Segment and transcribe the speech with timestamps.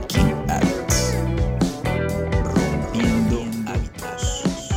[0.00, 1.14] Breaking Habits.
[2.42, 4.70] Rompiendo hábitos.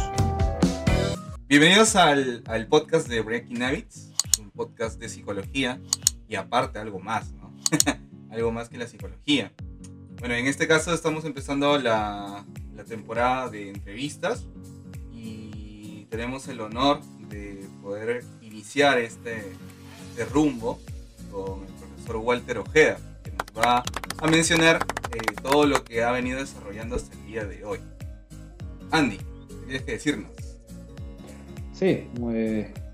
[1.48, 5.80] Bienvenidos al, al podcast de Breaking Habits, un podcast de psicología
[6.28, 7.54] y aparte algo más, ¿no?
[8.32, 9.54] algo más que la psicología.
[10.20, 12.46] Bueno, en este caso estamos empezando la,
[12.76, 14.46] la temporada de entrevistas
[15.12, 19.54] y tenemos el honor de poder iniciar este,
[20.10, 20.80] este rumbo
[21.32, 23.84] con el profesor Walter Ojeda, que nos va a
[24.32, 27.80] mencionar eh, todo lo que ha venido desarrollando hasta el día de hoy.
[28.92, 30.32] Andy, ¿qué tienes que decirnos?
[31.74, 32.08] Sí,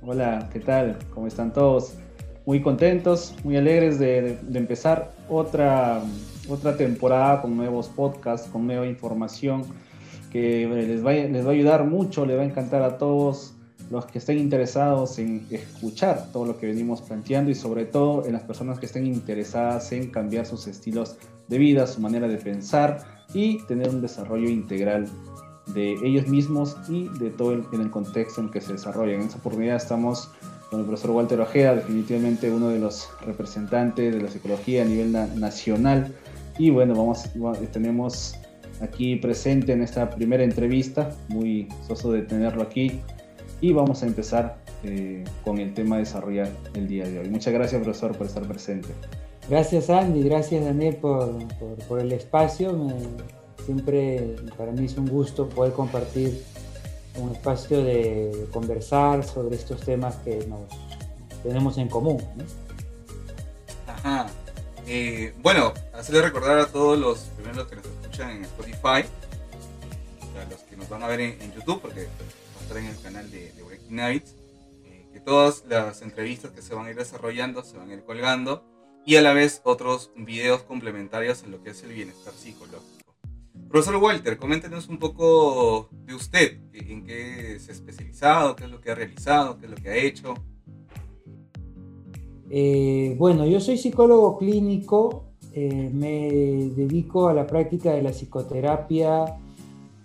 [0.01, 0.97] hola, ¿qué tal?
[1.13, 1.93] ¿Cómo están todos?
[2.45, 6.01] Muy contentos, muy alegres de, de empezar otra,
[6.47, 9.63] otra temporada con nuevos podcasts, con nueva información
[10.31, 13.53] que les va, a- les va a ayudar mucho, les va a encantar a todos
[13.89, 18.33] los que estén interesados en escuchar todo lo que venimos planteando y sobre todo en
[18.33, 21.15] las personas que estén interesadas en cambiar sus estilos
[21.47, 23.03] de vida, su manera de pensar
[23.33, 25.07] y tener un desarrollo integral
[25.73, 29.15] de ellos mismos y de todo el, en el contexto en que se desarrollan.
[29.21, 30.31] En esta oportunidad estamos
[30.69, 35.11] con el profesor Walter Ojeda, definitivamente uno de los representantes de la psicología a nivel
[35.11, 36.13] na- nacional.
[36.59, 38.35] Y bueno, vamos, va- tenemos
[38.81, 42.99] aquí presente en esta primera entrevista, muy soso de tenerlo aquí,
[43.61, 47.29] y vamos a empezar eh, con el tema a desarrollar el día de hoy.
[47.29, 48.89] Muchas gracias, profesor, por estar presente.
[49.49, 52.73] Gracias Andy, gracias Daniel por, por- por el espacio.
[52.73, 52.93] Me-
[53.65, 56.43] siempre para mí es un gusto poder compartir
[57.19, 60.61] un espacio de, de conversar sobre estos temas que nos
[61.43, 62.17] tenemos en común.
[62.37, 62.43] ¿no?
[63.87, 64.27] Ajá.
[64.87, 69.05] Eh, bueno, hacerle recordar a todos los, primero los que nos escuchan en Spotify,
[70.37, 72.07] a los que nos van a ver en, en YouTube, porque
[72.69, 74.35] estar en el canal de, de Breaking Habits,
[74.85, 78.03] eh, que todas las entrevistas que se van a ir desarrollando se van a ir
[78.03, 78.63] colgando
[79.07, 83.15] y a la vez otros videos complementarios en lo que es el bienestar psicológico.
[83.69, 88.79] Profesor Walter, coméntenos un poco de usted, en qué se ha especializado, qué es lo
[88.81, 90.35] que ha realizado, qué es lo que ha hecho.
[92.51, 96.31] Eh, bueno, yo soy psicólogo clínico, eh, me
[96.75, 99.39] dedico a la práctica de la psicoterapia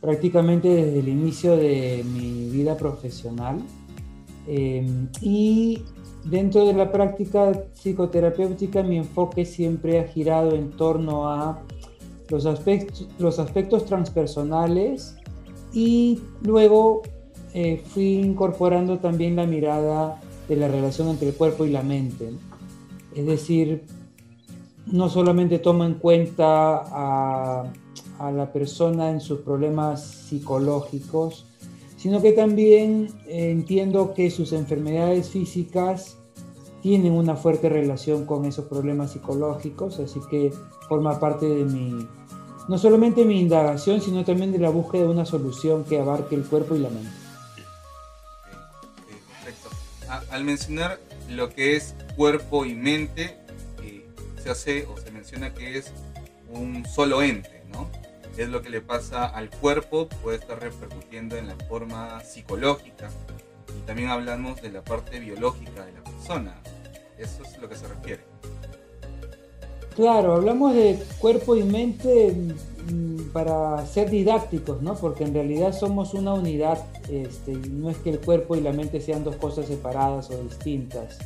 [0.04, 3.56] prácticamente desde el inicio de mi vida profesional.
[4.46, 4.86] Eh,
[5.22, 5.82] y
[6.26, 11.62] dentro de la práctica psicoterapéutica mi enfoque siempre ha girado en torno a
[12.28, 15.16] los aspectos, los aspectos transpersonales
[15.72, 17.00] y luego
[17.54, 20.20] eh, fui incorporando también la mirada
[20.50, 22.28] de la relación entre el cuerpo y la mente.
[23.16, 23.84] Es decir,
[24.84, 27.72] no solamente toma en cuenta a,
[28.18, 31.46] a la persona en sus problemas psicológicos,
[31.96, 36.16] sino que también eh, entiendo que sus enfermedades físicas
[36.82, 40.52] tienen una fuerte relación con esos problemas psicológicos, así que
[40.86, 42.06] forma parte de mi,
[42.68, 46.44] no solamente mi indagación, sino también de la búsqueda de una solución que abarque el
[46.44, 47.10] cuerpo y la mente.
[49.42, 49.70] Perfecto.
[50.30, 51.00] Al mencionar
[51.30, 53.38] lo que es cuerpo y mente,
[53.82, 54.06] eh,
[54.42, 55.90] se hace o se menciona que es
[56.50, 57.88] un solo ente, ¿no?
[58.36, 63.08] Es lo que le pasa al cuerpo, puede estar repercutiendo en la forma psicológica.
[63.76, 66.60] Y también hablamos de la parte biológica de la persona.
[67.16, 68.24] Eso es lo que se refiere.
[69.94, 72.34] Claro, hablamos de cuerpo y mente
[72.90, 74.96] mm, para ser didácticos, ¿no?
[74.96, 79.00] Porque en realidad somos una unidad, este, no es que el cuerpo y la mente
[79.00, 81.18] sean dos cosas separadas o distintas,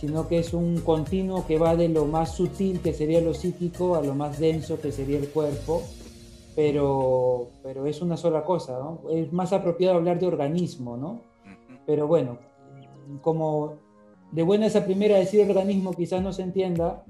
[0.00, 3.94] sino que es un continuo que va de lo más sutil, que sería lo psíquico,
[3.94, 5.84] a lo más denso, que sería el cuerpo,
[6.54, 9.02] pero, pero es una sola cosa, ¿no?
[9.10, 11.22] Es más apropiado hablar de organismo, ¿no?
[11.86, 12.38] Pero bueno,
[13.20, 13.74] como
[14.30, 17.04] de buena esa primera decir organismo quizás no se entienda,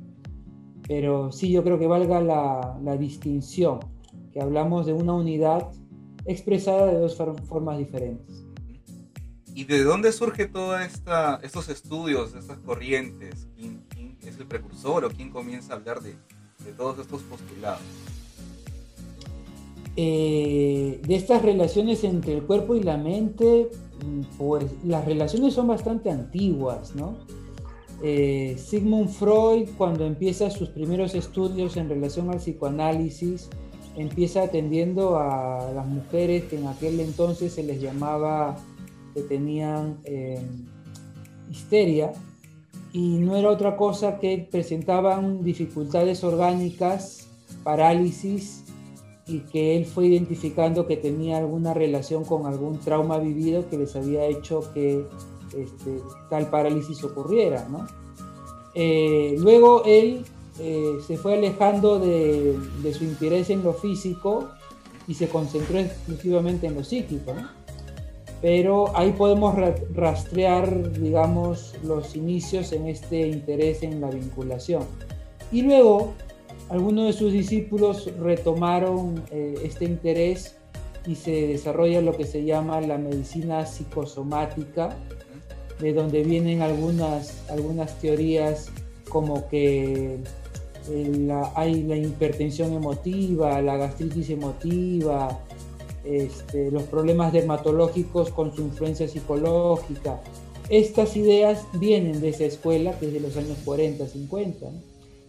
[0.86, 3.80] pero sí yo creo que valga la, la distinción,
[4.32, 5.70] que hablamos de una unidad
[6.24, 8.44] expresada de dos for- formas diferentes.
[9.54, 10.80] ¿Y de dónde surge todos
[11.42, 13.48] estos estudios, estas corrientes?
[13.54, 16.14] ¿Quién, quién es el precursor o quién comienza a hablar de,
[16.64, 17.82] de todos estos postulados?
[19.96, 23.68] Eh, de estas relaciones entre el cuerpo y la mente,
[24.04, 27.16] mm, pues las relaciones son bastante antiguas, ¿no?
[28.02, 33.50] Eh, Sigmund Freud, cuando empieza sus primeros estudios en relación al psicoanálisis,
[33.96, 38.56] empieza atendiendo a las mujeres que en aquel entonces se les llamaba
[39.14, 40.40] que tenían eh,
[41.50, 42.12] histeria,
[42.92, 47.28] y no era otra cosa que presentaban dificultades orgánicas,
[47.62, 48.61] parálisis,
[49.32, 53.96] y que él fue identificando que tenía alguna relación con algún trauma vivido que les
[53.96, 55.06] había hecho que
[55.56, 57.66] este, tal parálisis ocurriera.
[57.70, 57.86] ¿no?
[58.74, 60.24] Eh, luego él
[60.60, 64.50] eh, se fue alejando de, de, su interés en lo físico
[65.08, 67.32] y se concentró exclusivamente en lo psíquico.
[67.32, 67.48] ¿no?
[68.42, 69.54] Pero ahí podemos
[69.94, 74.82] rastrear, digamos, los inicios en este interés en la vinculación.
[75.52, 76.12] Y luego,
[76.68, 80.56] algunos de sus discípulos retomaron eh, este interés
[81.06, 84.96] y se desarrolla lo que se llama la medicina psicosomática,
[85.80, 88.70] de donde vienen algunas, algunas teorías
[89.08, 90.18] como que
[90.88, 95.40] eh, hay la hipertensión emotiva, la gastritis emotiva,
[96.04, 100.20] este, los problemas dermatológicos con su influencia psicológica.
[100.68, 104.66] Estas ideas vienen de esa escuela que es de los años 40, 50.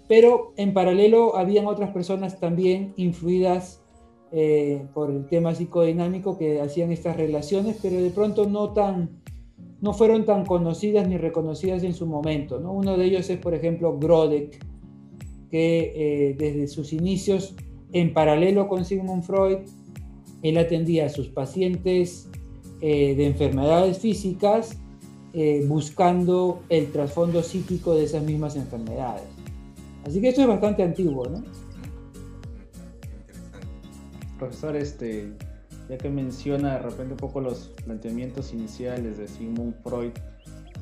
[0.08, 3.84] Pero en paralelo habían otras personas también influidas
[4.36, 9.22] eh, por el tema psicodinámico que hacían estas relaciones, pero de pronto no tan
[9.80, 12.60] no fueron tan conocidas ni reconocidas en su momento.
[12.60, 12.72] ¿no?
[12.72, 14.58] Uno de ellos es, por ejemplo, Grodek,
[15.52, 17.54] que eh, desde sus inicios,
[17.92, 19.58] en paralelo con Sigmund Freud,
[20.42, 22.30] él atendía a sus pacientes
[22.80, 24.80] eh, de enfermedades físicas
[25.68, 29.24] buscando el trasfondo psíquico de esas mismas enfermedades.
[30.06, 31.44] Así que esto es bastante antiguo, ¿no?
[34.44, 35.32] profesor, este,
[35.90, 40.12] ya que menciona de repente un poco los planteamientos iniciales de Sigmund Freud,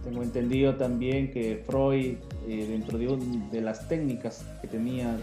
[0.03, 2.15] tengo entendido también que Freud,
[2.47, 5.15] eh, dentro de, las técnicas que tenía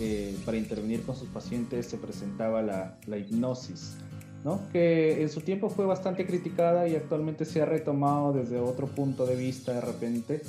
[0.00, 3.96] eh, para intervenir con sus pacientes, se presentaba la hipnosis,
[4.44, 4.60] ¿no?
[4.72, 9.24] que en su tiempo fue bastante criticada y actualmente se ha retomado desde otro punto
[9.24, 10.42] de vista de repente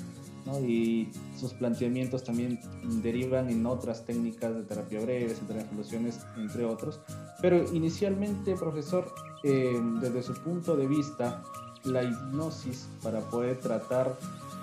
[0.60, 2.60] y sus planteamientos también
[3.04, 7.00] derivan en otras técnicas de terapia breve, de soluciones, entre otros.
[7.42, 9.13] Pero inicialmente, profesor,
[9.44, 11.44] eh, desde su punto de vista,
[11.84, 14.18] la hipnosis para poder tratar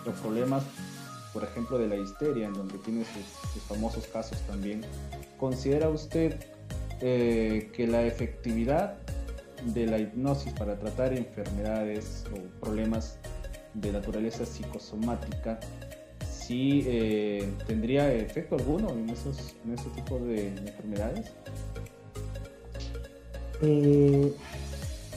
[0.05, 0.65] los problemas,
[1.33, 4.83] por ejemplo, de la histeria, en donde tiene sus, famosos casos también,
[5.39, 6.39] ¿considera usted
[7.01, 8.97] eh, que la efectividad
[9.75, 13.19] de la hipnosis para tratar enfermedades o problemas
[13.81, 15.61] de naturaleza psicosomática,
[16.29, 21.33] ¿sí eh, tendría efecto alguno en esos, en esos tipos de, enfermedades?
[23.63, 24.33] Eh,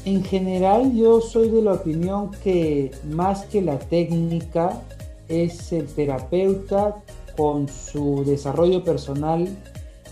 [0.05, 4.81] en general yo soy de la opinión que más que la técnica
[5.27, 6.95] es el terapeuta
[7.35, 9.47] con su desarrollo personal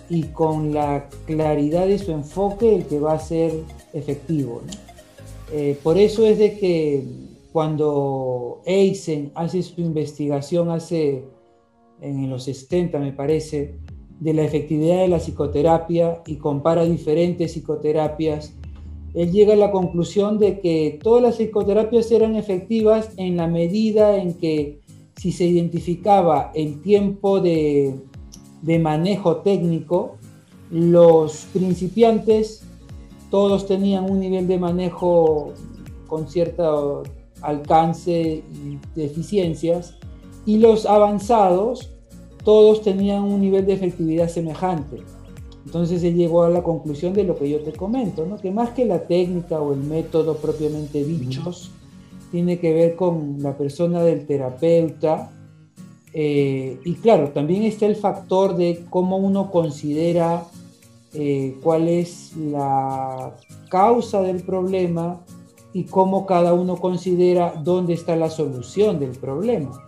[0.10, 3.52] y con la claridad de su enfoque el que va a ser
[3.94, 4.62] efectivo.
[5.52, 7.04] Eh, por eso es de que
[7.52, 11.26] cuando Eisen hace su investigación hace
[12.02, 13.76] en los 70 me parece
[14.20, 18.54] de la efectividad de la psicoterapia y compara diferentes psicoterapias,
[19.14, 24.18] él llega a la conclusión de que todas las psicoterapias eran efectivas en la medida
[24.18, 24.82] en que
[25.16, 27.96] si se identificaba el tiempo de,
[28.62, 30.18] de manejo técnico,
[30.70, 32.64] los principiantes
[33.32, 35.54] todos tenían un nivel de manejo
[36.08, 36.72] con cierta
[37.42, 39.96] alcance y deficiencias,
[40.46, 41.92] y los avanzados
[42.44, 45.04] todos tenían un nivel de efectividad semejante.
[45.66, 48.38] Entonces se llegó a la conclusión de lo que yo te comento, ¿no?
[48.38, 51.72] que más que la técnica o el método propiamente dichos,
[52.32, 55.30] tiene que ver con la persona del terapeuta.
[56.14, 60.46] Eh, y claro, también está el factor de cómo uno considera
[61.14, 63.36] eh, cuál es la
[63.70, 65.20] causa del problema
[65.78, 69.80] y cómo cada uno considera dónde está la solución del problema.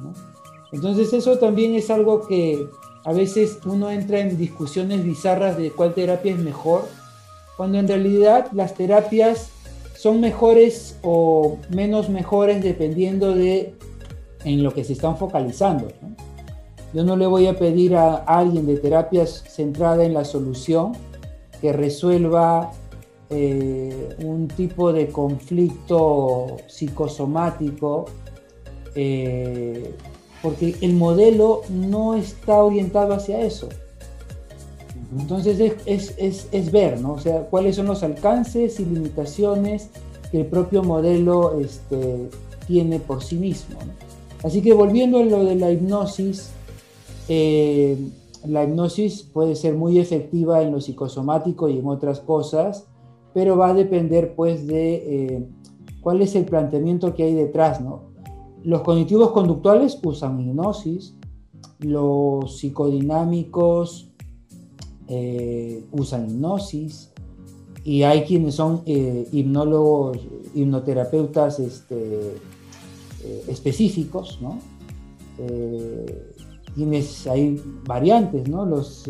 [0.71, 2.67] Entonces eso también es algo que
[3.05, 6.83] a veces uno entra en discusiones bizarras de cuál terapia es mejor,
[7.57, 9.49] cuando en realidad las terapias
[9.97, 13.73] son mejores o menos mejores dependiendo de
[14.45, 15.87] en lo que se están focalizando.
[16.93, 20.91] Yo no le voy a pedir a alguien de terapias centrada en la solución
[21.61, 22.73] que resuelva
[23.29, 28.05] eh, un tipo de conflicto psicosomático,
[28.95, 29.93] eh,
[30.41, 33.69] porque el modelo no está orientado hacia eso.
[35.17, 37.13] Entonces es, es, es, ver, ¿no?
[37.13, 39.89] O sea, cuáles son los alcances y limitaciones
[40.31, 42.29] que el propio modelo este,
[42.67, 43.77] tiene por sí mismo.
[44.43, 46.51] Así que volviendo a lo de la hipnosis,
[47.27, 47.97] eh,
[48.47, 52.85] la hipnosis puede ser muy efectiva en lo psicosomático y en otras cosas,
[53.33, 55.47] pero va a depender pues de eh,
[56.01, 58.09] cuál es el planteamiento que hay detrás, ¿no?
[58.63, 61.15] Los cognitivos conductuales usan hipnosis,
[61.79, 64.11] los psicodinámicos
[65.07, 67.11] eh, usan hipnosis
[67.83, 70.19] y hay quienes son eh, hipnólogos,
[70.53, 72.35] hipnoterapeutas este,
[73.47, 74.59] específicos, ¿no?
[76.79, 78.65] Tienes, hay variantes, ¿no?
[78.65, 79.03] Los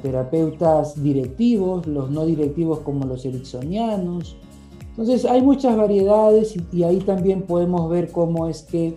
[0.00, 4.38] terapeutas directivos, los no directivos como los ericksonianos.
[4.88, 8.94] Entonces hay muchas variedades y, ahí también podemos ver cómo es que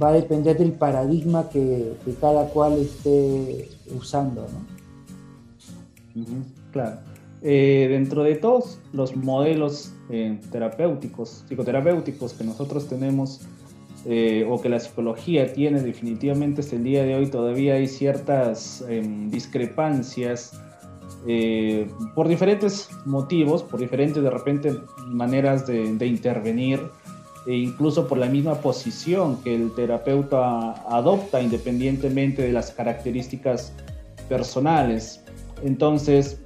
[0.00, 3.68] va a depender del paradigma que, cada cual esté
[3.98, 4.46] usando,
[6.14, 6.24] ¿no?
[6.72, 6.98] claro.
[7.42, 13.40] Eh, dentro de todos los modelos eh, terapéuticos, psicoterapéuticos que nosotros tenemos,
[14.04, 18.84] eh, o que la psicología tiene definitivamente hasta el día de hoy, todavía hay ciertas
[18.88, 20.60] em, discrepancias
[22.14, 24.72] por diferentes motivos, por diferentes de repente
[25.08, 26.80] maneras de, de intervenir,
[27.46, 33.72] e incluso por la misma posición que el terapeuta adopta independientemente de las características
[34.28, 35.24] personales.
[35.62, 36.40] Entonces,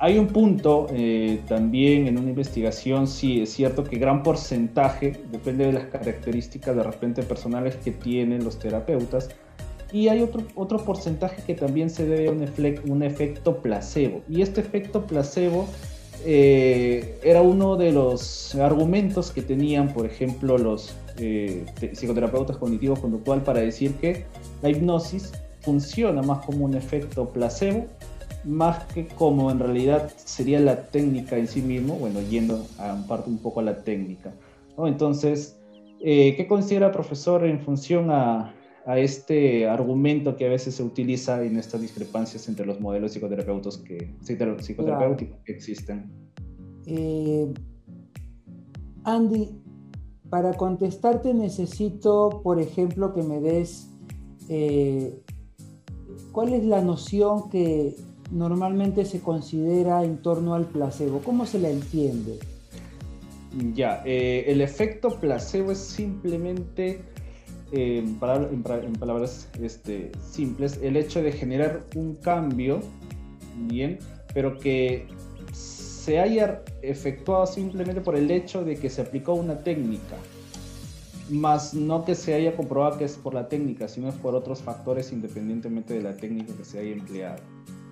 [0.00, 5.66] hay un punto eh, también en una investigación, sí, es cierto que gran porcentaje, depende
[5.66, 9.28] de las características de repente personales que tienen los terapeutas,
[9.92, 14.22] y hay otro, otro porcentaje que también se debe a un, un efecto placebo.
[14.26, 15.66] Y este efecto placebo
[16.24, 23.42] eh, era uno de los argumentos que tenían, por ejemplo, los eh, psicoterapeutas cognitivos conductual
[23.42, 24.24] para decir que
[24.62, 27.86] la hipnosis funciona más como un efecto placebo
[28.44, 33.30] más que como en realidad sería la técnica en sí mismo, bueno, yendo a parte
[33.30, 34.32] un poco a la técnica.
[34.76, 34.86] ¿no?
[34.86, 35.58] Entonces,
[36.00, 38.54] eh, ¿qué considera profesor en función a,
[38.86, 43.76] a, este argumento que a veces se utiliza en estas discrepancias entre los modelos psicoterapeutas
[43.78, 46.10] que, psicoterapéuticos que existen?
[46.86, 47.52] Eh,
[49.04, 49.50] Andy,
[50.30, 53.90] para contestarte necesito, por ejemplo, que me des
[54.48, 55.20] eh,
[56.32, 57.96] cuál es la noción que
[58.30, 61.20] normalmente se considera en torno al placebo?
[61.20, 62.38] ¿Cómo se la entiende?
[63.74, 67.02] Ya, eh, el efecto placebo es simplemente,
[67.72, 68.14] eh, en,
[68.98, 72.80] palabras, este, simples, el hecho de generar un cambio,
[73.56, 73.98] bien,
[74.32, 75.08] pero que
[75.52, 80.16] se haya efectuado simplemente por el hecho de que se aplicó una técnica,
[81.28, 85.12] más no que se haya comprobado que es por la técnica, sino por otros factores
[85.12, 87.40] independientemente de la técnica que se haya empleado.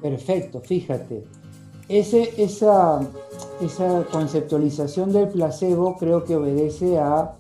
[0.00, 1.24] Perfecto, fíjate.
[1.88, 3.00] Ese, esa,
[3.60, 7.36] esa conceptualización del placebo creo que obedece a,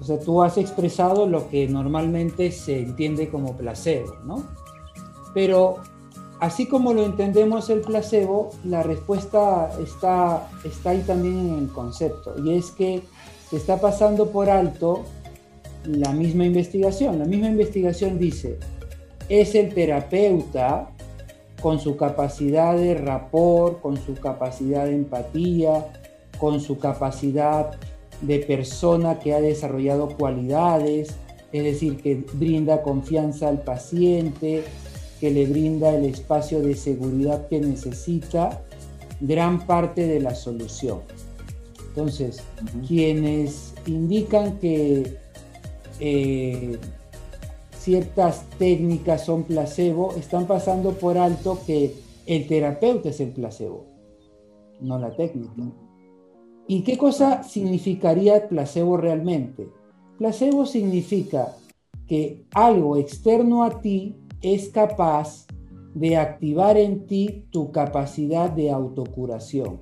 [0.00, 4.42] o sea, tú has expresado lo que normalmente se entiende como placebo, ¿no?
[5.34, 5.76] Pero
[6.40, 12.34] así como lo entendemos el placebo, la respuesta está, está ahí también en el concepto,
[12.44, 13.04] y es que
[13.48, 15.04] se está pasando por alto
[15.84, 17.20] la misma investigación.
[17.20, 18.58] La misma investigación dice,
[19.28, 20.90] es el terapeuta
[21.62, 25.86] con su capacidad de rapport, con su capacidad de empatía,
[26.38, 27.70] con su capacidad
[28.20, 31.14] de persona que ha desarrollado cualidades,
[31.52, 34.64] es decir, que brinda confianza al paciente,
[35.20, 38.62] que le brinda el espacio de seguridad que necesita,
[39.20, 41.00] gran parte de la solución.
[41.88, 42.42] Entonces,
[42.88, 45.18] quienes indican que
[46.00, 46.78] eh,
[47.82, 51.94] ciertas técnicas son placebo, están pasando por alto que
[52.26, 53.86] el terapeuta es el placebo,
[54.80, 55.52] no la técnica.
[56.68, 59.68] ¿Y qué cosa significaría placebo realmente?
[60.16, 61.56] Placebo significa
[62.06, 65.46] que algo externo a ti es capaz
[65.94, 69.80] de activar en ti tu capacidad de autocuración.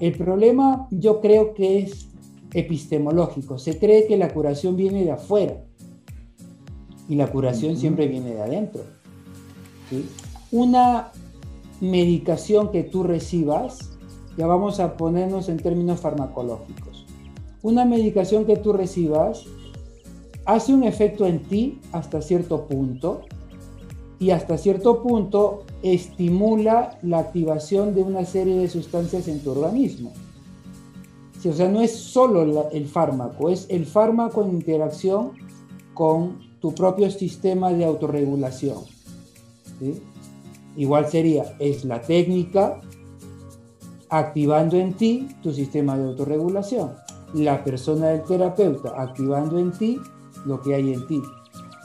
[0.00, 2.08] El problema yo creo que es
[2.54, 3.58] epistemológico.
[3.58, 5.62] Se cree que la curación viene de afuera
[7.12, 8.84] y la curación siempre viene de adentro.
[10.50, 11.12] Una
[11.78, 13.90] medicación que tú recibas,
[14.38, 17.04] ya vamos a ponernos en términos farmacológicos,
[17.60, 19.44] una medicación que tú recibas
[20.46, 23.26] hace un efecto en ti hasta cierto punto
[24.18, 30.14] y hasta cierto punto estimula la activación de una serie de sustancias en tu organismo.
[31.46, 35.32] o sea, no es solo el fármaco, es el fármaco en interacción
[35.92, 38.78] con tu propio sistema de autorregulación.
[40.76, 42.80] Igual sería, es la técnica
[44.08, 46.92] activando en ti tu sistema de autorregulación.
[47.34, 49.98] La persona del terapeuta activando en ti
[50.46, 51.20] lo que hay en ti.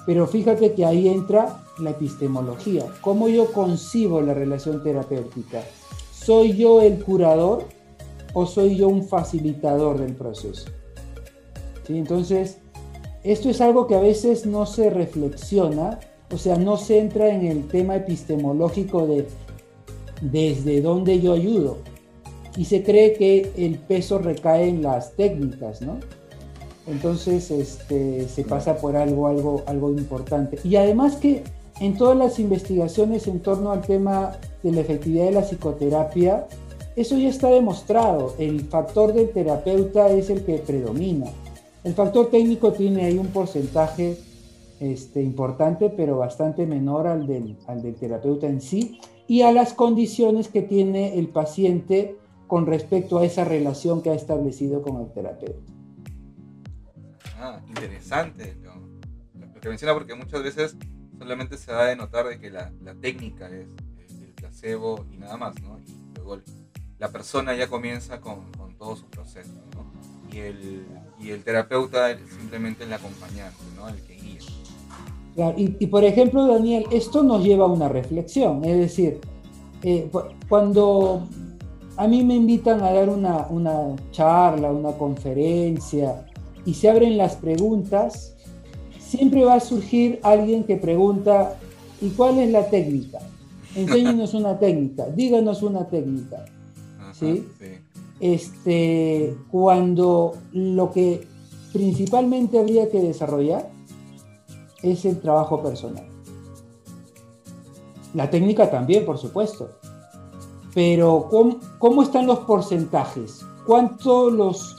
[0.06, 2.86] Pero fíjate que ahí entra la epistemología.
[3.02, 5.64] ¿Cómo yo concibo la relación terapéutica?
[6.14, 7.66] ¿Soy yo el curador
[8.34, 10.70] o soy yo un facilitador del proceso?
[11.90, 12.60] Entonces,
[13.32, 16.00] esto es algo que a veces no se reflexiona,
[16.32, 19.28] o sea, no se entra en el tema epistemológico de
[20.22, 21.78] desde dónde yo ayudo.
[22.56, 26.00] Y se cree que el peso recae en las técnicas, ¿no?
[26.88, 30.58] Entonces este, se pasa por algo, algo, algo importante.
[30.64, 31.44] Y además que
[31.80, 36.48] en todas las investigaciones en torno al tema de la efectividad de la psicoterapia,
[36.96, 38.34] eso ya está demostrado.
[38.40, 41.28] El factor del terapeuta es el que predomina.
[41.88, 44.18] El factor técnico tiene ahí un porcentaje
[44.82, 49.72] este, importante, pero bastante menor al del, al del terapeuta en sí y a las
[49.72, 55.14] condiciones que tiene el paciente con respecto a esa relación que ha establecido con el
[55.14, 55.72] terapeuta.
[57.40, 58.74] Ah, interesante lo,
[59.40, 60.76] lo que menciona porque muchas veces
[61.18, 63.70] solamente se da de notar de que la, la técnica es
[64.10, 65.80] el, el placebo y nada más, ¿no?
[65.80, 66.42] Y luego
[67.00, 69.88] la persona ya comienza con, con todo su proceso, ¿no?
[70.36, 70.86] Y el,
[71.20, 73.88] y el terapeuta es simplemente el acompañante, ¿no?
[73.90, 74.40] El que guía.
[75.36, 79.20] Claro, y, y, por ejemplo, Daniel, esto nos lleva a una reflexión, es decir,
[79.84, 80.10] eh,
[80.50, 81.28] cuando
[81.96, 86.26] a mí me invitan a dar una, una charla, una conferencia,
[86.66, 88.36] y se abren las preguntas,
[89.00, 91.58] siempre va a surgir alguien que pregunta,
[92.02, 93.20] ¿y cuál es la técnica?
[93.76, 96.46] Enséñenos una técnica, díganos una técnica.
[97.00, 97.48] Ajá, ¿Sí?
[97.60, 97.66] sí.
[98.20, 101.28] Este, cuando lo que
[101.72, 103.70] principalmente habría que desarrollar
[104.82, 106.08] es el trabajo personal.
[108.14, 109.70] La técnica también, por supuesto.
[110.74, 113.46] Pero ¿cómo, cómo están los porcentajes?
[113.66, 114.76] ¿Cuánto los,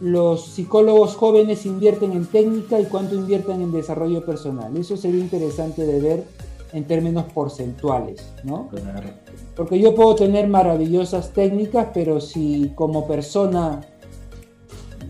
[0.00, 4.76] los psicólogos jóvenes invierten en técnica y cuánto invierten en desarrollo personal?
[4.76, 6.26] Eso sería interesante de ver
[6.72, 8.68] en términos porcentuales, ¿no?
[8.68, 9.10] Claro.
[9.54, 13.80] Porque yo puedo tener maravillosas técnicas, pero si como persona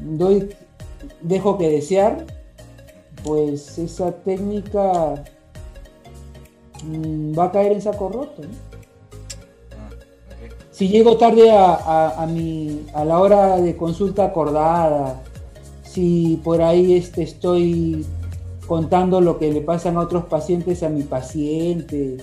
[0.01, 0.51] doy,
[1.23, 2.27] dejo que desear,
[3.25, 5.25] pues esa técnica
[6.85, 8.43] mmm, va a caer en saco roto.
[8.43, 8.49] ¿no?
[9.73, 9.91] Ah.
[10.71, 15.23] Si llego tarde a, a, a, mi, a la hora de consulta acordada,
[15.83, 18.07] si por ahí este, estoy
[18.67, 22.19] contando lo que le pasan a otros pacientes a mi paciente,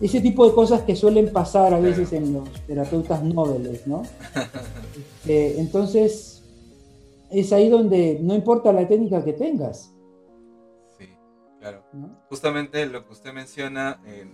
[0.00, 4.02] ese tipo de cosas que suelen pasar a veces en los terapeutas noveles, ¿no?
[5.26, 6.44] Este, entonces,
[7.32, 9.92] es ahí donde no importa la técnica que tengas.
[10.96, 11.08] Sí,
[11.58, 11.84] claro.
[11.92, 12.22] ¿no?
[12.28, 14.24] Justamente lo que usted menciona, eh,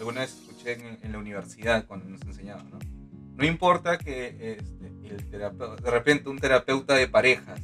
[0.00, 2.78] alguna vez escuché en, en, la universidad cuando nos enseñaban, ¿no?
[3.36, 7.60] No importa que este, el terapeuta, de repente un terapeuta de parejas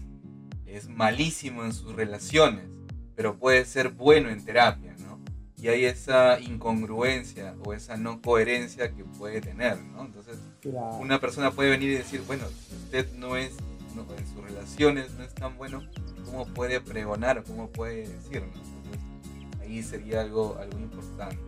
[0.64, 2.70] es malísimo en sus relaciones,
[3.18, 5.18] pero puede ser bueno en terapia, ¿no?
[5.60, 10.04] Y hay esa incongruencia o esa no coherencia que puede tener, ¿no?
[10.04, 10.98] Entonces, Claro.
[11.00, 13.56] una persona puede venir y decir, bueno, si usted no es,
[13.96, 15.82] no, en sus relaciones no es tan bueno,
[16.26, 17.42] ¿cómo puede pregonar?
[17.42, 18.40] ¿Cómo puede decir?
[18.40, 18.52] ¿no?
[18.54, 21.38] Entonces, ahí sería algo, algo importante.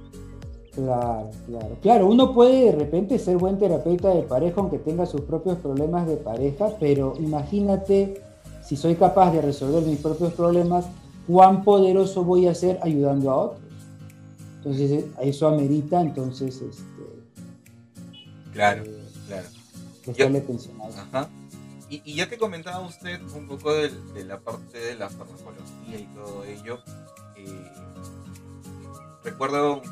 [0.75, 1.79] Claro, claro.
[1.83, 6.09] Claro, uno puede de repente ser buen terapeuta de pareja aunque tenga sus propios problemas
[6.09, 8.21] de pareja, pero imagínate
[8.65, 10.87] si soy capaz de resolver mis propios problemas,
[11.31, 13.61] cuán poderoso voy a ser ayudando a otros.
[14.57, 16.85] Entonces, eso amerita entonces este,
[18.53, 19.49] Claro, eh, claro.
[20.05, 20.77] prestarle atención.
[20.83, 21.29] Ajá.
[21.89, 25.99] Y, y ya que comentaba usted un poco de, de la parte de la farmacología
[25.99, 26.81] y todo ello,
[27.37, 27.71] eh,
[29.23, 29.83] recuerdo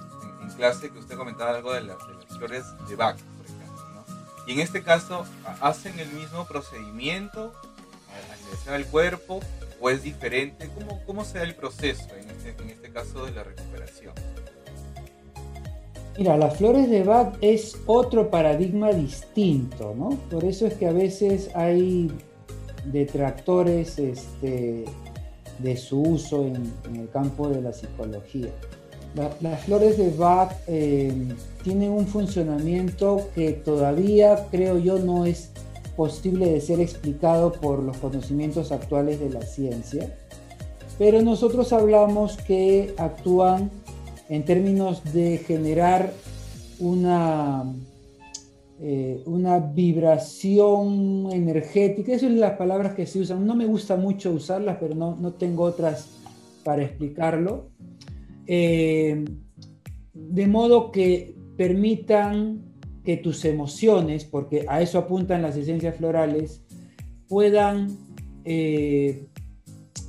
[0.42, 3.46] en, en, clase que usted comentaba algo de, la, de, las flores de Bach, por
[3.46, 4.04] ejemplo, ¿no?
[4.46, 5.24] Y en este caso,
[5.60, 7.52] ¿hacen el mismo procedimiento
[8.12, 9.40] al ingresar al cuerpo
[9.80, 10.68] o es diferente?
[10.74, 14.14] ¿Cómo, cómo se da el proceso en este, en este caso de la recuperación?
[16.18, 20.10] Mira, las flores de Bach es otro paradigma distinto, ¿no?
[20.30, 22.10] Por eso es que a veces hay
[22.86, 24.84] detractores este,
[25.60, 28.48] de su uso en, el campo de la psicología.
[29.14, 31.12] La, las flores de Bach eh,
[31.62, 35.52] tienen un funcionamiento que todavía creo yo no es
[35.98, 40.14] posible de ser explicado por los conocimientos actuales de la ciencia,
[40.96, 43.68] pero nosotros hablamos que actúan
[44.28, 46.12] en términos de generar
[46.78, 47.64] una,
[48.80, 52.12] eh, una vibración energética.
[52.12, 53.44] Esas son las palabras que se usan.
[53.44, 56.10] No me gusta mucho usarlas, pero no, no tengo otras
[56.62, 57.70] para explicarlo.
[58.46, 59.24] Eh,
[60.14, 62.67] de modo que permitan
[63.08, 66.60] que tus emociones, porque a eso apuntan las esencias florales,
[67.26, 67.96] puedan
[68.44, 69.24] eh,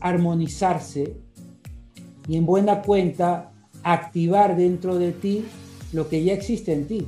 [0.01, 1.15] armonizarse
[2.27, 5.45] y en buena cuenta activar dentro de ti
[5.93, 7.07] lo que ya existe en ti.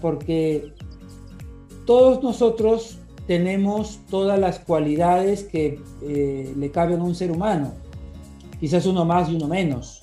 [0.00, 0.72] Porque
[1.86, 7.74] todos nosotros tenemos todas las cualidades que eh, le caben a un ser humano.
[8.58, 10.00] Quizás uno más y uno menos,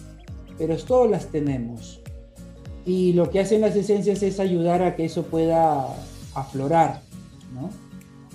[0.58, 1.99] pero todas las tenemos.
[2.86, 5.88] Y lo que hacen las esencias es ayudar a que eso pueda
[6.34, 7.02] aflorar.
[7.54, 7.70] ¿no?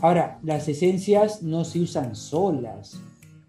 [0.00, 3.00] Ahora, las esencias no se usan solas.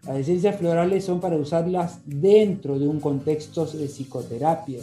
[0.06, 4.80] Las esencias florales son para usarlas dentro de un contexto de psicoterapia,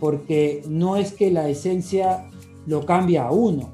[0.00, 2.28] porque no es que la esencia
[2.66, 3.70] lo cambia a uno,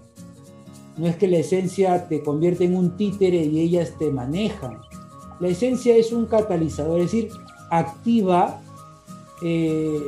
[0.98, 4.78] no es que la esencia te convierte en un títere y ellas te manejan.
[5.40, 7.30] La esencia es un catalizador, es decir,
[7.70, 8.60] activa
[9.42, 10.02] eh,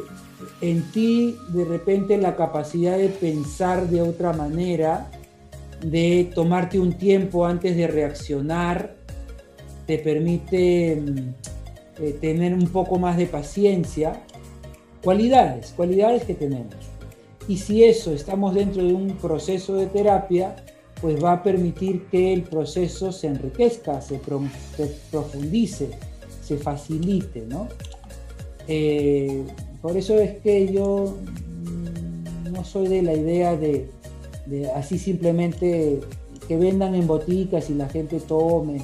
[0.61, 5.11] en ti de repente la capacidad de pensar de otra manera,
[5.83, 8.95] de tomarte un tiempo antes de reaccionar,
[9.87, 11.19] te permite mm,
[12.03, 14.23] eh, tener un poco más de paciencia.
[15.03, 16.75] Cualidades, cualidades que tenemos.
[17.49, 20.57] Y si eso estamos dentro de un proceso de terapia,
[21.01, 24.21] pues va a permitir que el proceso se enriquezca, se,
[25.11, 25.91] profundice,
[26.43, 27.69] se facilite, ¿no?
[28.69, 29.43] Eh,
[29.83, 31.17] por eso es que yo
[31.65, 33.89] mm, no soy de la idea de,
[34.75, 36.01] así simplemente
[36.49, 38.83] que vendan en boticas y la gente tome,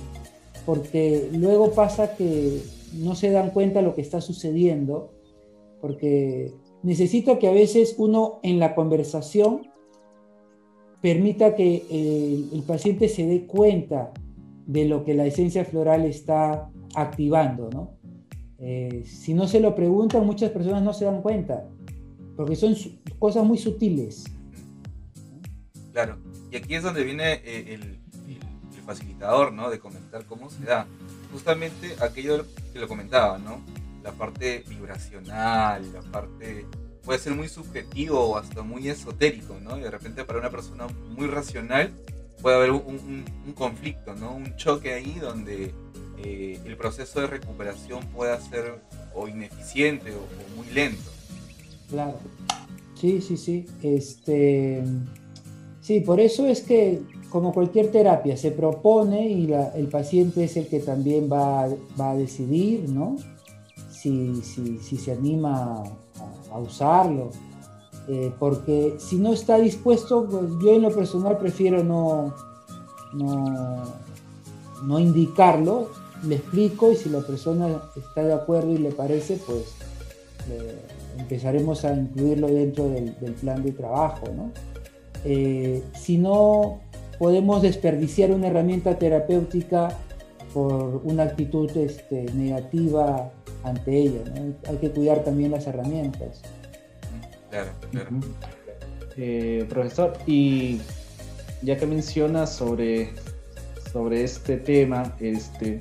[0.64, 2.62] porque luego pasa que
[2.94, 5.10] no se dan cuenta lo que está sucediendo,
[5.80, 9.62] porque necesito que a veces uno en la conversación
[11.00, 14.12] permita que el, paciente se dé cuenta
[14.66, 17.95] de lo que la esencia floral está activando, ¿no?
[18.58, 21.68] Eh, si no se lo preguntan, muchas personas no se dan cuenta,
[22.36, 22.74] porque son
[23.18, 24.24] cosas muy sutiles.
[25.92, 26.18] Claro,
[26.50, 27.98] y aquí es donde viene eh, el,
[28.86, 29.68] facilitador, ¿no?
[29.68, 30.86] De comentar cómo se da.
[31.32, 33.60] Justamente aquello que lo comentaba, ¿no?
[34.04, 36.66] La parte vibracional, la parte
[37.02, 39.76] puede ser muy subjetivo o hasta muy esotérico, ¿no?
[39.76, 41.90] Y de repente para una persona muy racional
[42.40, 44.36] puede haber un, un conflicto, ¿no?
[44.36, 45.74] Un choque ahí donde
[46.24, 48.80] eh, el proceso de recuperación pueda ser
[49.14, 51.10] o ineficiente o, muy lento.
[51.88, 52.18] Claro.
[52.94, 53.66] Sí, sí, sí.
[53.82, 54.82] Este,
[55.80, 60.68] sí, por eso es que como cualquier terapia se propone y el paciente es el
[60.68, 61.68] que también va,
[62.00, 63.16] va a decidir, ¿no?
[63.90, 65.82] Si, si, si se anima
[66.50, 67.30] a, usarlo.
[68.08, 72.32] Eh, porque si no está dispuesto, pues yo en lo personal prefiero no,
[73.12, 73.82] no,
[74.84, 75.90] no indicarlo,
[76.24, 79.74] le explico y si la persona está de acuerdo y le parece, pues
[81.18, 84.26] empezaremos a incluirlo dentro del, plan de trabajo.
[84.34, 84.52] ¿no?
[85.24, 86.80] Eh, si no,
[87.18, 89.88] podemos desperdiciar una herramienta terapéutica
[90.52, 93.30] por una actitud este, negativa
[93.64, 94.20] ante ella.
[94.34, 94.54] ¿no?
[94.70, 96.42] Hay que cuidar también las herramientas.
[97.50, 98.10] Claro, claro.
[99.16, 100.78] Eh, profesor, y
[101.62, 103.12] ya que menciona sobre,
[103.92, 105.80] sobre este tema, este,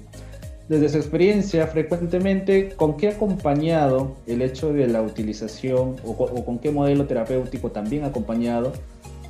[0.68, 6.58] desde su experiencia, frecuentemente, ¿con qué ha acompañado el hecho de la utilización o, con
[6.58, 8.74] qué modelo terapéutico también ha acompañado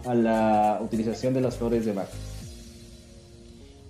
[0.05, 2.07] a la utilización de las flores de Bach?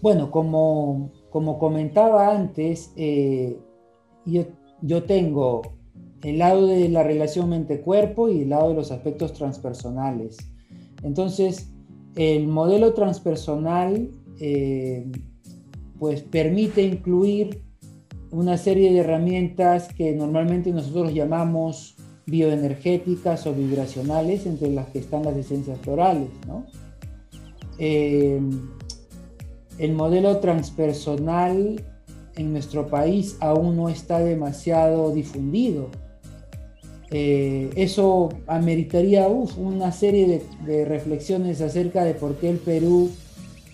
[0.01, 3.60] Bueno, como, como comentaba antes, eh,
[4.25, 5.62] yo, tengo
[6.23, 10.38] el lado de la relación mente-cuerpo y el lado de los aspectos transpersonales.
[11.03, 11.71] Entonces,
[12.15, 15.05] el modelo transpersonal eh,
[16.06, 17.63] pues permite incluir
[18.30, 21.96] una serie de herramientas que normalmente nosotros llamamos
[22.28, 26.30] bioenergéticas o vibracionales, entre las que están las esencias florales.
[27.80, 28.39] Eh,
[29.80, 31.84] el modelo transpersonal
[32.36, 35.89] en nuestro país aún no está demasiado difundido.
[37.10, 43.10] Eh, eso ameritaría una serie de reflexiones acerca de por qué el Perú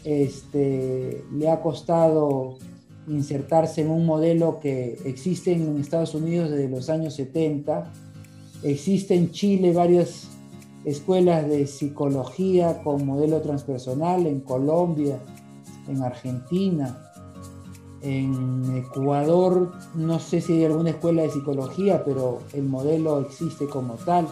[0.04, 2.58] este, le ha costado
[3.08, 7.92] insertarse en un modelo que existe en Estados Unidos desde los años 70.
[8.64, 10.28] Existe en Chile varias
[10.86, 15.20] escuelas de psicología con modelo transpersonal, en Colombia,
[15.88, 17.12] en Argentina,
[18.02, 23.94] en Ecuador, no sé si hay alguna escuela de psicología, pero el modelo existe como
[23.96, 24.28] tal.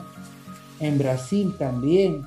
[0.80, 2.24] En Brasil también.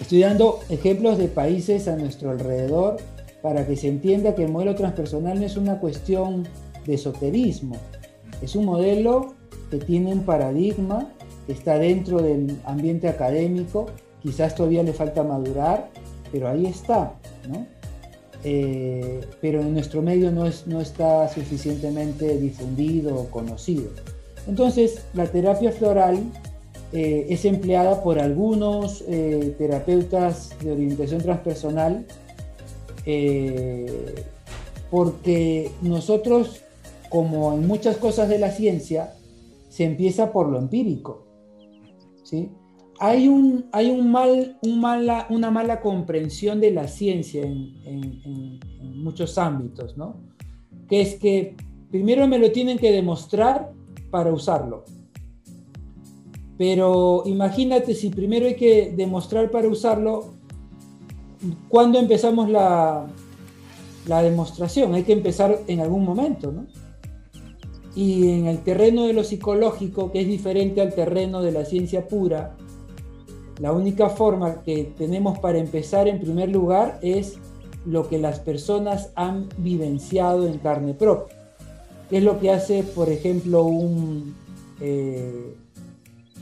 [0.00, 2.98] Estoy dando ejemplos de países a nuestro alrededor
[3.42, 6.46] para que se entienda que el modelo transpersonal no es una cuestión
[6.86, 7.76] de esoterismo,
[8.40, 9.34] es un modelo
[9.70, 11.08] que tiene un paradigma,
[11.46, 13.86] que está dentro del ambiente académico,
[14.22, 15.90] quizás todavía le falta madurar,
[16.30, 17.14] pero ahí está.
[18.44, 23.90] Eh, pero en nuestro medio no, es, no está suficientemente difundido o conocido.
[24.46, 26.22] Entonces, la terapia floral
[26.92, 32.06] eh, es empleada por algunos eh, terapeutas de orientación transpersonal
[33.04, 34.24] eh,
[34.90, 36.62] porque nosotros,
[37.10, 39.14] como en muchas cosas de la ciencia,
[39.68, 41.26] se empieza por lo empírico.
[42.22, 42.50] ¿sí?
[42.98, 49.02] Hay, un, hay un mal, un mala, una mala comprensión de la ciencia en, en
[49.02, 49.96] muchos ámbitos.
[49.96, 50.28] ¿no?
[50.88, 51.54] que es que
[51.90, 53.72] primero me lo tienen que demostrar
[54.10, 54.84] para usarlo.
[56.58, 60.32] Pero imagínate si primero hay que demostrar para usarlo,
[61.68, 63.06] ¿cuándo empezamos la,
[64.06, 64.92] la demostración?
[64.94, 66.66] Hay que empezar en algún momento, ¿no?
[67.94, 72.06] Y en el terreno de lo psicológico, que es diferente al terreno de la ciencia
[72.06, 72.56] pura,
[73.60, 77.38] la única forma que tenemos para empezar en primer lugar es
[77.86, 81.36] lo que las personas han vivenciado en carne propia.
[82.10, 84.34] ¿Qué es lo que hace, por ejemplo, un,
[84.80, 85.54] eh,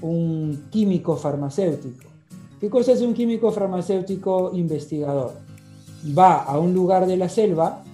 [0.03, 2.09] un químico farmacéutico?
[2.61, 5.33] ¿Qué cosa hace un químico farmacéutico investigador?
[6.17, 7.85] Va a un lugar de la selva,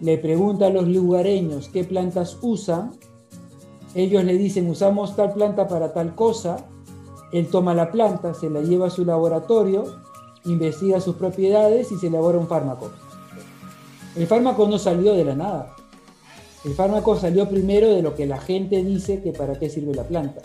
[0.00, 2.92] le pregunta a los lugareños qué plantas usan,
[3.94, 6.66] ellos le dicen usamos tal planta para tal cosa,
[7.32, 9.84] él toma la planta, se la lleva a su laboratorio,
[10.44, 12.90] investiga sus propiedades y se elabora un fármaco.
[14.16, 15.74] El fármaco no salió de la nada.
[16.64, 20.04] El fármaco salió primero de lo que la gente dice que para qué sirve la
[20.04, 20.42] planta.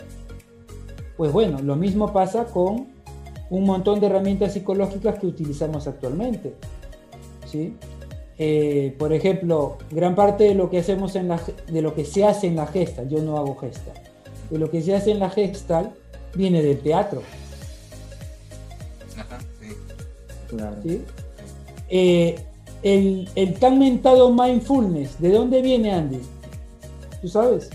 [1.22, 2.88] Pues bueno, lo mismo pasa con
[3.48, 6.54] un montón de herramientas psicológicas que utilizamos actualmente.
[7.46, 7.76] ¿sí?
[8.38, 12.24] Eh, por ejemplo, gran parte de lo que hacemos en la, de lo que se
[12.24, 13.92] hace en la gesta, yo no hago gesta,
[14.50, 15.92] de lo que se hace en la gestal
[16.34, 17.22] viene del teatro.
[19.16, 19.68] Ajá, sí.
[20.48, 20.76] Claro.
[20.82, 21.04] ¿sí?
[21.88, 22.34] Eh,
[22.82, 26.18] el, el tan mentado mindfulness, ¿de dónde viene Andy?
[27.20, 27.70] ¿Tú sabes?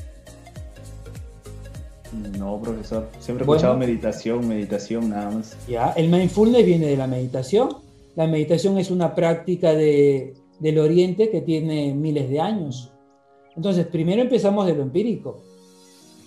[2.37, 3.07] No, profesor.
[3.19, 3.57] Siempre he Bueno.
[3.57, 5.57] escuchado meditación, meditación nada más.
[5.67, 7.69] Ya, el mindfulness viene de la meditación.
[8.15, 12.91] La meditación es una práctica de, del Oriente que tiene miles de años.
[13.55, 15.41] Entonces, primero empezamos de lo empírico.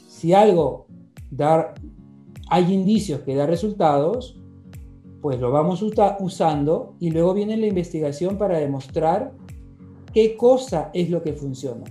[0.09, 0.87] Si algo
[1.31, 1.75] da,
[2.49, 4.37] hay indicios que da resultados,
[5.21, 9.33] pues lo vamos usa- usando y luego viene la investigación para demostrar
[10.15, 11.85] qué cosa es lo que funciona.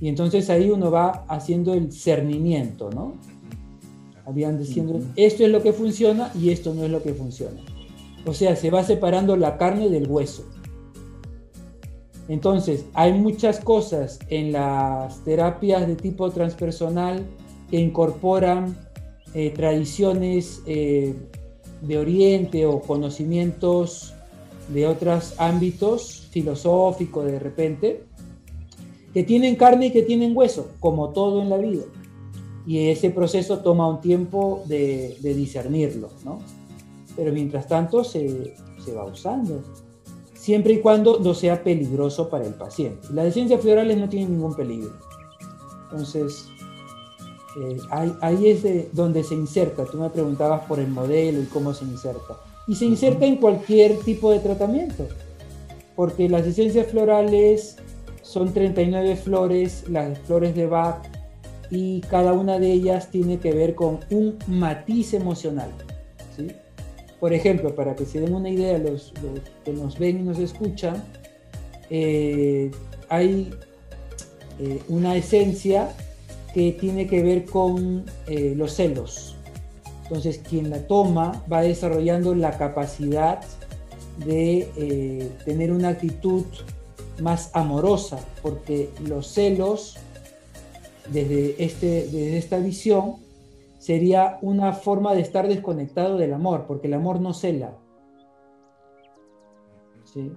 [0.00, 3.14] Y entonces ahí uno va haciendo el cernimiento, ¿no?
[4.24, 7.60] Habían diciendo, esto es lo que funciona y esto no es lo que funciona.
[8.24, 10.44] O sea, se va separando la carne del hueso.
[12.28, 17.26] Entonces, hay muchas cosas en las terapias de tipo transpersonal
[17.70, 18.76] que incorporan
[19.34, 21.14] eh, tradiciones eh,
[21.82, 24.14] de Oriente o conocimientos
[24.72, 28.04] de otros ámbitos filosóficos de repente,
[29.12, 31.84] que tienen carne y que tienen hueso, como todo en la vida.
[32.66, 36.38] Y ese proceso toma un tiempo de, de discernirlo, ¿no?
[37.16, 39.62] Pero mientras tanto se, se va usando,
[40.34, 43.08] siempre y cuando no sea peligroso para el paciente.
[43.12, 44.92] Las de ciencias florales no tienen ningún peligro.
[45.90, 46.46] Entonces,
[47.60, 49.84] eh, ahí, ahí es de donde se inserta.
[49.84, 52.38] Tú me preguntabas por el modelo y cómo se inserta.
[52.66, 55.08] Y se inserta en cualquier tipo de tratamiento,
[55.96, 57.76] porque las esencias florales
[58.22, 61.02] son 39 flores, las flores de Bach,
[61.70, 65.70] y cada una de ellas tiene que ver con un matiz emocional.
[66.36, 66.48] ¿sí?
[67.20, 69.12] Por ejemplo, para que se den una idea los,
[69.64, 71.04] que nos ven y nos escuchan,
[71.90, 72.70] eh,
[73.08, 73.50] hay
[74.58, 75.90] eh, una esencia
[76.54, 79.36] que tiene que ver con eh, los celos.
[80.04, 83.40] Entonces, quien la toma va desarrollando la capacidad
[84.26, 86.44] de tener una actitud
[87.20, 89.96] más amorosa, porque los celos,
[91.10, 93.16] desde, este, desde esta visión,
[93.78, 97.78] sería una forma de estar desconectado del amor, porque el amor no cela.
[100.04, 100.32] ¿sí?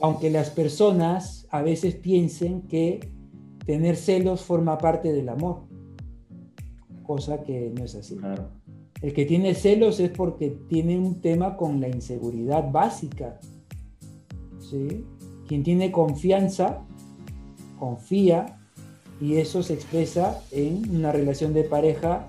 [0.00, 3.08] Aunque las personas a veces piensen que
[3.64, 5.62] tener celos forma parte del amor,
[7.02, 8.16] cosa que no es así.
[8.16, 8.48] Claro.
[9.02, 13.38] El que tiene celos es porque tiene un tema con la inseguridad básica.
[14.58, 15.04] ¿sí?
[15.48, 16.80] Quien tiene confianza,
[17.78, 18.58] confía,
[19.20, 22.28] y eso se expresa en una relación de pareja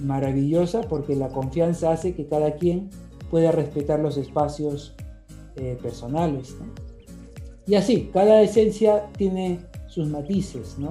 [0.00, 2.90] maravillosa porque la confianza hace que cada quien
[3.30, 4.94] pueda respetar los espacios
[5.56, 6.56] eh, personales.
[6.58, 6.66] ¿no?
[7.66, 10.90] Y así, cada esencia tiene sus matices, ¿no?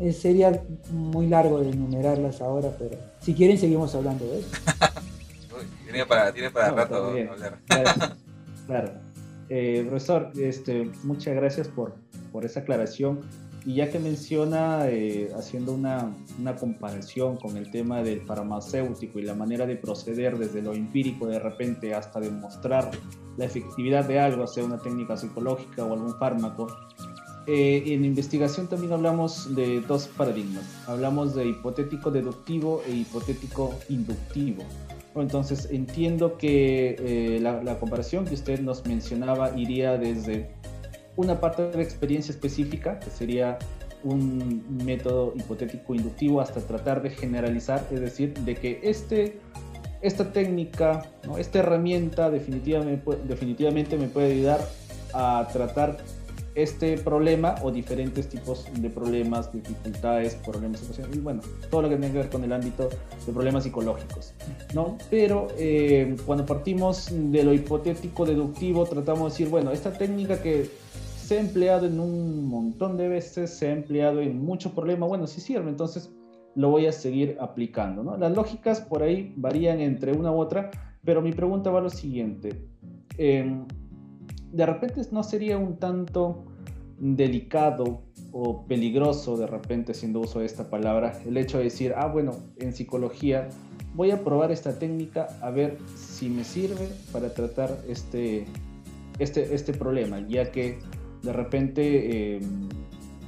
[0.00, 4.48] Eh, sería muy largo de enumerarlas ahora, pero si quieren seguimos hablando de eso.
[5.56, 7.58] Uy, tiene para, tiene para No, rato hablar.
[7.66, 7.90] Claro.
[8.66, 8.92] claro.
[9.50, 11.94] Eh, profesor, este, muchas gracias por,
[12.32, 13.20] por esa aclaración.
[13.66, 19.22] Y ya que menciona, eh, haciendo una, una comparación con el tema del farmacéutico y
[19.22, 22.90] la manera de proceder desde lo empírico de repente hasta demostrar
[23.36, 26.68] la efectividad de algo, sea una técnica psicológica o algún fármaco,
[27.46, 30.64] eh, en investigación también hablamos de dos paradigmas.
[30.86, 34.62] Hablamos de hipotético deductivo e hipotético inductivo.
[35.16, 40.50] Entonces entiendo que eh, la, la comparación que usted nos mencionaba iría desde
[41.16, 43.58] una parte de experiencia específica, que sería
[44.02, 49.38] un método hipotético inductivo, hasta tratar de generalizar, es decir, de que este,
[50.00, 54.60] esta técnica, esta herramienta definitivamente me puede ayudar
[55.12, 55.98] a tratar
[56.62, 62.12] este problema o diferentes tipos de problemas, dificultades, problemas y bueno, todo lo que tiene
[62.12, 62.88] que ver con el ámbito
[63.26, 64.34] de problemas psicológicos,
[64.74, 64.96] ¿no?
[65.10, 70.70] Pero eh, cuando partimos de lo hipotético deductivo, tratamos de decir, bueno, esta técnica que
[71.22, 75.26] se ha empleado en un montón de veces, se ha empleado en muchos problemas, bueno,
[75.26, 76.10] sí sirve, entonces
[76.54, 78.16] lo voy a seguir aplicando, ¿no?
[78.16, 80.70] Las lógicas por ahí varían entre una u otra,
[81.04, 82.68] pero mi pregunta va a lo siguiente.
[83.16, 83.64] Eh,
[84.52, 86.44] de repente no sería un tanto
[87.00, 92.06] delicado o peligroso, de repente, haciendo uso de esta palabra, el hecho de decir, ah,
[92.06, 93.48] bueno, en psicología
[93.94, 98.44] voy a probar esta técnica a ver si me sirve para tratar este,
[99.18, 100.78] este, este problema, ya que
[101.22, 102.40] de repente eh,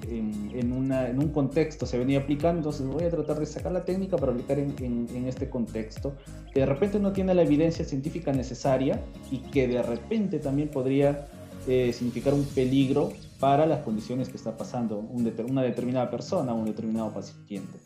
[0.09, 0.73] en,
[1.19, 4.59] un contexto se venía aplicando, entonces voy a tratar de sacar la técnica para aplicar
[4.59, 6.15] en, este contexto,
[6.53, 11.27] que de repente no tiene la evidencia científica necesaria y que de repente también podría
[11.67, 16.65] eh, significar un peligro para las condiciones que está pasando una determinada persona o un
[16.65, 17.77] determinado paciente.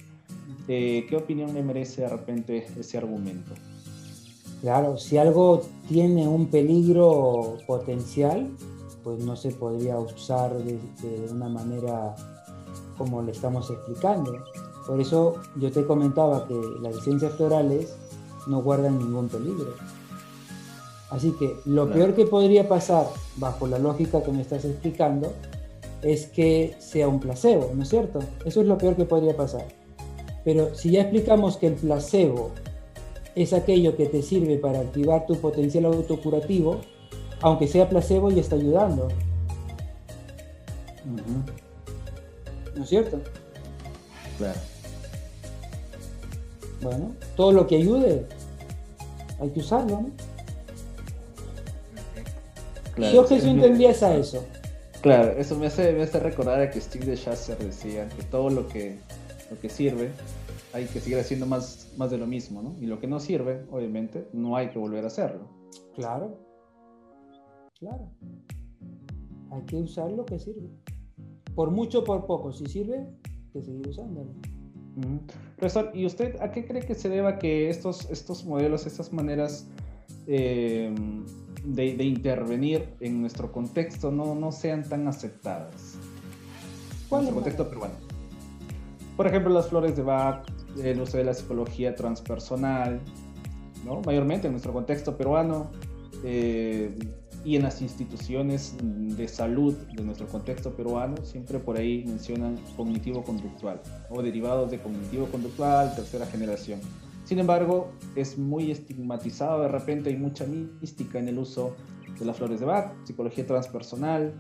[0.69, 3.55] Eh, ¿Qué opinión le merece de repente ese argumento?
[4.61, 8.51] Claro, si algo tiene un peligro potencial,
[9.03, 10.79] pues no se podría usar de,
[11.31, 12.15] una manera
[12.99, 14.37] como le estamos explicando.
[14.87, 17.97] Por eso yo te comentaba que las ciencias florales
[18.47, 19.73] no guardan ningún peligro.
[21.11, 25.33] Así que lo peor que podría pasar, bajo la lógica que me estás explicando,
[26.03, 28.19] es que sea un placebo, ¿no es cierto?
[28.45, 29.67] Eso es lo peor que podría pasar.
[30.45, 32.51] Pero si ya explicamos que el placebo
[33.35, 36.81] es aquello que te sirve para activar tu potencial autocurativo,
[37.41, 39.09] aunque sea placebo, y está ayudando.
[42.75, 43.21] ¿No es cierto?
[44.39, 44.59] Claro.
[46.83, 48.27] Bueno, todo lo que ayude,
[49.41, 50.11] hay que usarlo, ¿no?
[52.97, 54.45] Claro, ¿Qué objeción tendrías a eso?
[55.03, 58.51] Claro, eso me hace, me hace recordar a que Steve de Chasser decía que todo
[58.51, 58.99] lo que,
[59.51, 60.11] lo que sirve
[60.73, 62.75] hay que seguir haciendo más, más de lo mismo, ¿no?
[62.81, 65.49] Y lo que no sirve, obviamente, no hay que volver a hacerlo.
[65.95, 66.39] Claro.
[67.79, 68.11] Claro.
[69.51, 70.69] Hay que usar lo que sirve.
[71.55, 72.51] Por mucho o por poco.
[72.53, 74.31] Si sirve, hay que seguir usándolo.
[75.57, 79.69] Profesor, ¿y usted a qué cree que se deba que estos, estos modelos, estas maneras
[80.27, 80.95] eh,
[81.67, 85.99] de, intervenir en nuestro contexto no, no sean tan aceptadas?
[87.09, 87.95] ¿Cuál es el contexto peruano?
[89.17, 90.47] Por ejemplo, las flores de Bach,
[90.83, 93.01] el uso de la psicología transpersonal,
[93.85, 94.01] ¿no?
[94.03, 95.71] mayormente en nuestro contexto peruano.
[96.25, 96.97] Eh,
[97.47, 103.81] y en las instituciones de salud de nuestro contexto peruano siempre por ahí mencionan cognitivo-conductual
[104.11, 106.81] o derivados de cognitivo-conductual, tercera generación.
[107.27, 111.75] Sin embargo, es muy estigmatizado, de repente hay mucha mística en el uso
[112.19, 114.33] de las flores de Bach, psicología transpersonal,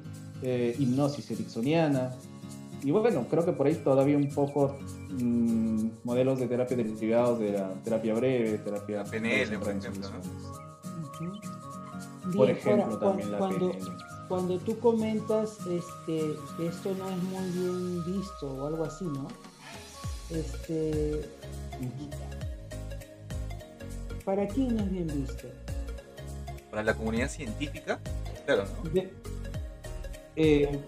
[0.43, 2.15] eh, hipnosis ericksoniana.
[2.83, 4.79] Y bueno, creo que por ahí todavía un poco
[5.11, 10.09] mm, modelos de terapia derivados de la terapia breve, terapia PNL, por ejemplo
[12.35, 13.73] por ejemplo, también cuando,
[14.29, 19.29] cuando tú comentas este, que esto no es muy bien visto o algo así, ¿no?
[20.31, 21.21] Este,
[24.27, 25.47] ¿Para quién es bien visto?
[26.69, 28.01] Para la comunidad científica,
[28.45, 29.03] claro, ¿no?
[30.35, 30.81] Eh,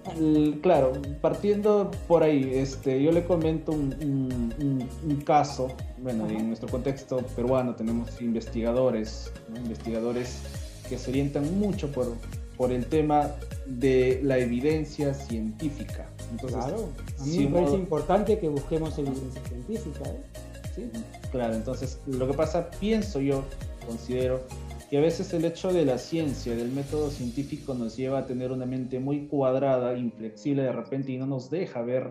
[0.61, 7.77] claro, partiendo por ahí, este, yo le comento un, caso, bueno, en nuestro contexto peruano
[7.77, 10.41] tenemos investigadores, investigadores
[10.89, 12.17] que se orientan mucho por,
[12.57, 13.31] por el tema
[13.67, 16.11] de la evidencia científica.
[16.33, 16.89] Entonces, claro,
[17.21, 20.11] a mí me parece importante que busquemos evidencia científica.
[20.11, 20.48] ¿eh?
[20.79, 20.91] ¿Sí?
[21.33, 23.43] Claro, entonces lo que pasa, pienso yo,
[23.87, 24.43] considero,
[24.89, 28.53] que a veces el hecho de la ciencia, del método científico nos lleva a tener
[28.53, 32.09] una mente muy cuadrada, inflexible de repente y no nos deja ver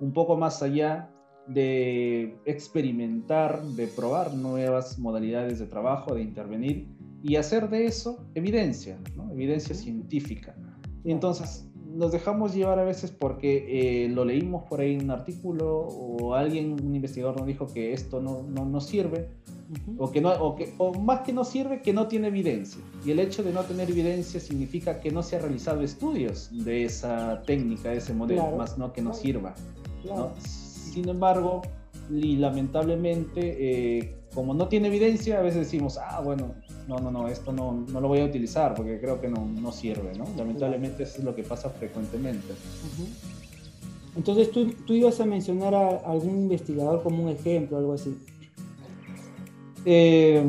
[0.00, 1.10] un poco más allá
[1.46, 6.88] de experimentar, de probar nuevas modalidades de trabajo, de intervenir
[7.22, 8.98] y hacer de eso evidencia,
[9.30, 10.56] evidencia científica.
[11.04, 15.80] Entonces nos dejamos llevar a veces porque eh, lo leímos por ahí en un artículo
[15.80, 19.28] o alguien, un investigador nos dijo que esto no, no, sirve,
[19.98, 22.80] o, que no, o, que, o más que no sirve, que no tiene evidencia.
[23.04, 26.84] Y el hecho de no tener evidencia significa que no se ha realizado estudios de
[26.84, 29.54] esa técnica, de ese modelo, más no que no sirva.
[30.38, 31.62] Sin embargo,
[32.10, 33.56] y lamentablemente,
[33.98, 36.54] eh, como no tiene evidencia, a veces decimos, ah, bueno,
[36.86, 39.72] no, no, no, esto no, no lo voy a utilizar porque creo que no, no
[39.72, 40.26] sirve, ¿no?
[40.36, 42.54] Lamentablemente eso es lo que pasa frecuentemente.
[44.16, 48.16] Entonces tú, tú ibas a mencionar a algún investigador como un ejemplo, algo así.
[49.84, 50.44] Eh,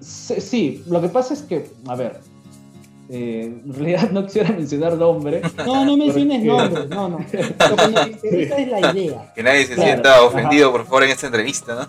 [0.00, 2.20] sí, lo que pasa es que, a ver,
[3.10, 5.40] eh, en realidad no quisiera mencionar nombre.
[5.64, 7.18] No, no menciones Porque- nombres, no, no.
[7.18, 9.32] Lo que nos interesa es la idea.
[9.34, 10.22] Que nadie se Claro, sienta ajá.
[10.24, 11.88] ofendido, por favor, en esta entrevista, ¿no?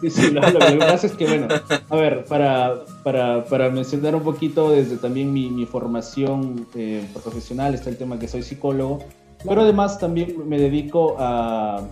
[0.00, 1.48] Sí, sí, lo, lo que pasa es que, bueno,
[1.88, 7.74] a ver, para, para, para mencionar un poquito desde también mi, mi formación eh, profesional,
[7.74, 9.00] está el tema que soy psicólogo,
[9.46, 11.82] pero además también me dedico a,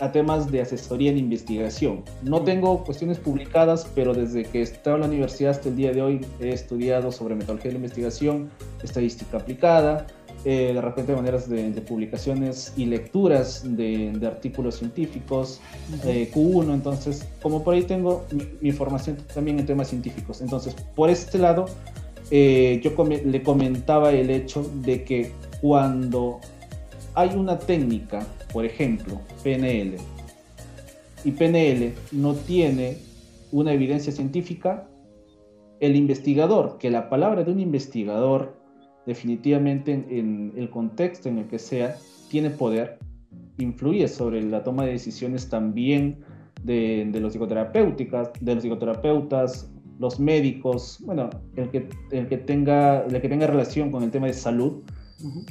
[0.00, 2.02] a temas de asesoría en investigación.
[2.22, 6.02] No tengo cuestiones publicadas, pero desde que estaba en la universidad hasta el día de
[6.02, 8.50] hoy he estudiado sobre metodología de la investigación,
[8.82, 10.06] estadística aplicada,
[10.44, 15.60] eh, de repente maneras de, de publicaciones y lecturas de, de artículos científicos,
[16.04, 20.40] eh, Q1, entonces como por ahí tengo mi, mi formación también en temas científicos.
[20.42, 21.64] Entonces, por este lado,
[22.30, 26.38] eh, yo come- le comentaba el hecho de que cuando
[27.16, 29.96] hay una técnica, por ejemplo, PNL,
[31.24, 32.98] y PNL no tiene
[33.50, 34.86] una evidencia científica,
[35.80, 38.54] el investigador, que la palabra de un investigador
[39.06, 41.96] definitivamente en, el contexto en el que sea,
[42.28, 42.98] tiene poder,
[43.58, 46.18] influye sobre la toma de decisiones también
[46.64, 53.20] de, los psicoterapéuticas, de los psicoterapeutas, los médicos, bueno, el que, el que tenga, el
[53.20, 54.82] que tenga relación con el tema de salud.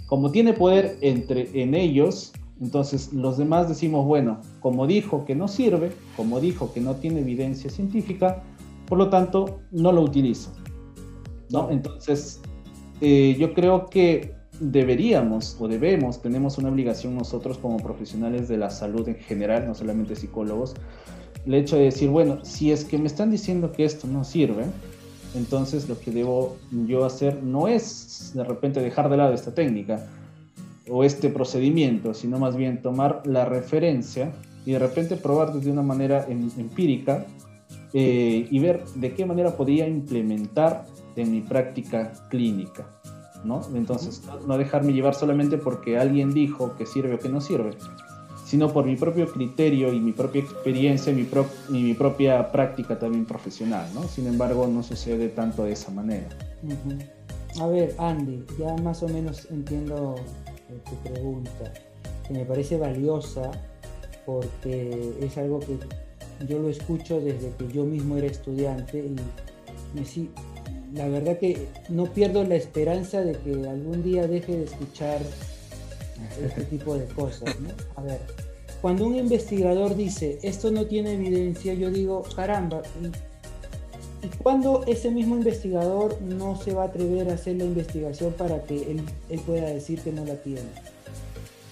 [0.06, 5.48] Como tiene poder entre, en ellos, entonces los demás decimos, bueno, como dijo que no
[5.48, 8.44] sirve, como dijo que no tiene evidencia científica,
[8.88, 10.52] por lo tanto no lo utilizo.
[11.50, 11.70] ¿no?
[11.70, 12.42] Entonces,
[13.02, 18.70] eh, yo creo que deberíamos o debemos, tenemos una obligación nosotros como profesionales de la
[18.70, 20.76] salud en general, no solamente psicólogos,
[21.46, 24.64] el hecho de decir, bueno, si es que me están diciendo que esto no sirve,
[25.36, 26.56] entonces lo que debo
[26.88, 30.06] yo hacer no es de repente dejar de lado esta técnica
[30.90, 34.32] o este procedimiento, sino más bien tomar la referencia
[34.66, 37.26] y de repente probar desde una manera em- empírica
[37.94, 42.86] eh, y ver de qué manera podría implementar en mi práctica clínica.
[43.44, 43.62] ¿no?
[43.76, 47.72] Entonces, no- no dejarme llevar solamente porque alguien dijo que sirve o que no sirve,
[48.46, 52.52] sino por mi propio criterio y mi propia experiencia y mi, pro- y mi propia
[52.52, 53.88] práctica también profesional.
[53.94, 54.04] ¿no?
[54.08, 56.30] Sin embargo, no sucede tanto de esa manera.
[57.60, 60.16] A ver, Andy, ya más o menos entiendo
[60.70, 61.74] eh, tu pregunta,
[62.28, 63.52] que me parece valiosa
[64.26, 65.78] porque es algo que
[66.48, 69.06] yo lo escucho desde que yo mismo era estudiante
[69.96, 70.30] y sí,
[70.94, 75.20] la verdad que no pierdo la esperanza de que algún día deje de escuchar
[76.42, 77.60] este tipo de cosas.
[77.60, 77.70] ¿no?
[77.96, 78.20] A ver,
[78.82, 83.08] cuando un investigador dice esto no tiene evidencia, yo digo, caramba, ¿y
[84.26, 88.64] ¿Y cuándo ese mismo investigador no se va a atrever a hacer la investigación para
[88.64, 90.68] que él, él pueda decir que no la tiene?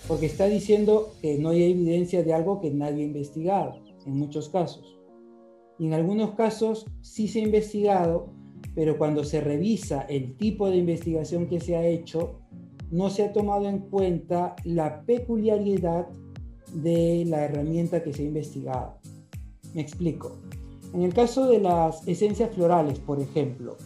[0.07, 4.49] Porque está diciendo que no hay evidencia de algo que nadie ha investigado, en muchos
[4.49, 4.99] casos.
[5.79, 8.29] Y en algunos casos sí se ha investigado,
[8.75, 12.41] pero cuando se revisa el tipo de investigación que se ha hecho,
[12.93, 16.07] no se ha tomado en cuenta la peculiaridad
[16.75, 18.99] de la herramienta que se ha investigado.
[19.73, 20.37] Me explico.
[20.93, 23.77] En el caso de las esencias florales, por ejemplo,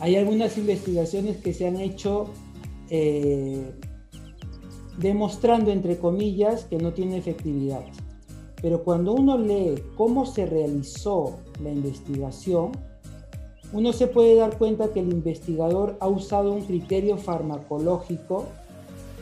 [0.00, 2.30] hay algunas investigaciones que se han hecho
[2.88, 3.62] eh,
[4.96, 7.84] demostrando, entre comillas, que no tiene efectividad.
[8.62, 12.72] Pero cuando uno lee cómo se realizó la investigación,
[13.72, 18.46] uno se puede dar cuenta que el investigador ha usado un criterio farmacológico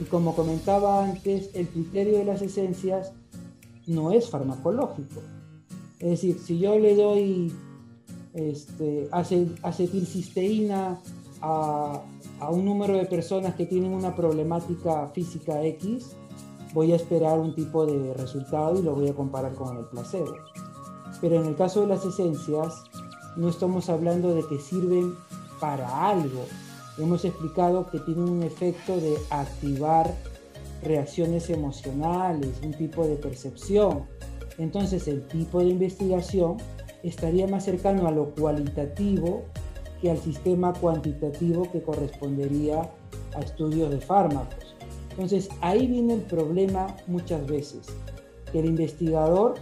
[0.01, 3.13] y como comentaba antes, el criterio de las esencias
[3.87, 5.21] no es farmacológico.
[5.99, 7.53] Es decir, si yo le doy
[8.35, 10.99] este, acet- acetilcisteína
[11.43, 12.03] a,
[12.41, 16.17] a un número de personas que tienen una problemática física X,
[16.73, 20.33] voy a esperar un tipo de resultado y lo voy a comparar con el placebo.
[21.21, 22.73] Pero en el caso de las esencias,
[23.37, 25.15] no estamos hablando de que sirven
[25.61, 26.45] para algo.
[26.99, 30.15] Hemos explicado que tienen un efecto de activar
[30.83, 34.05] reacciones emocionales, un tipo de percepción.
[34.59, 36.57] Entonces el tipo de investigación
[37.03, 39.45] estaría más cercano a lo cualitativo
[40.03, 42.91] que al sistema cuantitativo que correspondería
[43.35, 44.75] a estudios de fármacos.
[45.11, 47.87] Entonces ahí viene el problema muchas veces,
[48.51, 49.55] que el investigador,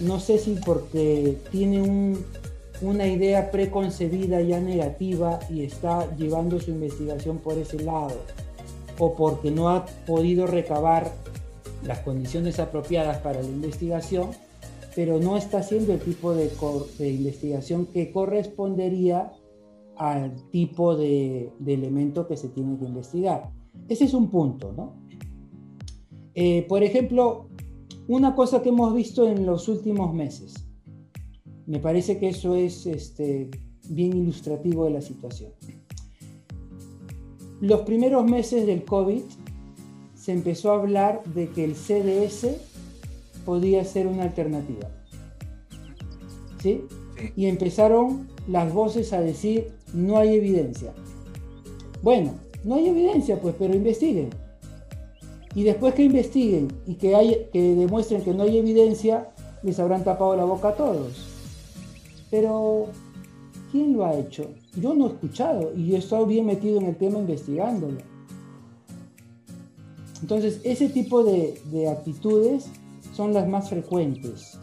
[0.00, 2.24] no sé si porque tiene un-
[2.82, 8.16] una idea preconcebida ya negativa y está llevando su investigación por ese lado,
[8.98, 11.10] o porque no ha podido recabar
[11.84, 14.30] las condiciones apropiadas para la investigación,
[14.94, 16.50] pero no está haciendo el tipo de,
[16.98, 19.32] investigación que correspondería
[19.96, 23.50] al tipo de, de, elemento que se tiene que investigar.
[23.88, 24.94] Ese es un punto, ¿no?
[26.34, 27.48] Eh, por ejemplo,
[28.08, 30.66] una cosa que hemos visto en los últimos meses,
[31.66, 33.50] me parece que eso es este,
[33.88, 35.52] bien ilustrativo de la situación.
[37.60, 39.22] Los primeros meses del COVID
[40.14, 42.48] se empezó a hablar de que el CDS
[43.44, 44.90] podía ser una alternativa.
[46.60, 46.82] ¿Sí?
[47.16, 47.32] sí.
[47.36, 50.92] Y empezaron las voces a decir, no hay evidencia.
[52.02, 52.34] Bueno,
[52.64, 54.30] no hay evidencia, pues, pero investiguen.
[55.54, 59.28] Y después que investiguen y que, hay, que demuestren que no hay evidencia,
[59.62, 61.31] les habrán tapado la boca a todos.
[62.32, 62.86] Pero,
[63.70, 64.54] ¿quién lo ha hecho?
[64.74, 67.98] Yo no he escuchado y he estado bien metido en el tema investigándolo.
[70.22, 72.70] Entonces, ese tipo de, de actitudes
[73.12, 74.58] son las más frecuentes.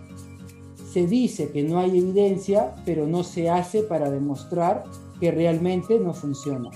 [0.91, 4.85] Se dice que no hay evidencia, pero no se hace para demostrar
[5.19, 6.71] que realmente no funciona.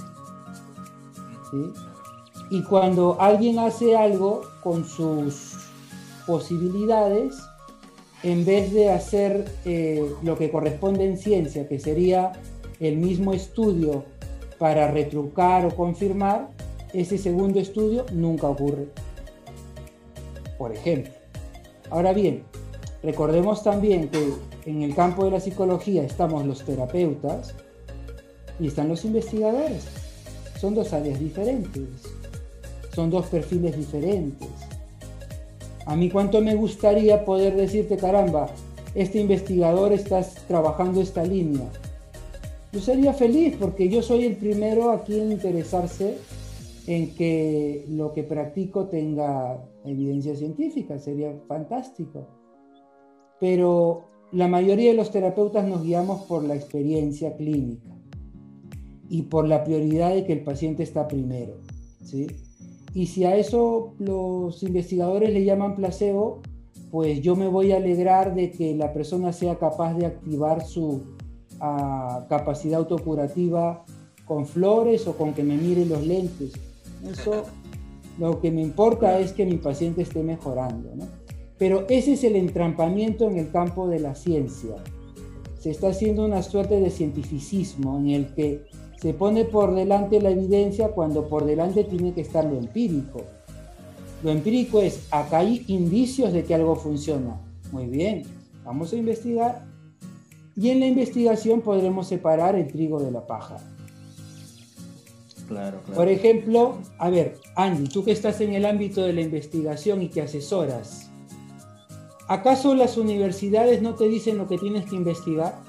[2.52, 5.56] Y cuando alguien hace algo con sus
[6.28, 7.36] posibilidades,
[8.24, 12.32] en vez de hacer eh, lo que corresponde en ciencia, que sería
[12.80, 14.06] el mismo estudio
[14.58, 16.50] para retrucar o confirmar,
[16.94, 18.88] ese segundo estudio nunca ocurre.
[20.58, 21.12] Por ejemplo.
[21.90, 22.44] Ahora bien,
[23.02, 24.34] recordemos también que
[24.66, 27.54] en el campo de la psicología estamos los terapeutas
[28.60, 29.86] y están los investigadores.
[30.60, 31.84] Son dos áreas diferentes.
[32.96, 34.50] Son dos perfiles diferentes.
[35.86, 38.50] A mí cuánto me gustaría poder decirte, caramba,
[38.96, 41.70] este investigador está trabajando esta línea.
[42.72, 46.18] Yo sería feliz porque yo soy el primero aquí en interesarse
[46.88, 52.28] en que lo que practico tenga evidencia científica, sería fantástico.
[53.40, 57.90] Pero la mayoría de los terapeutas nos guiamos por la experiencia clínica
[59.10, 61.58] y por la prioridad de que el paciente está primero.
[62.04, 62.28] ¿sí?
[62.94, 66.42] Y si a eso los investigadores le llaman placebo,
[66.92, 71.02] pues yo me voy a alegrar de que la persona sea capaz de activar su
[71.60, 73.84] uh, capacidad autocurativa
[74.26, 76.54] con flores o con que me mire los lentes.
[77.10, 77.46] Eso
[78.20, 80.96] lo que me importa es que mi paciente esté mejorando.
[80.96, 81.06] ¿no?
[81.58, 84.76] Pero ese es el entrampamiento en el campo de la ciencia.
[85.60, 88.66] Se está haciendo una suerte de cientificismo en el que
[89.04, 93.24] se pone por delante la evidencia cuando por delante tiene que estar lo empírico.
[94.24, 97.38] Lo empírico es, acá hay indicios de que algo funciona.
[97.74, 98.24] Muy bien,
[98.64, 99.66] vamos a investigar.
[100.56, 103.58] Y en la investigación podremos separar el trigo de la paja.
[105.50, 105.96] Claro, claro.
[105.96, 110.08] Por ejemplo, a ver, Andy, tú que estás en el ámbito de la investigación y
[110.08, 111.10] que asesoras,
[112.30, 115.60] ¿acaso las universidades no te dicen lo que tienes que investigar?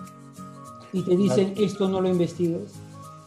[0.92, 2.83] Y te dicen, esto no lo investigues.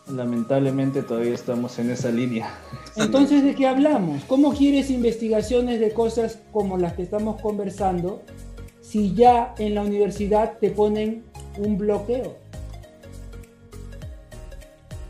[0.09, 2.49] Lamentablemente todavía estamos en esa línea.
[2.95, 4.23] Entonces, ¿de qué hablamos?
[4.25, 8.21] ¿Cómo quieres investigaciones de cosas como las que estamos conversando
[8.81, 11.23] si ya en la universidad te ponen
[11.57, 12.35] un bloqueo?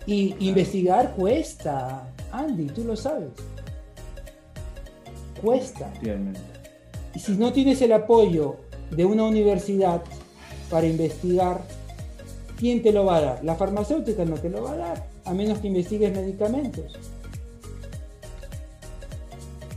[0.07, 3.29] Y investigar cuesta, Andy, tú lo sabes.
[5.41, 5.91] Cuesta.
[7.13, 8.55] Y si no tienes el apoyo
[8.89, 10.01] de una universidad
[10.69, 11.61] para investigar,
[12.57, 13.45] ¿quién te lo va a dar?
[13.45, 16.99] La farmacéutica no te lo va a dar, a menos que investigues medicamentos.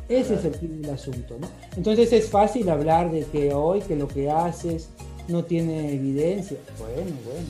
[0.09, 1.47] Ese es el asunto, ¿no?
[1.76, 4.91] Entonces es fácil hablar de que hoy, que lo que haces
[5.28, 6.59] no tiene evidencia.
[6.81, 7.47] Bueno, bueno.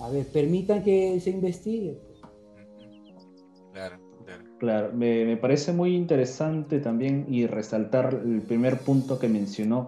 [0.00, 1.98] A ver, permitan que se investigue.
[3.72, 4.44] Claro, claro.
[4.58, 9.86] Claro, me, me parece muy interesante también y resaltar el primer punto que mencionó,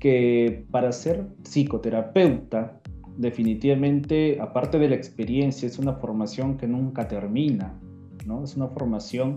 [0.00, 2.80] que para ser psicoterapeuta
[3.18, 7.74] definitivamente, aparte de la experiencia, es una formación que nunca termina,
[8.24, 8.44] ¿no?
[8.44, 9.36] Es una formación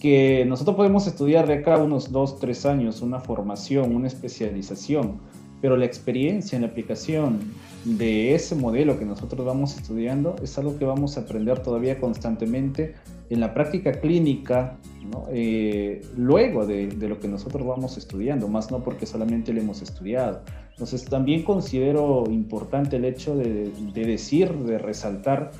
[0.00, 5.20] que nosotros podemos estudiar de acá unos dos, tres años, una formación, una especialización,
[5.60, 7.40] pero la experiencia en la aplicación
[7.84, 12.94] de ese modelo que nosotros vamos estudiando es algo que vamos a aprender todavía constantemente
[13.28, 14.78] en la práctica clínica,
[15.10, 15.26] ¿no?
[15.30, 19.82] eh, luego de, de, lo que nosotros vamos estudiando, más no porque solamente lo hemos
[19.82, 20.42] estudiado.
[20.78, 25.50] Entonces también considero importante el hecho de, de decir, de resaltar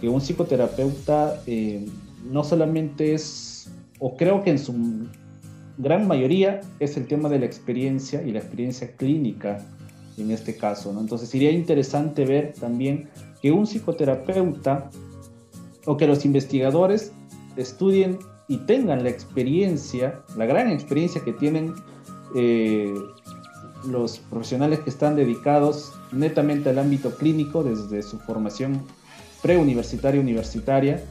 [0.00, 1.86] que un psicoterapeuta eh,
[2.28, 3.70] no solamente es,
[4.00, 4.74] o creo que en su
[5.78, 9.64] gran mayoría es el tema de la experiencia y la experiencia clínica
[10.18, 10.92] en este caso.
[10.92, 11.00] ¿no?
[11.00, 13.08] Entonces sería interesante ver también
[13.40, 14.90] que un psicoterapeuta
[15.86, 17.12] o que los investigadores
[17.56, 18.18] estudien
[18.48, 21.74] y tengan la experiencia, la gran experiencia que tienen
[22.34, 22.92] eh,
[23.86, 28.82] los profesionales que están dedicados netamente al ámbito clínico desde su formación
[29.42, 31.02] preuniversitaria, universitaria,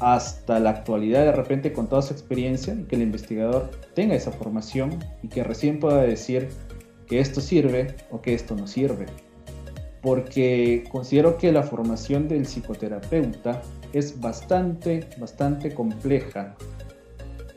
[0.00, 4.32] hasta la actualidad de repente con toda su experiencia y que el investigador tenga esa
[4.32, 6.48] formación y que recién pueda decir
[7.06, 9.06] que esto sirve o que esto no sirve.
[10.02, 13.62] Porque considero que la formación del psicoterapeuta
[13.92, 16.56] es bastante, bastante compleja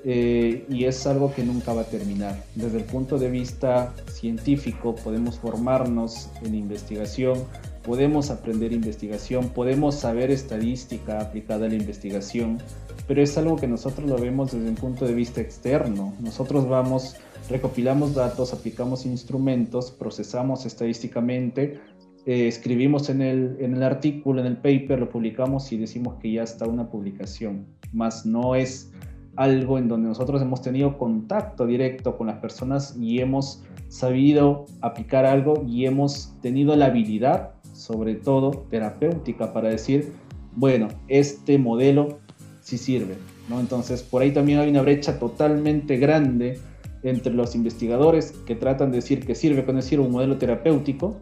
[0.10, 2.42] eh, y es algo que nunca va a terminar.
[2.56, 7.44] Desde el punto de vista científico podemos formarnos en investigación,
[7.84, 12.58] podemos aprender investigación, podemos saber estadística aplicada a la investigación,
[13.06, 16.14] pero es algo que nosotros lo vemos desde un punto de vista externo.
[16.22, 17.18] Nosotros vamos,
[17.50, 21.82] recopilamos datos, aplicamos instrumentos, procesamos estadísticamente,
[22.26, 26.32] eh, escribimos en el, en el artículo, en el paper, lo publicamos y decimos que
[26.32, 28.90] ya está una publicación, más no es
[29.38, 35.26] algo en donde nosotros hemos tenido contacto directo con las personas y hemos sabido aplicar
[35.26, 40.12] algo y hemos tenido la habilidad, sobre todo terapéutica, para decir,
[40.56, 42.18] bueno, este modelo
[42.62, 43.16] sí sirve.
[43.48, 43.60] ¿no?
[43.60, 46.60] Entonces, por ahí también hay una brecha totalmente grande
[47.04, 51.22] entre los investigadores que tratan de decir que sirve con decir un modelo terapéutico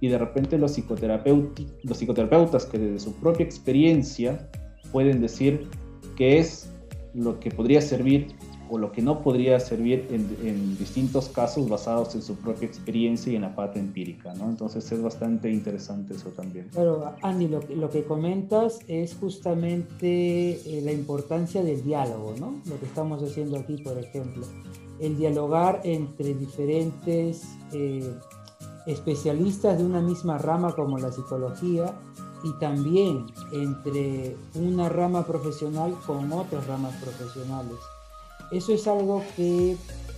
[0.00, 4.46] y de repente los, los psicoterapeutas que desde su propia experiencia
[4.92, 5.68] pueden decir
[6.16, 6.70] que es
[7.16, 8.34] lo que podría servir
[8.68, 13.36] o lo que no podría servir en, distintos casos basados en su propia experiencia y
[13.36, 14.48] en la parte empírica, ¿no?
[14.48, 16.68] Entonces es bastante interesante eso también.
[16.72, 22.60] Claro, Andy, lo, lo que comentas es justamente eh, la importancia del diálogo, ¿no?
[22.68, 24.44] Lo que estamos haciendo aquí, por ejemplo.
[24.98, 28.12] El dialogar entre diferentes eh,
[28.86, 31.94] especialistas de una misma rama como la psicología
[32.42, 37.76] y también entre una rama profesional con otras ramas profesionales.
[38.52, 39.76] Eso es algo que,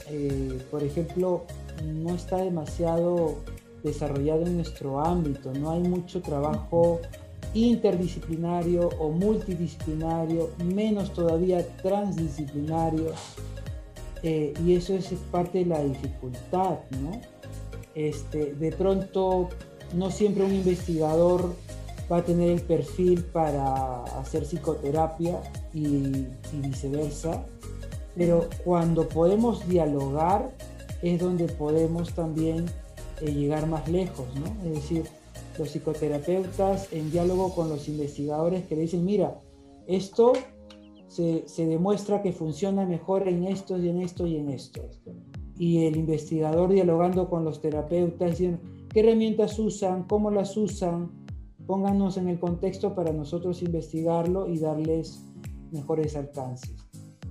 [0.08, 1.44] eh, por ejemplo,
[1.84, 3.36] no está demasiado
[3.82, 7.00] desarrollado en nuestro ámbito, no hay mucho trabajo
[7.54, 13.12] interdisciplinario o multidisciplinario, menos todavía transdisciplinario,
[14.22, 17.20] eh, y eso es parte de la dificultad, ¿no?
[17.94, 19.48] Este, de pronto,
[19.94, 21.54] no siempre un investigador
[22.10, 25.40] va a tener el perfil para hacer psicoterapia
[25.74, 27.44] y, viceversa,
[28.16, 30.50] pero cuando podemos dialogar
[31.02, 32.66] es donde podemos también
[33.20, 34.46] eh, llegar más lejos, ¿no?
[34.66, 35.04] Es decir,
[35.58, 39.40] los psicoterapeutas en diálogo con los investigadores que le dicen, mira,
[39.86, 40.32] esto
[41.08, 44.88] se, se, demuestra que funciona mejor en esto y en esto y en esto.
[45.58, 50.04] Y el investigador dialogando con los terapeutas diciendo, ¿qué herramientas usan?
[50.04, 51.27] ¿Cómo las usan?
[51.68, 55.22] Pónganos en el contexto para nosotros investigarlo y darles
[55.70, 56.74] mejores alcances.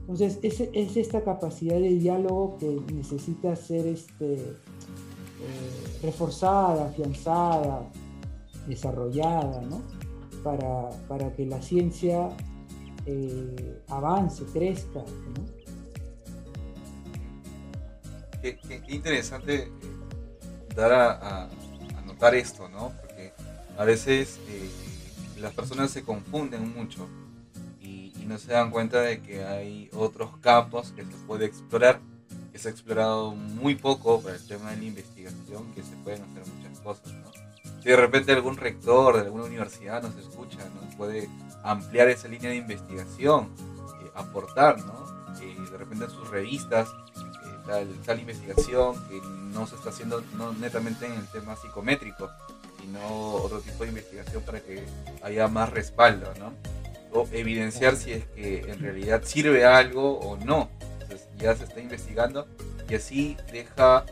[0.02, 7.90] Entonces, es, es esta capacidad de diálogo que necesita ser este, eh, reforzada, afianzada,
[8.68, 9.82] desarrollada, ¿no?
[10.44, 12.30] para, para, que la ciencia
[13.08, 15.00] eh, avance, crezca.
[15.00, 15.46] ¿no?
[18.40, 19.72] Qué, interesante
[20.76, 21.50] dar a,
[22.06, 23.07] notar esto, ¿no?
[23.78, 24.70] A veces eh,
[25.40, 27.08] las personas se confunden mucho
[27.82, 32.02] y, no se dan cuenta de que hay otros campos que se puede explorar,
[32.52, 36.24] que se ha explorado muy poco para el tema de la investigación, que se pueden
[36.24, 37.14] hacer muchas cosas.
[37.14, 37.32] ¿no?
[37.82, 41.30] Si de repente algún rector de alguna universidad nos escucha, nos puede
[41.64, 43.50] ampliar esa línea de investigación,
[44.04, 45.08] eh, aportar, ¿no?
[45.42, 46.90] Eh, de repente en sus revistas
[47.66, 49.22] tal, tal investigación que
[49.54, 52.30] no se está haciendo no netamente en el tema psicométrico,
[52.88, 54.84] sino otro tipo de investigación para que
[55.22, 56.54] haya más respaldo, ¿no?
[57.12, 60.70] O evidenciar si es que en realidad sirve algo o no.
[61.38, 62.48] Ya se está investigando
[62.90, 64.06] y así deja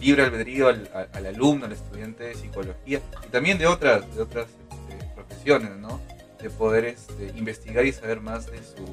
[0.00, 5.04] libre albedrío al, alumno, al estudiante de psicología y también de otras, de otras este,
[5.14, 6.00] profesiones, ¿no?
[6.40, 8.84] De poder este, investigar y saber más de su,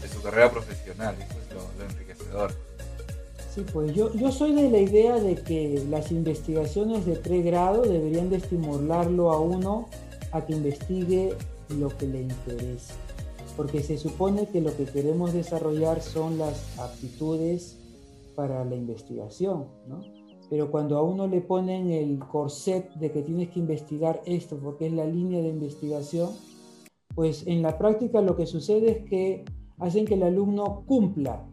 [0.00, 1.14] de su carrera profesional.
[1.18, 2.54] Eso es lo enriquecedor.
[3.54, 8.30] Sí, pues yo, yo soy de la idea de que las investigaciones de pregrado deberían
[8.30, 9.88] de estimularlo a uno
[10.32, 11.34] a que investigue
[11.78, 12.94] lo que le interesa.
[13.54, 17.78] Porque se supone que lo que queremos desarrollar son las aptitudes
[18.34, 20.00] para la investigación, ¿no?
[20.48, 24.86] Pero cuando a uno le ponen el corset de que tienes que investigar esto porque
[24.86, 26.30] es la línea de investigación,
[27.14, 29.44] pues en la práctica lo que sucede es que
[29.78, 31.46] hacen que el alumno cumpla,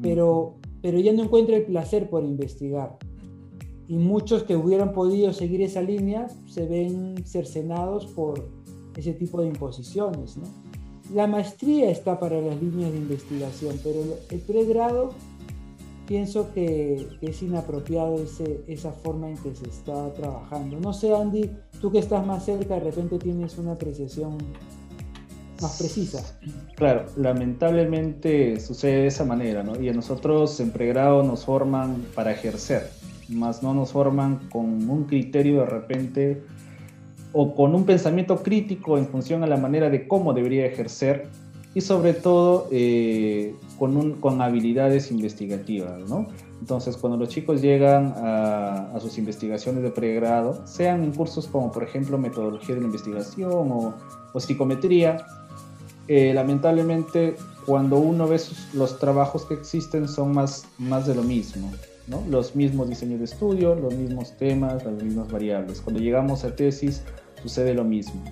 [0.00, 2.98] pero pero ya no encuentra el placer por investigar.
[3.88, 8.48] Y muchos que hubieran podido seguir esa línea se ven cercenados por
[8.96, 10.36] ese tipo de imposiciones.
[11.14, 15.10] La maestría está para las líneas de investigación, pero el pregrado
[16.06, 20.80] pienso que, es inapropiado ese, esa forma en que se está trabajando.
[20.80, 24.38] No sé, Andy, tú que estás más cerca, de repente tienes una apreciación
[25.62, 26.22] más precisa.
[26.76, 29.80] Claro, lamentablemente sucede de esa manera, ¿no?
[29.80, 32.90] Y a nosotros en pregrado nos forman para ejercer,
[33.28, 36.42] más no nos forman con un criterio de repente
[37.32, 41.28] o con un pensamiento crítico en función a la manera de cómo debería ejercer
[41.74, 46.28] y sobre todo eh, con, un, con habilidades investigativas, ¿no?
[46.60, 51.82] Entonces, cuando los chicos llegan a, sus investigaciones de pregrado, sean en cursos como, por
[51.82, 55.16] ejemplo, metodología de la investigación o psicometría,
[56.08, 57.36] eh, lamentablemente,
[57.66, 61.70] cuando uno ve sus, los trabajos que existen, son más, más de lo mismo.
[62.28, 65.80] Los mismos diseños de estudio, los mismos temas, las mismas variables.
[65.80, 67.02] Cuando llegamos a tesis,
[67.40, 68.22] sucede lo mismo.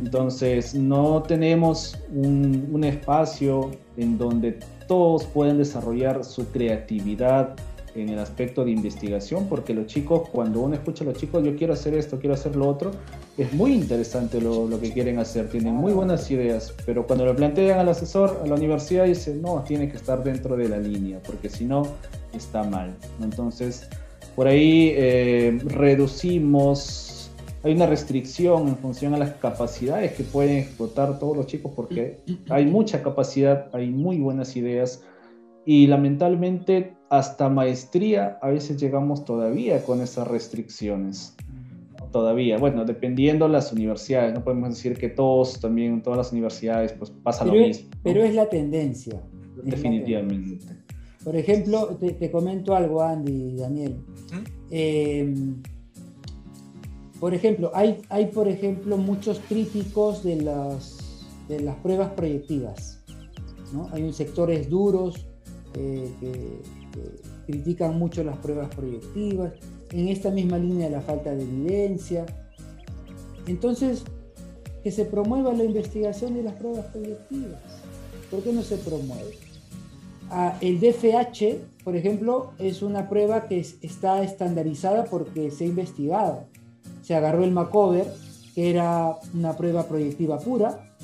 [0.00, 4.58] Entonces, no tenemos un, un espacio en donde
[4.88, 7.54] todos pueden desarrollar su creatividad
[7.94, 11.54] en el aspecto de investigación, porque los chicos, cuando uno escucha a los chicos, yo
[11.56, 12.90] quiero hacer esto, quiero hacer lo otro,
[13.36, 17.36] es muy interesante lo, lo que quieren hacer, tienen muy buenas ideas, pero cuando lo
[17.36, 21.20] plantean al asesor, a la universidad, dice, no, tiene que estar dentro de la línea,
[21.26, 21.86] porque si no,
[22.32, 22.94] está mal.
[23.22, 23.88] Entonces,
[24.34, 27.30] por ahí eh, reducimos,
[27.62, 32.18] hay una restricción en función a las capacidades que pueden explotar todos los chicos, porque
[32.48, 35.02] hay mucha capacidad, hay muy buenas ideas,
[35.64, 41.36] y lamentablemente hasta maestría a veces llegamos todavía con esas restricciones.
[42.10, 46.92] Todavía, bueno, dependiendo de las universidades, no podemos decir que todos también, todas las universidades,
[46.92, 47.90] pues pasa pero lo es, mismo.
[48.02, 49.22] Pero es la tendencia.
[49.62, 50.56] Definitivamente.
[50.56, 50.84] Es la tendencia.
[51.24, 53.96] Por ejemplo, te, te, comento algo, Andy y Daniel.
[54.30, 54.44] ¿Mm?
[54.70, 55.34] Eh,
[57.22, 63.04] por ejemplo, hay, hay por ejemplo muchos críticos de las, de las pruebas proyectivas.
[63.72, 63.88] ¿no?
[63.92, 65.28] Hay sectores duros,
[65.74, 66.32] eh, que,
[66.92, 69.52] que, critican mucho las pruebas proyectivas,
[69.90, 72.26] en esta misma línea la falta de evidencia.
[73.46, 74.04] Entonces,
[74.82, 77.60] que se promueva la investigación de las pruebas proyectivas.
[78.30, 79.36] ¿Por qué no se promueve?
[80.30, 85.66] Ah, el DFH, por ejemplo, es una prueba que es, está estandarizada porque se ha
[85.66, 86.44] investigado.
[87.02, 88.06] Se agarró el Macover,
[88.54, 90.94] que era una prueba proyectiva pura,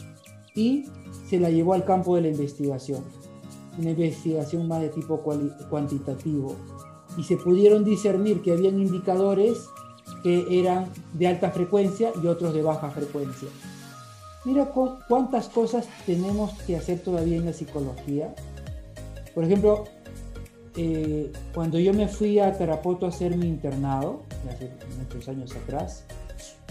[0.54, 0.86] y
[1.28, 3.04] se la llevó al campo de la investigación
[3.78, 5.18] una investigación más de tipo
[5.70, 6.56] cuantitativo
[7.16, 9.68] y se pudieron discernir que habían indicadores
[10.22, 13.48] que eran de alta frecuencia y otros de baja frecuencia.
[14.44, 14.72] Mira
[15.08, 18.34] cuántas cosas tenemos que hacer todavía en la psicología.
[19.34, 19.84] Por ejemplo,
[20.76, 26.04] eh, cuando yo me fui a Tarapoto a hacer mi internado, hace muchos años atrás,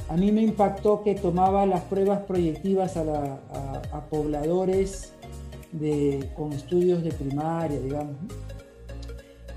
[0.10, 5.14] a mí me impactó que tomaba las pruebas proyectivas a, la, a, a pobladores
[5.72, 8.16] de, con estudios de primaria, digamos.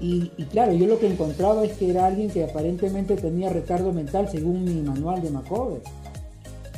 [0.01, 3.93] Y, y, claro, yo lo que encontraba es que era alguien que aparentemente tenía retardo
[3.93, 5.83] mental según mi manual de Macover.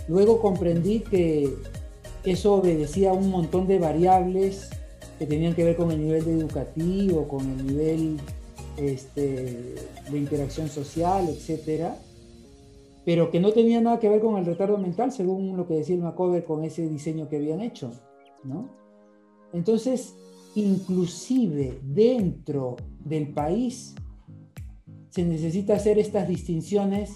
[0.08, 1.54] Luego comprendí que
[2.24, 4.70] eso obedecía a un montón de variables
[5.18, 8.16] que tenían que ver con el nivel educativo, con el nivel
[8.76, 9.76] este,
[10.10, 11.96] de interacción social, etcétera,
[13.04, 15.96] pero que no tenía nada que ver con el retardo mental, según lo que decía
[15.96, 17.92] el Macover con ese diseño que habían hecho,
[18.44, 18.81] ¿no?
[19.52, 20.14] Entonces,
[20.54, 23.94] inclusive dentro del país
[25.10, 27.10] se necesita hacer estas distinciones,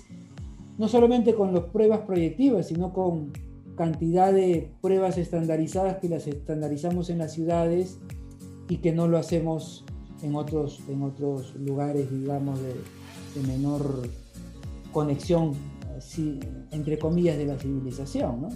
[0.79, 3.33] no solamente con las pruebas proyectivas, sino con
[3.77, 7.99] cantidad de pruebas estandarizadas que las estandarizamos en las ciudades
[8.69, 9.85] y que no lo hacemos
[10.23, 12.75] en otros, en otros lugares, digamos, de,
[13.35, 14.09] de menor
[14.93, 15.53] conexión,
[15.97, 18.49] así, entre comillas, de la civilización, ¿no?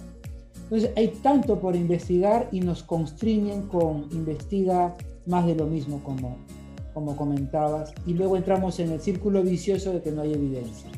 [0.71, 4.95] Entonces hay tanto por investigar y nos constriñen con investiga
[5.25, 6.37] más de lo mismo como,
[6.93, 10.89] como comentabas y luego entramos en el círculo vicioso de que no hay evidencia.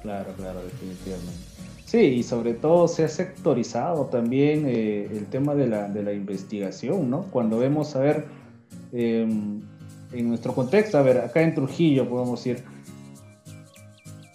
[0.00, 1.34] Claro, claro, definitivamente.
[1.84, 6.14] Sí, y sobre todo se ha sectorizado también eh, el tema de la, de la,
[6.14, 7.24] investigación, ¿no?
[7.30, 8.24] Cuando vemos, a ver,
[8.94, 9.28] eh,
[10.12, 12.64] en nuestro contexto, a ver, acá en Trujillo podemos decir,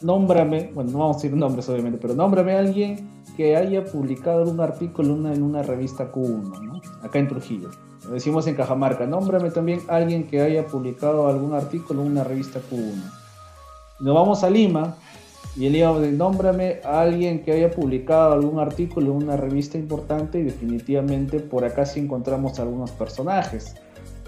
[0.02, 4.50] nómbrame, bueno, no vamos a decir nombres obviamente, pero nómbrame a alguien que haya publicado
[4.50, 6.82] un artículo en una revista Q1, ¿no?
[7.02, 7.70] acá en Trujillo.
[8.06, 12.60] Lo decimos en Cajamarca, nómbrame también alguien que haya publicado algún artículo en una revista
[12.60, 13.02] Q1.
[14.02, 14.98] Nos vamos a Lima
[15.56, 20.40] y el de nómbrame a alguien que haya publicado algún artículo en una revista importante
[20.40, 23.76] y definitivamente por acá sí encontramos algunos personajes.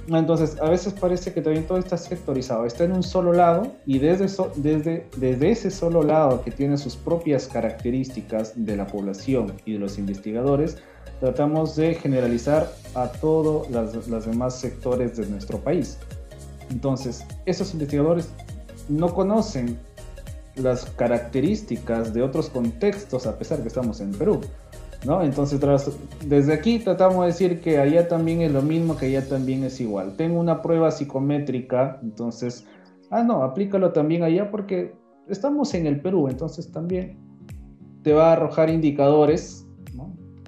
[0.08, 3.98] Entonces, a veces parece que también todo está sectorizado, está en un solo lado y
[3.98, 5.08] desde,
[5.50, 10.78] ese solo lado que tiene sus propias características de la población y de los investigadores,
[11.20, 15.98] tratamos de generalizar a todos los demás sectores de nuestro país.
[16.70, 18.30] Entonces, esos investigadores
[18.90, 19.80] no conocen
[20.56, 24.42] las características de otros contextos a pesar que estamos en Perú.
[25.06, 25.22] ¿No?
[25.22, 25.60] Entonces,
[26.26, 29.80] desde aquí tratamos de decir que allá también es lo mismo, que allá también es
[29.80, 30.16] igual.
[30.16, 32.66] Tengo una prueba psicométrica, entonces,
[33.10, 34.96] ah, no, aplícalo también allá porque
[35.30, 37.18] estamos en el Perú, entonces también
[38.04, 39.66] te va a arrojar indicadores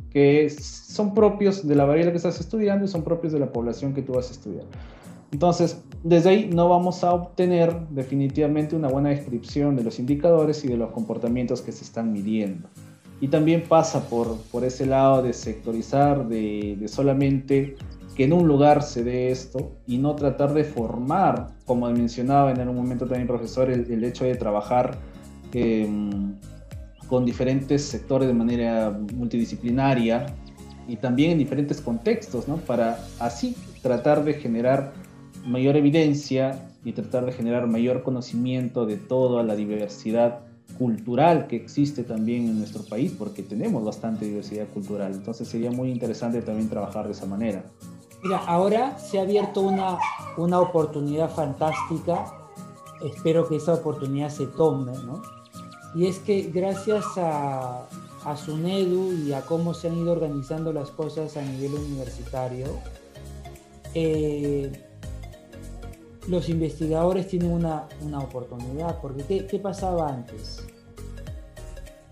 [0.09, 3.93] que son propios de la variable que estás estudiando y son propios de la población
[3.93, 4.65] que tú vas a estudiar.
[5.31, 10.69] Entonces, desde ahí no vamos a obtener definitivamente una buena descripción de los indicadores y
[10.69, 12.69] de los comportamientos que se están midiendo.
[13.19, 17.75] Y también pasa por, por ese lado de sectorizar, de, solamente
[18.15, 22.67] que en un lugar se dé esto y no tratar de formar, como mencionaba en
[22.67, 24.97] un momento también profesor, el, hecho de trabajar
[25.53, 26.35] em,
[27.07, 30.25] con diferentes sectores de manera multidisciplinaria
[30.87, 32.57] y también en diferentes contextos, ¿no?
[32.57, 34.93] Para así tratar de generar
[35.45, 40.46] mayor evidencia y tratar de generar mayor conocimiento de toda la diversidad
[40.77, 45.13] cultural que existe también en nuestro país, porque tenemos bastante diversidad cultural.
[45.13, 47.63] Entonces sería muy interesante también trabajar de esa manera.
[48.23, 49.97] Mira, ahora se ha abierto una,
[50.37, 52.25] una oportunidad fantástica.
[53.03, 55.21] Espero que esa oportunidad se tome, ¿no?
[55.95, 57.87] Y es que gracias a,
[58.25, 62.67] a SUNEDU y a cómo se han ido organizando las cosas a nivel universitario,
[63.93, 64.86] eh,
[66.27, 67.87] los investigadores tienen una,
[68.21, 70.63] oportunidad, porque ¿qué, pasaba antes?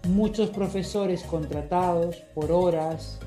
[0.07, 3.19] Muchos profesores contratados por horas,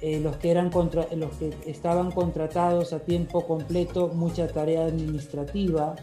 [0.00, 0.70] eh, los, que eran
[1.16, 5.96] los que estaban contratados a tiempo completo, mucha tarea administrativa,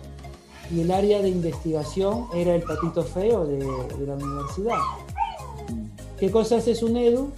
[0.72, 4.80] y el área de investigación era el patito feo de, de la universidad.
[6.20, 7.32] ¿Qué cosa hace SUNEDU?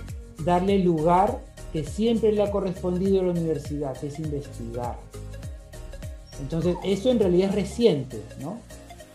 [0.44, 1.44] Darle lugar
[1.74, 4.98] que siempre le ha correspondido a la universidad, que es investigar
[6.42, 8.60] entonces, eso en realidad es reciente, ¿no?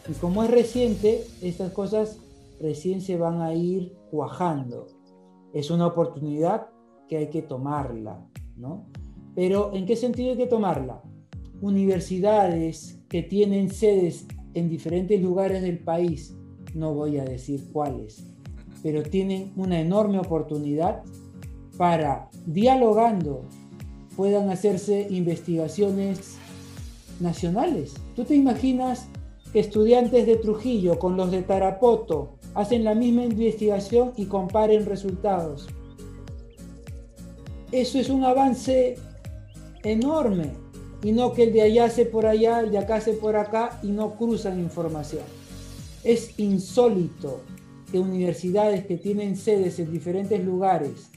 [0.09, 2.19] Y como es reciente, estas cosas
[2.61, 4.87] recién se van a ir cuajando.
[5.53, 6.67] Es una oportunidad
[7.09, 8.87] que hay que tomarla, ¿no?
[9.35, 11.03] Pero ¿en qué sentido hay que tomarla?
[11.61, 16.35] Universidades que tienen sedes en diferentes lugares del país,
[16.75, 18.27] no voy a decir cuáles,
[18.83, 21.03] pero tienen una enorme oportunidad
[21.79, 23.45] para, dialogando,
[24.17, 26.39] puedan hacerse investigaciones
[27.21, 27.95] nacionales.
[28.15, 29.07] ¿Tú te imaginas
[29.53, 35.69] que estudiantes de Trujillo con los de Tarapoto hacen la misma investigación y comparen resultados?
[37.71, 38.97] Eso es un avance
[39.83, 40.53] enorme
[41.03, 43.81] y no que el de allá hace por allá, el de acá hace por acá
[43.83, 45.25] y no cruzan información.
[46.05, 47.41] Es insólito
[47.91, 51.11] que universidades que tienen sedes en diferentes lugares,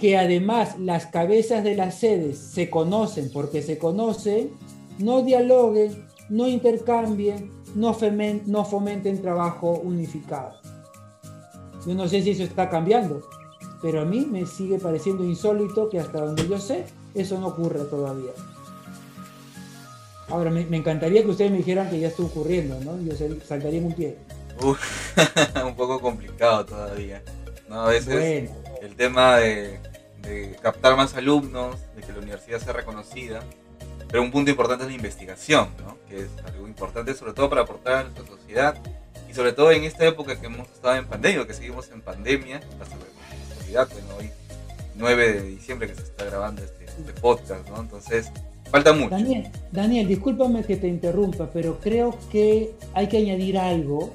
[0.00, 4.50] que además las cabezas de las sedes se conocen porque se conocen,
[4.98, 7.94] no dialoguen, no intercambien, no,
[8.64, 10.54] fomenten trabajo unificado.
[11.86, 13.22] Yo no sé si eso está cambiando,
[13.82, 17.84] pero a mí me sigue pareciendo insólito que hasta donde yo sé, eso no ocurre
[17.84, 18.32] todavía.
[20.28, 22.98] Ahora, me, encantaría que ustedes me dijeran que ya está ocurriendo, ¿no?
[23.02, 23.12] Yo
[23.46, 24.16] saltaría en un pie.
[25.64, 27.22] un poco complicado todavía.
[27.68, 27.82] ¿no?
[27.82, 29.78] A veces el tema de
[30.62, 33.40] captar más alumnos, de que la universidad sea reconocida,
[34.14, 35.96] pero un punto importante es la investigación, ¿no?
[36.08, 38.76] que es algo importante sobre todo para aportar a nuestra sociedad
[39.28, 42.60] y sobre todo en esta época que hemos estado en pandemia, que seguimos en pandemia,
[42.78, 44.30] la sociedad, bueno, hoy
[44.94, 47.80] 9 de diciembre que se está grabando este, este, podcast, ¿no?
[47.80, 48.30] Entonces,
[48.70, 49.10] falta mucho.
[49.10, 54.14] Daniel, Daniel, discúlpame que te interrumpa, pero creo que hay que añadir algo.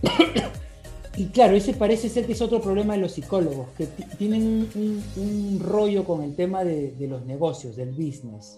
[1.18, 5.60] y claro, ese parece ser que es otro problema de los psicólogos, que tienen un,
[5.62, 8.56] rollo con el tema de, de los negocios, del business.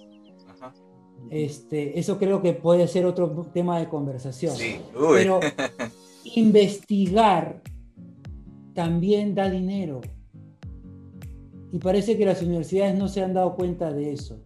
[1.30, 4.54] Este, eso creo que puede ser otro tema de conversación.
[4.92, 5.40] Pero
[6.34, 7.62] investigar
[8.74, 10.00] también da dinero.
[11.72, 14.40] Y parece que las universidades no se han dado cuenta de eso.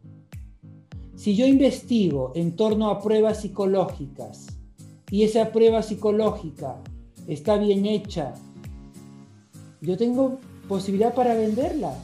[1.16, 4.46] Si yo investigo en torno a pruebas psicológicas
[5.10, 6.76] y esa prueba psicológica
[7.26, 8.34] está bien hecha,
[9.80, 11.94] yo tengo posibilidad para venderla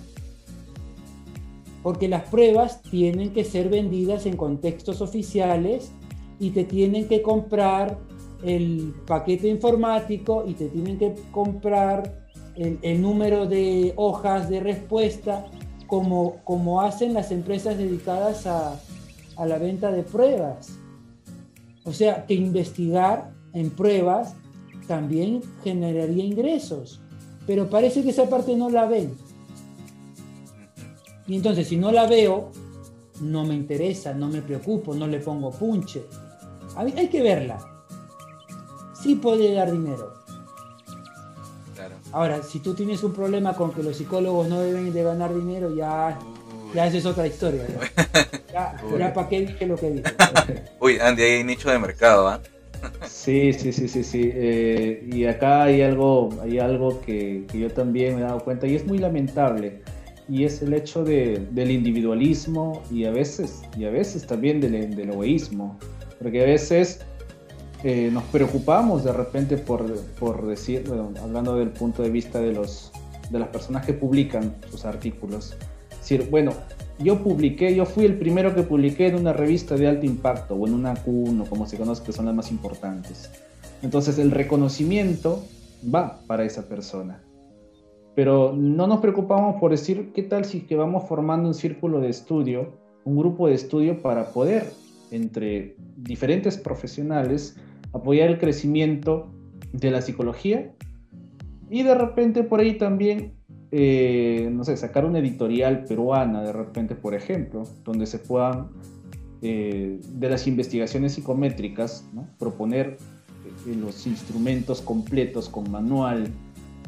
[1.82, 5.92] porque las pruebas tienen que ser vendidas en contextos oficiales
[6.38, 7.98] y te tienen que comprar
[8.42, 12.22] el paquete informático y te tienen que comprar
[12.56, 15.46] el, número de hojas de respuesta
[15.86, 18.80] como, como hacen las empresas dedicadas a,
[19.36, 20.78] a la venta de pruebas.
[21.84, 24.34] O sea, que investigar en pruebas
[24.86, 27.00] también generaría ingresos,
[27.46, 29.14] pero parece que esa parte no la ven.
[31.32, 32.50] Y entonces, si no la veo,
[33.22, 36.02] no me interesa, no me preocupo, no le pongo punche.
[36.76, 37.58] Hay que verla.
[38.92, 40.12] Sí puede dar dinero.
[41.74, 41.94] Claro.
[42.12, 45.74] Ahora, si tú tienes un problema con que los psicólogos no deben de ganar dinero,
[45.74, 46.18] ya,
[46.68, 46.74] Uy.
[46.74, 47.64] ya esa es otra historia.
[48.52, 50.14] Ya, para qué dije lo que dije.
[50.78, 52.42] Uy, Andy, hay nicho de mercado, ¿ah?
[53.08, 54.30] Sí, sí, sí, sí, sí.
[54.34, 58.66] Eh, y acá hay algo, hay algo que, que yo también me he dado cuenta
[58.66, 59.80] y es muy lamentable.
[60.28, 64.74] Y es el hecho de- del individualismo y a veces, y a veces también del,
[64.98, 65.78] egoísmo.
[66.18, 67.00] Porque a veces
[67.82, 69.84] eh, nos preocupamos de repente por,
[70.20, 70.84] por decir,
[71.20, 72.92] hablando del punto de vista de, los,
[73.30, 75.56] de las personas que publican sus artículos.
[75.98, 76.52] decir, bueno,
[76.98, 80.66] yo publiqué, yo fui el primero que publiqué en una revista de alto impacto o
[80.68, 83.30] en una Q1, como se conoce, que son las más importantes.
[83.82, 85.44] Entonces el reconocimiento
[85.92, 87.20] va para esa persona.
[88.14, 92.10] Pero no nos preocupamos por decir qué tal si que vamos formando un círculo de
[92.10, 92.72] estudio,
[93.04, 94.70] un grupo de estudio para poder,
[95.10, 97.56] entre diferentes profesionales,
[97.92, 99.30] apoyar el crecimiento
[99.72, 100.72] de la psicología
[101.70, 103.32] y de repente por ahí también
[103.74, 108.68] eh, no sé, sacar una editorial peruana de repente, por ejemplo, donde se puedan,
[109.40, 112.06] eh, de las investigaciones psicométricas,
[112.38, 112.98] proponer
[113.66, 116.28] eh, los instrumentos completos con manual,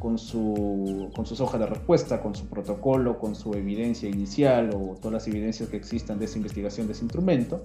[0.04, 4.96] con, su, con sus hojas de respuesta, con su protocolo, con su evidencia inicial o
[4.96, 7.62] todas las evidencias que existan de esa investigación, de ese instrumento,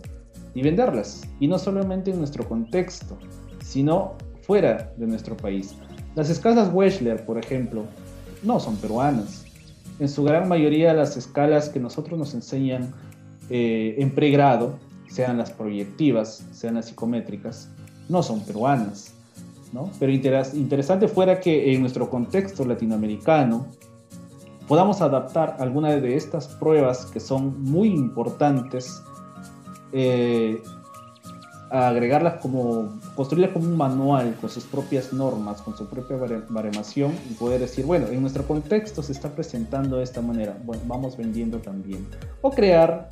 [0.53, 1.27] y venderlas.
[1.41, 3.17] Y no solamente en nuestro contexto,
[3.61, 5.75] sino fuera de nuestro país.
[6.15, 7.83] Las escalas Wechsler, por ejemplo,
[8.41, 9.43] no son peruanas.
[9.99, 12.93] En su gran mayoría las escalas que nosotros nos enseñan
[13.49, 14.79] eh, en pregrado,
[15.09, 17.67] sean las proyectivas, sean las psicométricas,
[18.07, 19.13] no son peruanas.
[19.71, 19.89] ¿No?
[19.99, 23.67] Pero interes interesante fuera que en nuestro contexto latinoamericano
[24.67, 29.01] podamos adaptar alguna de estas pruebas que son muy importantes,
[29.91, 30.61] eh,
[31.71, 36.43] a agregarlas como, construirlas como un manual con sus propias normas, con su propia bare-
[36.49, 40.81] baremación y poder decir, bueno, en nuestro contexto se está presentando de esta manera, bueno,
[40.87, 42.07] vamos vendiendo también.
[42.41, 43.07] O crear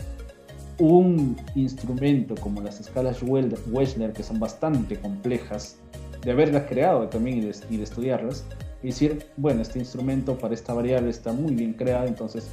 [0.79, 5.77] un instrumento como las escalas Wechsler, que son bastante complejas,
[6.23, 8.45] de haberlas creado también y de, y de estudiarlas,
[8.83, 12.49] y decir, bueno, este instrumento para esta variable está muy bien creado, entonces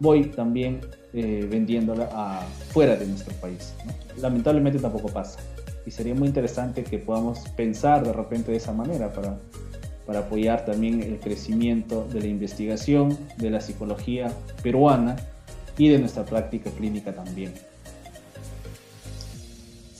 [0.00, 0.80] voy también
[1.12, 3.74] eh, vendiéndola fuera de nuestro país.
[4.20, 5.40] Lamentablemente tampoco pasa.
[5.86, 9.38] Y sería muy interesante que podamos pensar de repente de esa manera para,
[10.06, 15.16] para apoyar también el crecimiento de la investigación, de la psicología peruana
[15.76, 17.52] y de nuestra práctica clínica también.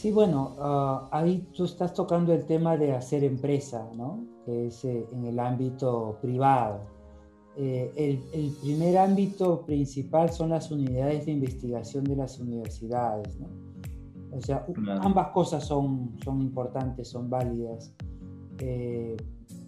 [0.05, 4.23] Sí, bueno, ah, ahí tú estás tocando el tema de hacer empresa, ¿no?
[4.45, 6.81] Que es eh, en el ámbito privado.
[7.57, 13.49] Eh, el, el primer ámbito principal son las unidades de investigación de las universidades, ¿no?
[14.37, 15.01] O sea, Claro.
[15.05, 17.95] ambas cosas son, son importantes, son válidas.
[18.59, 19.17] Eh,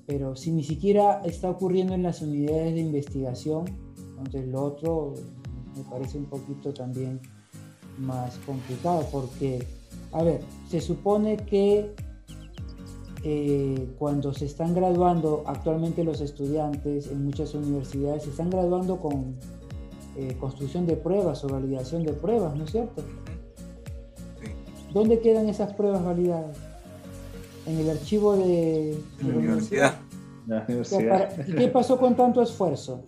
[0.06, 3.64] pero si ni siquiera está ocurriendo en las unidades de investigación,
[4.18, 5.14] entonces lo otro
[5.74, 7.22] me parece un poquito también
[7.98, 9.66] más complicado porque,
[10.16, 11.94] a ver, se supone que
[13.22, 19.36] eh, cuando se están graduando actualmente los estudiantes en muchas universidades, se están graduando con
[20.16, 23.02] eh, construcción de pruebas o validación de pruebas, ¿no es cierto?
[24.40, 24.52] Sí.
[24.94, 26.56] ¿Dónde quedan esas pruebas validadas?
[27.66, 29.94] En el archivo de, la universidad.
[30.46, 31.36] La o sea, universidad.
[31.36, 33.02] para- ¿Y qué pasó con tanto esfuerzo?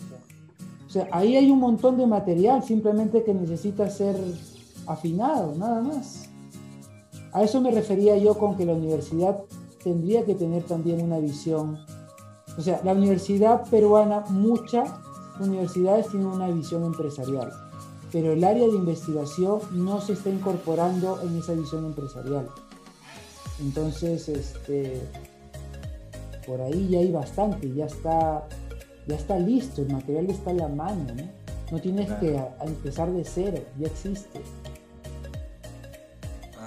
[0.86, 4.14] O sea, ahí hay un montón de material simplemente que necesita ser
[4.86, 6.27] afinado, nada más.
[7.38, 9.38] A eso me refería yo con que la universidad
[9.84, 11.78] tendría que tener también una visión.
[12.58, 14.90] O sea, la universidad peruana, muchas
[15.38, 17.52] universidades tienen una visión empresarial,
[18.10, 22.48] pero el área de investigación no se está incorporando en esa visión empresarial.
[23.60, 25.00] Entonces, este,
[26.44, 28.48] por ahí ya hay bastante, ya está,
[29.06, 31.22] ya está listo, el material está a la mano, ¿no?
[31.70, 32.20] No tienes Claro.
[32.20, 34.40] que a- a empezar de cero, ya existe.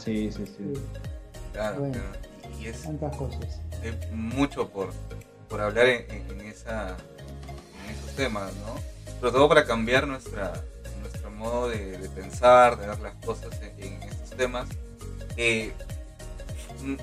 [0.04, 0.54] Sí, sí, sí.
[0.58, 0.74] Sí,
[1.54, 1.94] Claro, Bueno.
[1.94, 2.60] claro.
[2.60, 3.60] Y es, tantas cosas.
[4.12, 4.92] mucho por,
[5.50, 6.90] por hablar en, en- en esa,
[7.84, 8.76] en esos temas, ¿no?
[9.20, 10.54] Sobre todo para cambiar nuestra,
[11.02, 14.68] nuestro modo de, de pensar, de ver las cosas en, en estos temas.
[15.38, 15.72] Eh,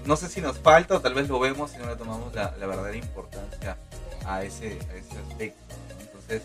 [0.04, 2.54] no sé si nos falta o tal vez lo vemos y no le tomamos la,
[2.58, 3.76] la verdadera importancia
[4.26, 5.74] a ese, a ese aspecto.
[5.94, 6.00] ¿no?
[6.02, 6.42] Entonces,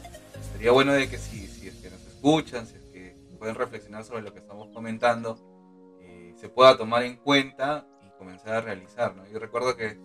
[0.51, 4.03] sería bueno de que si, si es que nos escuchan, si es que pueden reflexionar
[4.05, 5.37] sobre lo que estamos comentando,
[6.43, 9.15] se pueda tomar en cuenta y comenzar a realizar.
[9.15, 9.25] ¿no?
[9.31, 9.97] Yo recuerdo que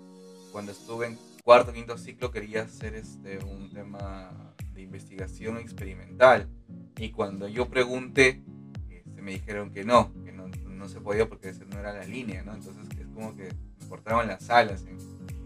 [0.52, 6.48] cuando estuve en cuarto quinto ciclo quería hacer este, un tema de investigación experimental
[6.96, 8.44] Y cuando yo pregunté,
[8.88, 12.04] este, me dijeron que no, que no, no se podía porque esa no era la
[12.04, 12.54] línea, ¿no?
[12.54, 13.48] Entonces es como que
[13.80, 14.96] me cortaron las alas en,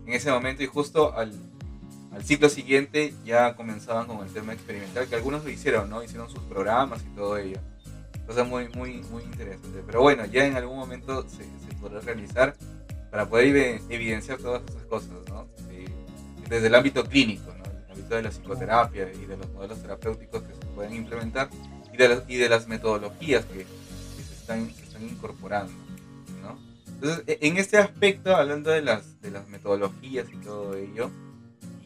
[0.06, 1.32] en ese momento y justo al,
[2.10, 6.04] al ciclo siguiente ya comenzaban con el tema experimental, que algunos lo hicieron, ¿no?
[6.04, 7.60] Hicieron sus programas y todo ello.
[8.26, 9.82] Cosa muy, muy, muy interesante.
[9.84, 12.54] Pero bueno, ya en algún momento se, se podrá realizar
[13.10, 15.46] para poder evi- evidenciar todas esas cosas, ¿no?
[16.48, 17.64] Desde el ámbito clínico, ¿no?
[17.64, 21.48] El ámbito de la psicoterapia y de los modelos terapéuticos que se pueden implementar
[21.92, 25.72] y de, las- y de las metodologías que, que se, están, están incorporando,
[26.42, 26.58] ¿no?
[26.94, 31.10] Entonces, e- en este aspecto, hablando de las, de las metodologías y todo ello,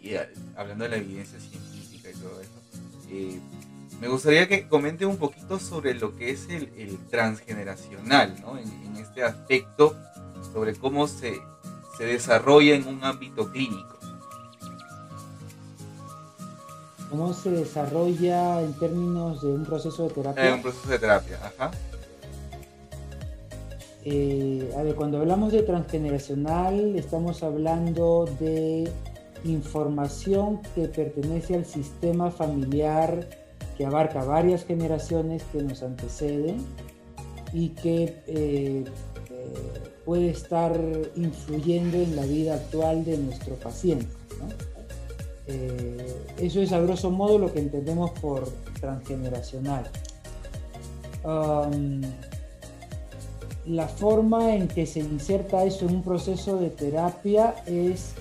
[0.03, 2.63] y eh, hablando de la evidencia científica y todo eso,
[3.11, 3.41] eh,
[4.01, 8.59] me gustaría que comente un poquito sobre lo que es el, el transgeneracional, ¿no?
[8.59, 9.97] En, en este aspecto,
[10.53, 11.35] sobre cómo se,
[11.97, 13.97] se desarrolla en un ámbito clínico.
[17.11, 20.49] ¿Cómo se desarrolla en términos de un proceso de terapia?
[20.49, 21.71] En un proceso de terapia, ajá.
[24.05, 28.91] Eh, a ver, cuando hablamos de transgeneracional, estamos hablando de
[29.45, 33.29] información que pertenece al sistema familiar
[33.77, 36.65] que abarca varias generaciones que nos anteceden
[37.53, 38.85] y que eh, eh,
[40.05, 40.79] puede estar
[41.15, 44.07] influyendo en la vida actual de nuestro paciente.
[44.39, 44.49] ¿no?
[45.49, 48.49] Eh, eso es a grosso modo lo que entendemos por
[48.81, 49.89] transgeneracional.
[51.25, 52.03] Um,
[53.67, 58.15] la forma en que se inserta eso en un proceso de terapia es,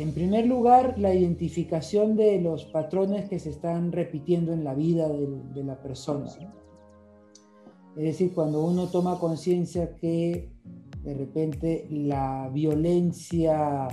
[0.00, 5.06] en primer lugar, la identificación de los patrones que se están repitiendo en la vida
[5.10, 6.26] de, la persona.
[7.96, 10.48] Es decir, cuando uno toma conciencia que
[11.02, 13.88] de repente la violencia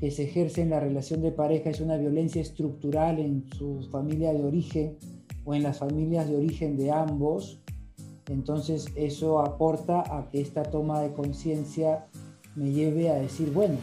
[0.00, 4.32] que se ejerce en la relación de pareja es una violencia estructural en su familia
[4.32, 4.96] de origen
[5.44, 7.62] o en las familias de origen de ambos,
[8.28, 12.08] entonces eso aporta a que esta toma de conciencia
[12.56, 13.76] me lleve a decir, bueno,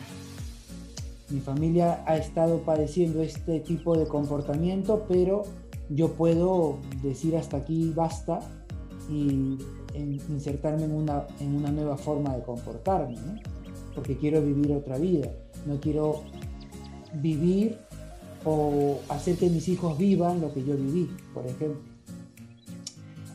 [1.33, 5.43] mi familia ha estado padeciendo este tipo de comportamiento, pero
[5.89, 8.39] yo puedo decir hasta aquí basta
[9.09, 9.57] y
[10.29, 13.17] insertarme en una, en una nueva forma de comportarme,
[13.95, 15.31] porque quiero vivir otra vida,
[15.65, 16.21] no quiero
[17.15, 17.77] vivir
[18.45, 21.81] o hacer que mis hijos vivan lo que yo viví, por ejemplo.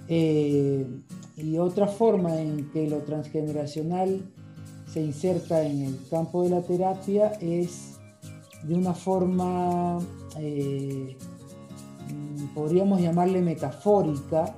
[0.07, 0.87] Eh,
[1.37, 4.23] y otra forma en que lo transgeneracional
[4.93, 7.88] se inserta en el campo de la terapia es
[8.63, 9.99] de una forma,
[10.39, 11.17] eh,
[12.55, 14.55] podríamos llamarle metafórica,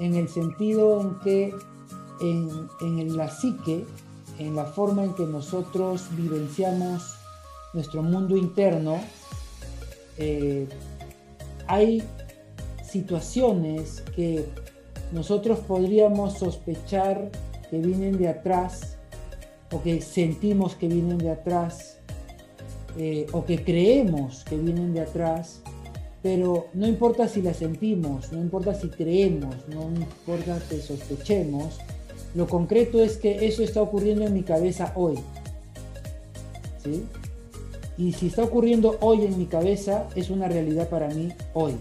[0.00, 1.54] en el sentido en que
[2.20, 3.84] en, en la psique,
[4.38, 7.16] en la forma en que nosotros vivenciamos
[7.72, 8.98] nuestro mundo interno,
[10.16, 10.68] eh,
[11.66, 12.02] hay
[12.86, 14.48] situaciones que
[15.12, 17.30] nosotros podríamos sospechar
[17.70, 18.96] que vienen de atrás
[19.72, 21.98] o que sentimos que vienen de atrás
[22.98, 25.60] eh, o que creemos que vienen de atrás,
[26.22, 31.78] pero no importa si las sentimos, no importa si creemos, no importa que sospechemos,
[32.34, 35.16] lo concreto es que eso está ocurriendo en mi cabeza hoy.
[36.82, 37.04] ¿sí?
[37.96, 41.74] Y si está ocurriendo hoy en mi cabeza, es una realidad para mí hoy.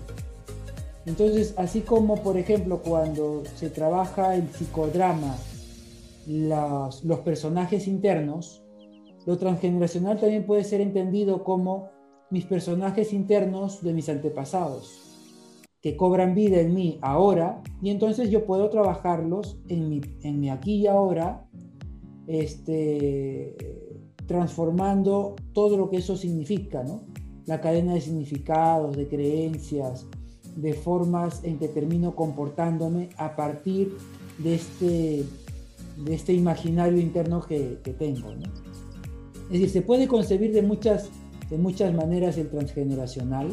[1.06, 5.36] Entonces, así como por ejemplo cuando se trabaja el psicodrama,
[6.28, 8.63] los, los, personajes internos,
[9.26, 11.90] lo transgeneracional también puede ser entendido como
[12.30, 15.00] mis personajes internos de mis antepasados,
[15.82, 20.50] que cobran vida en mí ahora, y entonces yo puedo trabajarlos en mi, en mi
[20.50, 21.48] aquí y ahora,
[22.28, 23.56] este,
[24.26, 27.04] transformando todo lo que eso significa, ¿no?
[27.46, 30.08] La cadena de significados, de creencias,
[30.56, 33.96] de formas en que termino comportándome a partir
[34.38, 35.26] de este,
[35.98, 38.30] de este imaginario interno que, tengo.
[39.46, 41.10] Es decir, se puede concebir de muchas,
[41.50, 43.50] de muchas maneras el transgeneracional,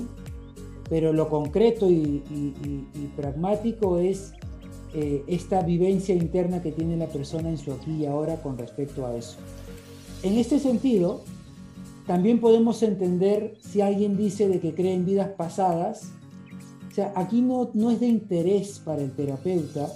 [0.88, 2.22] pero lo concreto y,
[3.16, 4.32] pragmático es
[4.94, 9.06] eh, esta vivencia interna que tiene la persona en su aquí y ahora con respecto
[9.06, 9.36] a eso.
[10.22, 11.22] En este sentido,
[12.06, 16.10] también podemos entender si alguien dice de que cree en vidas pasadas,
[16.90, 19.86] o sea, aquí no, no es de interés para el terapeuta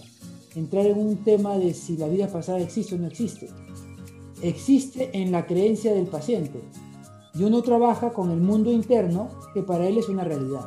[0.55, 3.49] entrar en un tema de si la vida pasada existe o no existe.
[4.45, 6.61] Existe en la creencia del paciente.
[7.33, 10.67] Y uno trabaja con el mundo interno que para él es una realidad.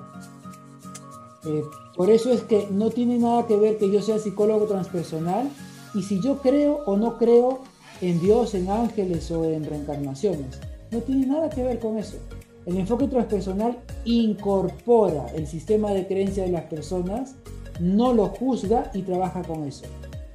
[1.46, 1.62] Eh,
[1.96, 5.48] por eso es que no tiene nada que ver que yo sea psicólogo transpersonal
[5.94, 7.60] y si yo creo o no creo
[8.02, 10.60] en Dios, en ángeles o en reencarnaciones.
[10.90, 12.18] No tiene nada que ver con eso.
[12.66, 17.36] El enfoque transpersonal incorpora el sistema de creencia de las personas,
[17.80, 19.86] no lo juzga y trabaja con eso.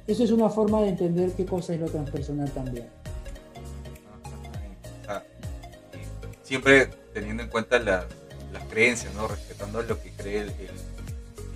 [0.07, 3.02] Eso es una forma de entender qué cosa es lo transpersonal también.
[6.53, 6.85] Siempre
[7.15, 8.05] teniendo en cuenta las
[8.69, 9.27] creencias, ¿no?
[9.27, 10.49] respetando lo que cree el,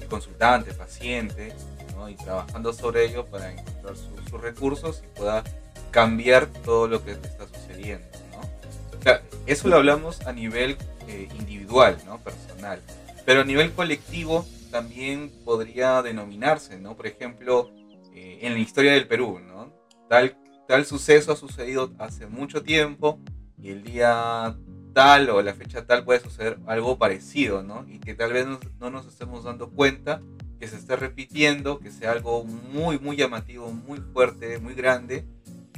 [0.02, 1.54] el, consultante, el paciente,
[1.96, 2.10] ¿no?
[2.10, 5.44] y trabajando sobre ello para encontrar sus recursos y pueda
[5.92, 8.08] cambiar todo lo que está sucediendo.
[8.32, 8.98] ¿no?
[8.98, 12.18] O sea, eso lo hablamos a nivel eh, individual, ¿no?
[12.18, 12.82] personal,
[13.24, 16.98] pero a nivel colectivo también podría denominarse, ¿no?
[16.98, 17.70] por ejemplo,
[18.16, 19.72] eh, en la historia del Perú, ¿no?
[20.10, 20.36] tal,
[20.68, 23.20] tal suceso ha sucedido hace mucho tiempo
[23.62, 24.58] y el día
[24.98, 27.86] tal o la fecha tal puede suceder algo parecido, ¿no?
[27.88, 28.48] Y que tal vez
[28.80, 30.24] no nos estemos dando cuenta
[30.60, 35.24] que se esté repitiendo, que sea algo muy, muy llamativo, muy fuerte, muy grande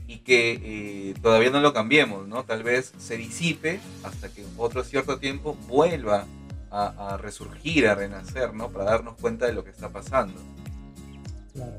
[0.07, 2.45] y que eh, todavía no lo cambiemos, ¿no?
[2.45, 6.25] Tal vez se disipe hasta que otro cierto tiempo vuelva
[6.71, 8.69] a, resurgir, a renacer, ¿no?
[8.69, 10.39] Para darnos cuenta de lo que está pasando.
[11.53, 11.77] Claro,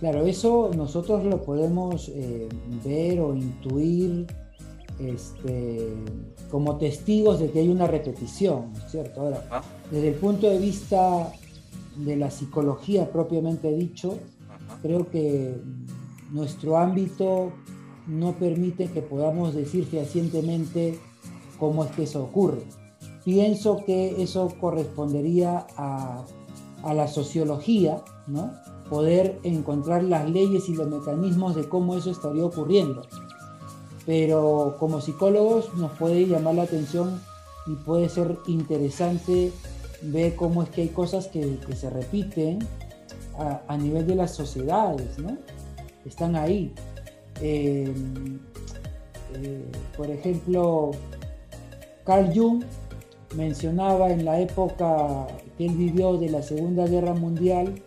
[0.00, 2.48] claro eso nosotros lo podemos eh,
[2.82, 4.26] ver o intuir
[4.98, 5.94] este,
[6.50, 9.20] como testigos de que hay una repetición, ¿cierto?
[9.20, 11.32] Ahora, desde el punto de vista
[11.96, 14.18] de la psicología propiamente dicho,
[14.82, 15.56] creo que
[16.32, 17.52] nuestro ámbito
[18.06, 20.98] no permite que podamos decir fehacientemente
[21.58, 22.62] cómo es que eso ocurre.
[23.24, 26.24] Pienso que eso correspondería a,
[26.82, 28.52] a la sociología, ¿no?
[28.88, 33.02] Poder encontrar las leyes y los mecanismos de cómo eso estaría ocurriendo
[34.08, 37.20] pero como psicólogos nos puede llamar la atención
[37.66, 39.52] y puede ser interesante
[40.00, 42.60] ver cómo es que hay cosas que, se repiten
[43.68, 45.36] a, nivel de las sociedades, ¿no?
[46.06, 46.72] Están ahí.
[47.42, 47.92] Eh,
[49.34, 49.64] eh,
[49.94, 50.92] por ejemplo,
[52.06, 52.64] Carl Jung
[53.36, 55.26] mencionaba en la época
[55.58, 57.82] que él vivió de la Segunda Guerra Mundial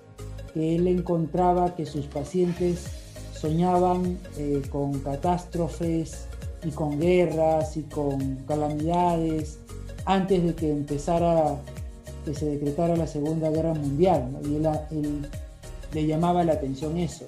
[0.54, 3.01] que él encontraba que sus pacientes
[3.42, 6.28] soñaban eh, con catástrofes
[6.64, 9.60] y con guerras y con calamidades
[10.06, 11.60] antes de que empezara,
[12.24, 14.38] que se decretara la Segunda Guerra Mundial.
[14.46, 15.28] Y él,
[15.94, 17.26] le llamaba la atención eso.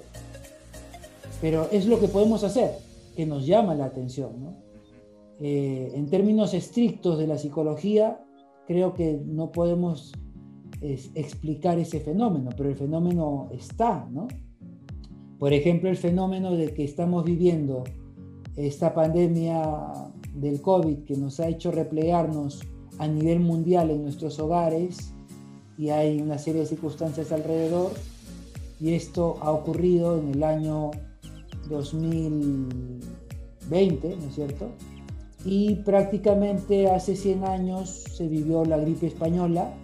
[1.40, 2.70] Pero es lo que podemos hacer,
[3.16, 4.56] que nos llama la atención.
[5.40, 8.24] Eh, en términos estrictos de la psicología,
[8.68, 10.12] creo que no podemos
[10.80, 14.28] explicar ese fenómeno, pero el fenómeno está, ¿no?
[15.44, 17.84] Por ejemplo, el fenómeno de que estamos viviendo
[18.56, 19.62] esta pandemia
[20.32, 22.62] del COVID que nos ha hecho replegarnos
[22.96, 25.12] a nivel mundial en nuestros hogares
[25.76, 27.90] y hay una serie de circunstancias alrededor
[28.80, 30.92] y esto ha ocurrido en el año
[31.68, 34.70] 2020, ¿no es cierto?
[35.44, 39.74] Y prácticamente hace 100 años se vivió la gripe española,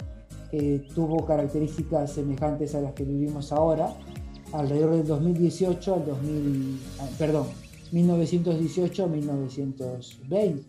[0.50, 3.94] que tuvo características semejantes a las que vivimos ahora,
[4.52, 7.46] alrededor del 2018 al 2000, ah, perdón,
[7.92, 10.64] 1918 a 1920.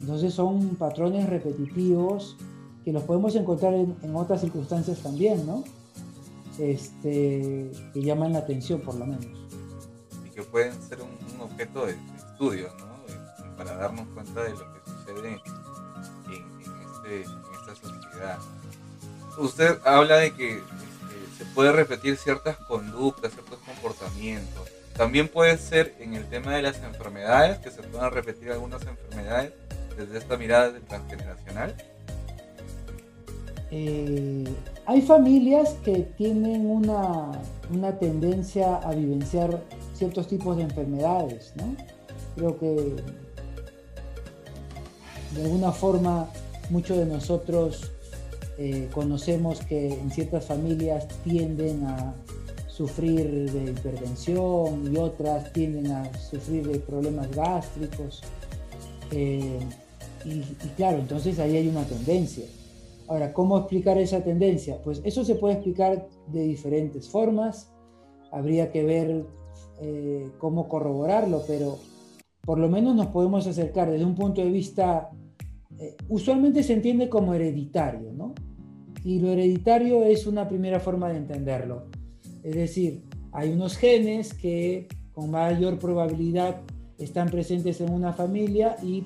[0.00, 2.36] Entonces son patrones repetitivos
[2.84, 5.62] que los podemos encontrar en, otras circunstancias también, ¿no?
[6.58, 9.26] Este, que llaman la atención por lo menos.
[10.26, 13.56] Y que pueden ser un, objeto de, estudio, ¿no?
[13.56, 15.40] Para darnos cuenta de lo que sucede en,
[16.90, 18.38] este, en esta sociedad.
[19.38, 20.60] Usted habla de que
[21.54, 24.68] puede repetir ciertas conductas, ciertos comportamientos.
[24.96, 29.52] También puede ser en el tema de las enfermedades, que se puedan repetir algunas enfermedades
[29.96, 31.74] desde esta mirada transgeneracional.
[33.70, 34.44] Eh,
[34.84, 37.32] hay familias que tienen una,
[37.72, 39.62] una, tendencia a vivenciar
[39.94, 41.74] ciertos tipos de enfermedades, ¿no?
[42.36, 42.96] Creo que
[45.34, 46.28] de alguna forma
[46.68, 47.92] muchos de nosotros
[48.58, 52.14] eh, conocemos que en ciertas familias tienden a
[52.66, 58.22] sufrir de hipertensión y otras tienden a sufrir de problemas gástricos.
[59.10, 59.58] Eh,
[60.24, 60.40] y,
[60.76, 62.44] claro, entonces ahí hay una tendencia.
[63.08, 64.80] Ahora, ¿cómo explicar esa tendencia?
[64.82, 67.70] Pues eso se puede explicar de diferentes formas.
[68.30, 69.26] Habría que ver
[69.80, 71.78] eh, cómo corroborarlo, pero
[72.42, 75.10] por lo menos nos podemos acercar desde un punto de vista
[75.78, 78.34] eh, usualmente se entiende como hereditario, ¿no?
[79.04, 81.86] Y lo hereditario es una primera forma de entenderlo.
[82.42, 86.60] Es decir, hay unos genes que con mayor probabilidad
[86.98, 89.04] están presentes en una familia y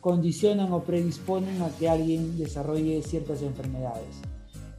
[0.00, 4.20] condicionan o predisponen a que alguien desarrolle ciertas enfermedades.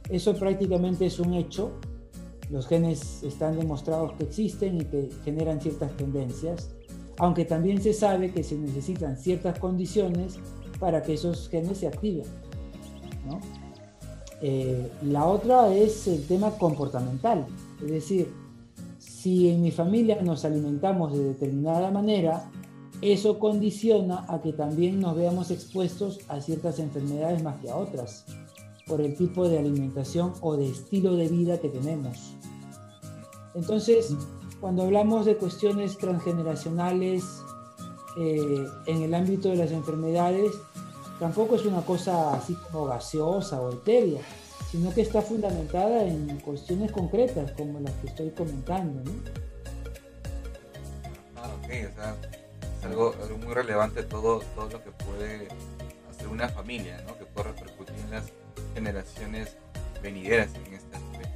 [0.08, 1.72] Eso prácticamente es un hecho.
[2.50, 6.70] Los genes están demostrados que existen y que generan ciertas tendencias.
[7.18, 10.38] aunque también se sabe que se necesitan ciertas condiciones
[10.78, 12.24] para que esos genes se activen.
[14.42, 17.46] Eh, la otra es el tema comportamental,
[17.82, 18.32] es decir,
[18.98, 22.48] si en mi familia nos alimentamos de determinada manera,
[23.02, 28.24] eso condiciona a que también nos veamos expuestos a ciertas enfermedades más que a otras,
[28.86, 32.34] por el tipo de alimentación o de estilo de vida que tenemos.
[33.54, 34.14] Entonces,
[34.60, 37.24] cuando hablamos de cuestiones transgeneracionales
[38.18, 40.52] eh, en el ámbito de las enfermedades,
[41.18, 44.20] tampoco es una cosa así como gaseosa o etérea,
[44.70, 49.10] sino que está fundamentada en cuestiones concretas como las que estoy comentando.
[51.36, 52.16] Ah, ok, o sea,
[52.78, 55.48] es algo, algo, muy relevante todo, todo lo que puede
[56.10, 57.18] hacer una familia, ¿no?
[57.18, 58.32] que puede repercutir en las
[58.74, 59.56] generaciones
[60.02, 61.28] venideras en este aspecto.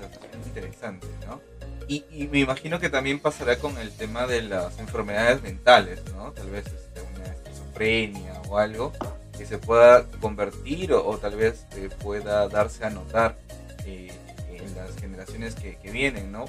[0.00, 1.55] O es interesante, ¿no?
[1.88, 6.32] Y, me imagino que también pasará con el tema de las enfermedades mentales, ¿no?
[6.32, 8.92] Tal vez este, una esquizofrenia o algo
[9.38, 13.38] que se pueda convertir o, o tal vez eh, pueda darse a notar
[13.84, 14.10] eh,
[14.48, 16.46] en las generaciones que, vienen, ¿no?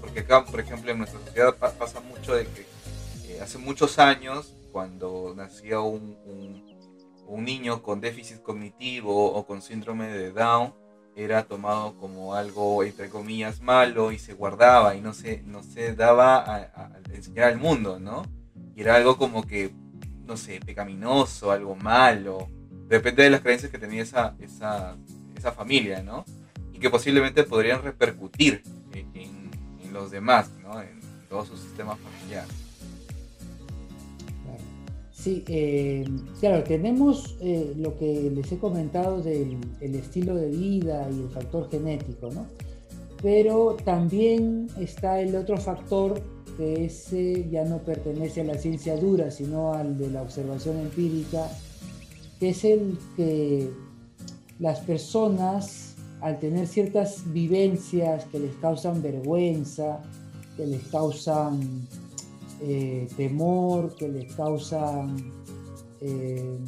[0.00, 2.66] Porque acá, por ejemplo, en nuestra sociedad pa pasa mucho de que
[3.28, 6.18] eh, hace muchos años, cuando nacía un,
[7.26, 10.74] un, niño con déficit cognitivo o con síndrome de Down,
[11.18, 15.94] era tomado como algo, entre comillas, malo y se guardaba y no se, no se
[15.94, 18.22] daba a, enseñar al mundo, ¿no?
[18.76, 19.72] Y era algo como que
[20.28, 22.48] no sé, pecaminoso, algo malo.
[22.86, 24.96] Depende de las creencias que tenía esa, esa,
[25.36, 26.24] esa familia, ¿no?
[26.72, 28.62] Y que posiblemente podrían repercutir
[28.92, 29.50] en, en,
[29.82, 30.80] en los demás, ¿no?
[30.80, 32.46] En todo su sistema familiar.
[35.28, 36.06] Sí, eh,
[36.40, 41.28] claro, tenemos eh, lo que les he comentado del el estilo de vida y el
[41.28, 42.46] factor genético, ¿no?
[43.20, 46.22] Pero también está el otro factor
[46.56, 51.46] que ese ya no pertenece a la ciencia dura, sino al de la observación empírica,
[52.40, 53.68] que es el que
[54.58, 60.00] las personas, al tener ciertas vivencias que les causan vergüenza,
[60.56, 61.86] que les causan
[62.60, 65.32] eh, temor, que les causan
[66.00, 66.58] eh,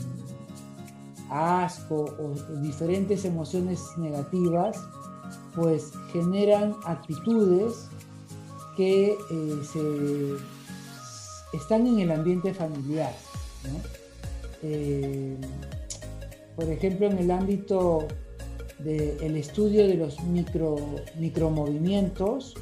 [1.29, 4.77] asco o diferentes emociones negativas,
[5.55, 7.89] pues generan actitudes
[8.77, 10.37] que eh,
[11.53, 13.15] están en el ambiente familiar.
[16.57, 18.07] por ejemplo, en el ámbito
[18.79, 20.77] del estudio de los micro,
[21.19, 22.55] micromovimientos,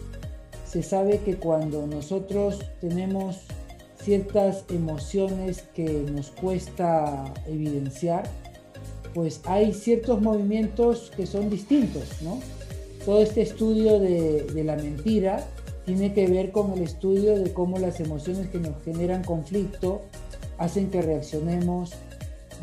[0.71, 3.39] se sabe que cuando nosotros tenemos
[4.03, 8.29] ciertas emociones que nos cuesta evidenciar,
[9.15, 12.41] pues hay ciertos movimientos que son distintos, ¿no?
[13.05, 15.47] Todo este estudio de, la mentira
[15.87, 20.03] tiene que ver con el estudio de cómo las emociones que nos generan conflicto
[20.59, 21.93] hacen que reaccionemos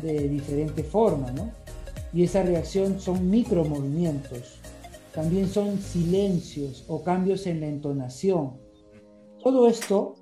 [0.02, 1.50] de diferente forma, ¿no?
[2.12, 4.60] Y esa reacción son micromovimientos,
[5.16, 8.58] también son silencios o cambios en la entonación.
[9.42, 10.14] Todo esto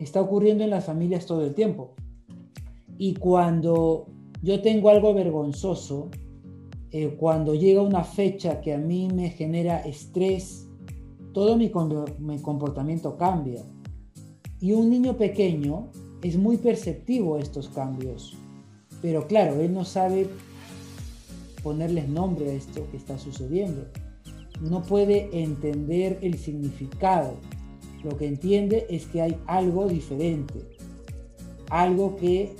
[0.00, 1.94] está ocurriendo en las familias todo el tiempo.
[2.96, 4.06] Y cuando
[4.40, 6.08] yo tengo algo vergonzoso,
[6.92, 10.66] eh, cuando llega una fecha que a mí me genera estrés,
[11.34, 11.70] todo mi,
[12.18, 13.62] mi comportamiento cambia.
[14.62, 15.90] Y un niño pequeño
[16.22, 18.34] es muy perceptivo a estos cambios.
[19.02, 20.26] Pero claro, él no sabe
[21.62, 23.84] ponerles nombre a esto que está sucediendo.
[24.60, 27.34] No puede entender el significado.
[28.04, 30.60] Lo que entiende es que hay algo diferente.
[31.70, 32.54] Algo que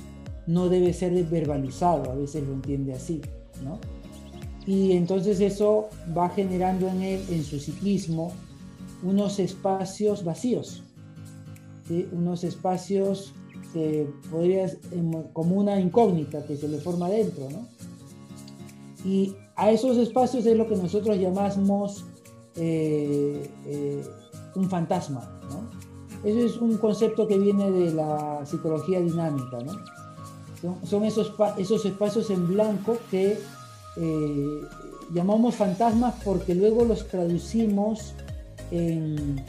[0.47, 2.11] no debe ser verbalizado.
[2.11, 3.21] A veces lo entiende así,
[3.65, 3.79] ¿no?
[4.67, 8.33] Y entonces eso va generando en él, en su psiquismo,
[9.03, 10.83] unos espacios vacíos,
[12.13, 13.33] unos espacios
[13.73, 14.77] que podrías,
[15.33, 17.67] como una incógnita que se le forma dentro, ¿no?
[19.05, 22.05] Y a esos espacios es lo que nosotros llamamos
[22.55, 24.05] eh, eh,
[24.55, 25.69] un fantasma, ¿no?
[26.23, 29.73] Ese es un concepto que viene de la psicología dinámica, ¿no?
[30.61, 33.39] Son, son esos, esos espacios en blanco que
[33.97, 34.61] eh,
[35.13, 38.15] llamamos fantasmas porque luego los traducimos
[38.71, 39.45] en,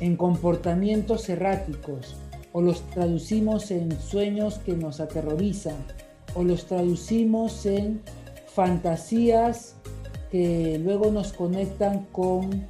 [0.00, 2.14] en comportamientos erráticos
[2.52, 5.76] o los traducimos en sueños que nos aterrorizan
[6.34, 8.02] o los traducimos en
[8.56, 9.74] fantasías
[10.32, 12.66] que luego nos conectan con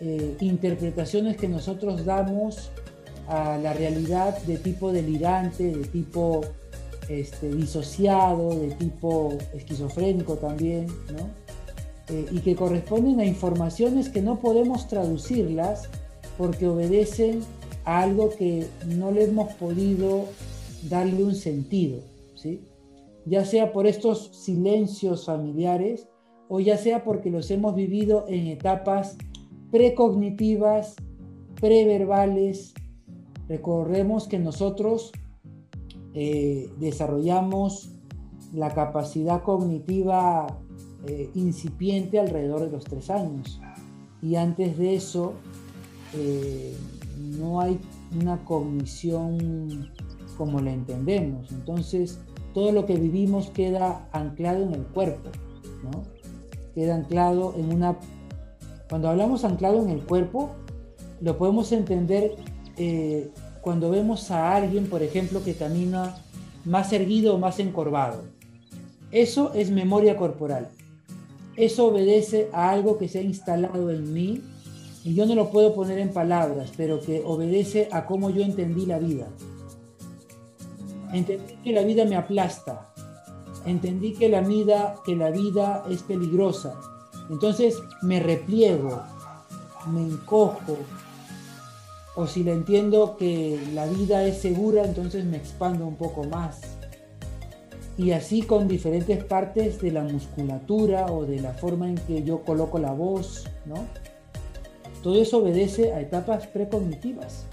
[0.00, 2.70] eh, interpretaciones que nosotros damos
[3.26, 6.42] a la realidad de tipo delirante, de tipo
[7.08, 11.28] este, disociado, de tipo esquizofrénico también, ¿no?
[12.14, 15.88] eh, y que corresponden a informaciones que no podemos traducirlas
[16.38, 17.40] porque obedecen
[17.84, 20.26] a algo que no le hemos podido
[20.88, 21.98] darle un sentido,
[22.36, 22.60] ¿sí?
[23.26, 26.08] Ya sea por estos silencios familiares
[26.48, 29.16] o ya sea porque los hemos vivido en etapas
[29.70, 30.94] precognitivas,
[31.60, 32.74] preverbales.
[33.48, 35.12] Recordemos que nosotros
[36.14, 37.90] eh, desarrollamos
[38.52, 40.46] la capacidad cognitiva
[41.06, 43.60] eh, incipiente alrededor de los tres años.
[44.22, 45.34] Y antes de eso,
[46.14, 46.74] eh,
[47.18, 47.78] no hay
[48.18, 49.90] una cognición
[50.38, 51.50] como la entendemos.
[51.52, 52.20] Entonces,
[52.54, 55.30] todo lo que vivimos queda anclado en el cuerpo.
[56.74, 57.96] Queda anclado en una...
[58.88, 60.52] Cuando hablamos anclado en el cuerpo,
[61.20, 62.36] lo podemos entender
[62.76, 66.16] eh, cuando vemos a alguien, por ejemplo, que camina
[66.64, 68.22] más erguido o más encorvado.
[69.10, 70.68] Eso es memoria corporal.
[71.56, 74.42] Eso obedece a algo que se ha instalado en mí
[75.04, 78.86] y yo no lo puedo poner en palabras, pero que obedece a cómo yo entendí
[78.86, 79.26] la vida.
[81.14, 82.92] Entendí que la vida me aplasta.
[83.64, 86.74] Entendí que la vida, que la vida es peligrosa.
[87.30, 89.00] Entonces me repliego,
[89.86, 90.76] me encojo.
[92.16, 96.60] O si le entiendo que la vida es segura, entonces me expando un poco más.
[97.96, 102.40] Y así con diferentes partes de la musculatura o de la forma en que yo
[102.42, 103.86] coloco la voz, ¿no?
[105.02, 107.46] Todo eso obedece a etapas precognitivas.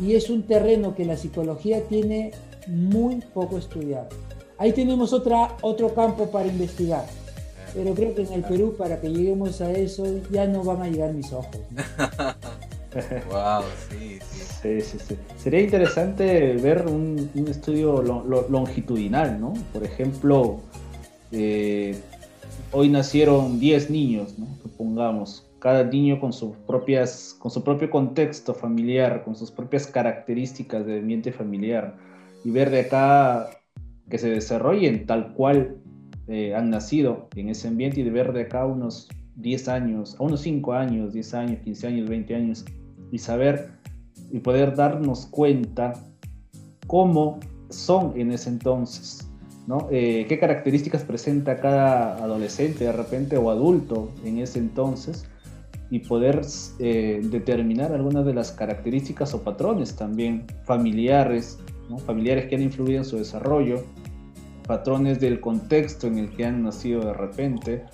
[0.00, 2.32] Y es un terreno que la psicología tiene
[2.68, 4.08] muy poco estudiado.
[4.58, 7.04] Ahí tenemos otra, otro campo para investigar.
[7.74, 10.88] Pero creo que en el Perú, para que lleguemos a eso, ya no van a
[10.88, 11.60] llegar mis ojos.
[13.30, 14.48] wow, sí, sí.
[14.62, 19.52] Sí, sí, Sería interesante ver un, estudio longitudinal, ¿no?
[19.72, 20.58] Por ejemplo,
[21.30, 21.96] eh,
[22.72, 24.48] hoy nacieron 10 niños, ¿no?
[24.62, 30.84] Supongamos, cada niño con sus propias, con su propio contexto familiar, con sus propias características
[30.86, 31.94] de ambiente familiar,
[32.48, 33.50] y ver de acá
[34.08, 35.76] que se desarrollen tal cual
[36.28, 39.06] eh, han nacido en ese ambiente y de ver de acá unos
[39.36, 42.64] 10 años, a unos 5 años, 10 años, 15 años, 20 años,
[43.12, 43.72] y saber
[44.32, 45.92] y poder darnos cuenta
[46.86, 47.38] cómo
[47.68, 49.28] son en ese entonces,
[49.66, 49.86] ¿no?
[49.90, 55.28] Eh, qué características presenta cada adolescente de repente o adulto en ese entonces
[55.90, 56.40] y poder
[56.78, 61.58] eh, determinar algunas de las características o patrones también familiares,
[62.04, 63.84] familiares que han influido en su desarrollo,
[64.66, 67.84] patrones del contexto en el que han nacido de repente,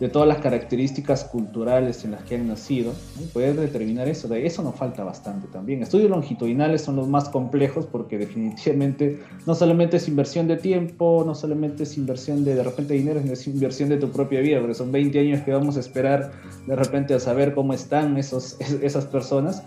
[0.00, 2.92] de todas las características culturales en las que han nacido,
[3.32, 5.82] poder determinar eso, de eso nos falta bastante también.
[5.82, 11.34] Estudios longitudinales son los más complejos porque definitivamente no solamente es inversión de tiempo, no
[11.34, 14.92] solamente es inversión de de repente dinero, es inversión de tu propia vida, porque son
[14.92, 16.30] 20 años que vamos a esperar
[16.66, 19.62] de repente a saber cómo están esas personas,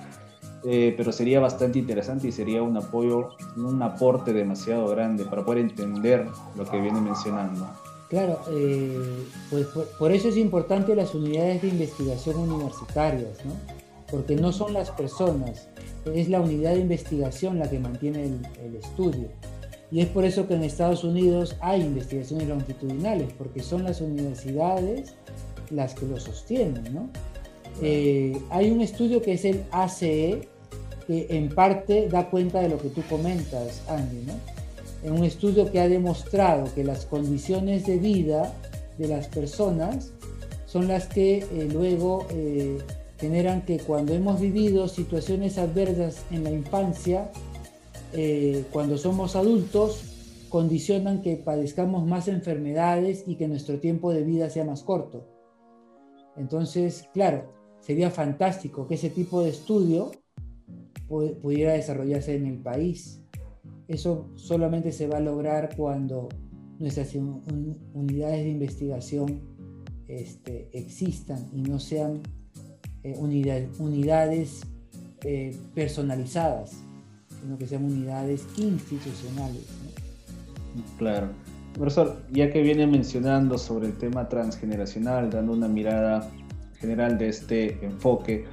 [0.65, 5.59] eh, pero sería bastante interesante y sería un apoyo, un aporte demasiado grande para poder
[5.59, 7.67] entender lo que viene mencionando.
[8.09, 13.53] Claro, eh, pues por, eso es importante las unidades de investigación universitarias, ¿no?
[14.09, 15.67] porque no son las personas,
[16.13, 19.27] es la unidad de investigación la que mantiene el, estudio.
[19.91, 25.15] Y es por eso que en Estados Unidos hay investigaciones longitudinales, porque son las universidades
[25.69, 26.93] las que lo sostienen.
[26.93, 27.09] ¿no?
[27.81, 30.47] Eh, hay un estudio que es el ACE,
[31.07, 34.33] que en parte da cuenta de lo que tú comentas, Andy, ¿no?
[35.03, 38.53] en un estudio que ha demostrado que las condiciones de vida
[38.97, 40.11] de las personas
[40.65, 42.77] son las que eh, luego eh,
[43.17, 47.31] generan que cuando hemos vivido situaciones adversas en la infancia,
[48.13, 50.03] eh, cuando somos adultos,
[50.49, 55.25] condicionan que padezcamos más enfermedades y que nuestro tiempo de vida sea más corto.
[56.37, 57.51] Entonces, claro,
[57.89, 60.11] sería fantástico que ese tipo de estudio
[61.07, 63.19] pudiera desarrollarse en el país.
[63.87, 66.29] Eso solamente se va a lograr cuando
[66.77, 69.41] nuestras unidades de investigación
[70.07, 72.21] este, existan y no sean
[73.01, 74.61] eh, unidades
[75.23, 76.83] eh, personalizadas,
[77.41, 79.65] sino que sean unidades institucionales.
[80.99, 81.29] Claro.
[81.73, 86.29] Profesor, ya que viene mencionando sobre el tema transgeneracional, dando una mirada
[86.79, 88.45] general de este enfoque,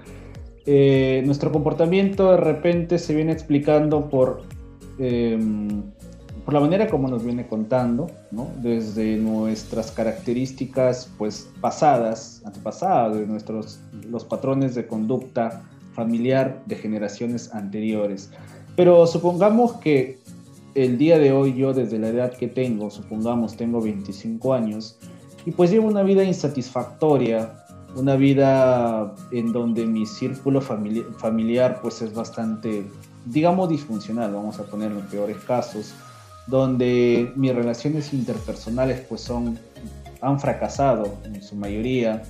[0.67, 4.43] eh, nuestro comportamiento de repente se viene explicando por
[4.99, 5.83] Em,
[6.45, 8.07] por la manera como nos viene contando,
[8.63, 17.53] desde nuestras características pues, pasadas, antepasadas, de nuestros, los patrones de conducta familiar de generaciones
[17.53, 18.31] anteriores.
[18.77, 20.21] Pero supongamos que
[20.77, 25.01] el día de hoy yo desde la edad que tengo, supongamos tengo 25 años,
[25.47, 27.66] y pues llevo una vida insatisfactoria
[27.97, 32.87] una vida en donde mi círculo famili- familiar pues es bastante,
[33.25, 35.95] digamos, disfuncional, vamos a ponerlo en peores casos,
[36.47, 39.59] donde mis relaciones interpersonales pues son,
[40.21, 42.23] han fracasado en su mayoría,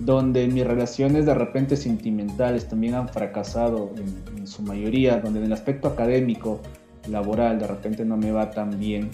[0.00, 5.46] donde mis relaciones de repente sentimentales también han fracasado en, en su mayoría, donde en
[5.46, 6.60] el aspecto académico,
[7.08, 9.10] laboral, de repente no me va tan bien.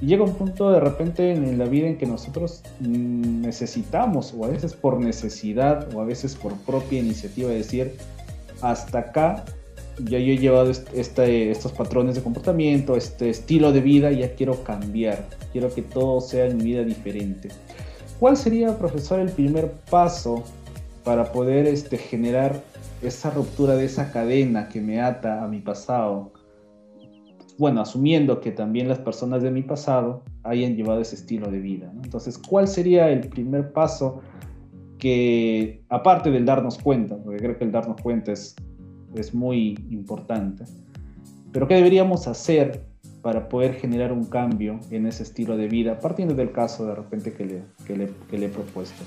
[0.00, 4.44] Y llega un punto de repente en la vida en que nosotros mm, necesitamos, o
[4.44, 7.96] a veces por necesidad, o a veces por propia iniciativa, decir,
[8.62, 9.44] hasta acá
[10.04, 14.34] ya yo he llevado est- este, estos patrones de comportamiento, este estilo de vida, ya
[14.34, 17.50] quiero cambiar, quiero que todo sea en mi vida diferente.
[18.18, 20.42] ¿Cuál sería, profesor, el primer paso
[21.04, 22.62] para poder este, generar
[23.02, 26.32] esa ruptura de esa cadena que me ata a mi pasado?
[27.60, 31.92] Bueno, asumiendo que también las personas de mi pasado hayan llevado ese estilo de vida.
[31.94, 32.02] ¿no?
[32.02, 34.22] Entonces, ¿cuál sería el primer paso
[34.96, 38.56] que, aparte del darnos cuenta, porque creo que el darnos cuenta es,
[39.14, 40.64] es muy importante,
[41.52, 42.86] pero qué deberíamos hacer
[43.20, 47.34] para poder generar un cambio en ese estilo de vida, partiendo del caso de repente
[47.34, 49.04] que le, que le, que le he propuesto?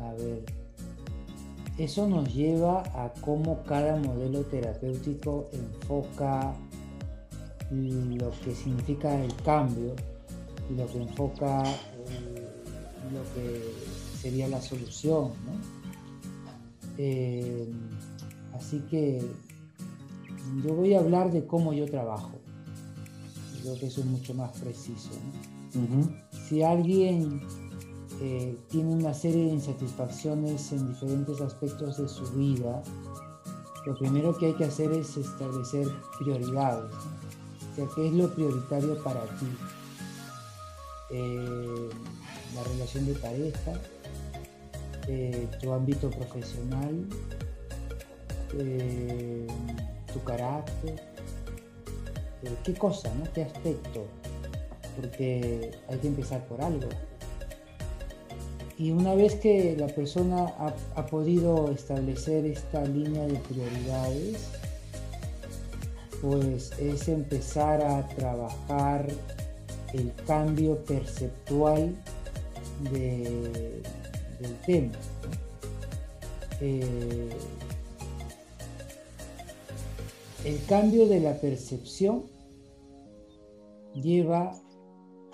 [0.00, 0.65] A ver,
[1.78, 6.54] eso nos lleva a cómo cada modelo terapéutico enfoca
[7.70, 9.94] lo que significa el cambio
[10.70, 12.48] y lo que enfoca eh,
[13.12, 13.72] lo que
[14.20, 15.32] sería la solución.
[15.44, 15.76] ¿no?
[16.96, 17.68] Eh,
[18.54, 19.20] así que
[20.64, 22.32] yo voy a hablar de cómo yo trabajo.
[23.62, 25.10] Creo que eso es mucho más preciso.
[26.48, 27.42] si alguien
[28.20, 32.82] eh, tiene una serie de insatisfacciones en diferentes aspectos de su vida,
[33.84, 35.86] lo primero que hay que hacer es establecer
[36.18, 36.92] prioridades.
[36.92, 39.46] O sea, ¿qué es lo prioritario para ti?
[41.10, 41.88] Eh,
[42.54, 43.72] la relación de pareja,
[45.08, 47.06] eh, tu ámbito profesional,
[50.12, 51.02] tu carácter,
[52.64, 53.30] qué cosa, ¿no?
[53.34, 54.06] qué aspecto,
[54.96, 56.88] porque hay que empezar por algo.
[58.78, 60.52] Y una vez que la persona
[60.94, 64.48] ha, podido establecer esta línea de prioridades,
[66.20, 69.06] pues es empezar a trabajar
[69.94, 71.94] el cambio perceptual
[72.90, 73.82] de-
[74.40, 74.92] del tema.
[76.60, 77.30] Eh,
[80.44, 82.24] el cambio de la percepción
[83.94, 84.52] lleva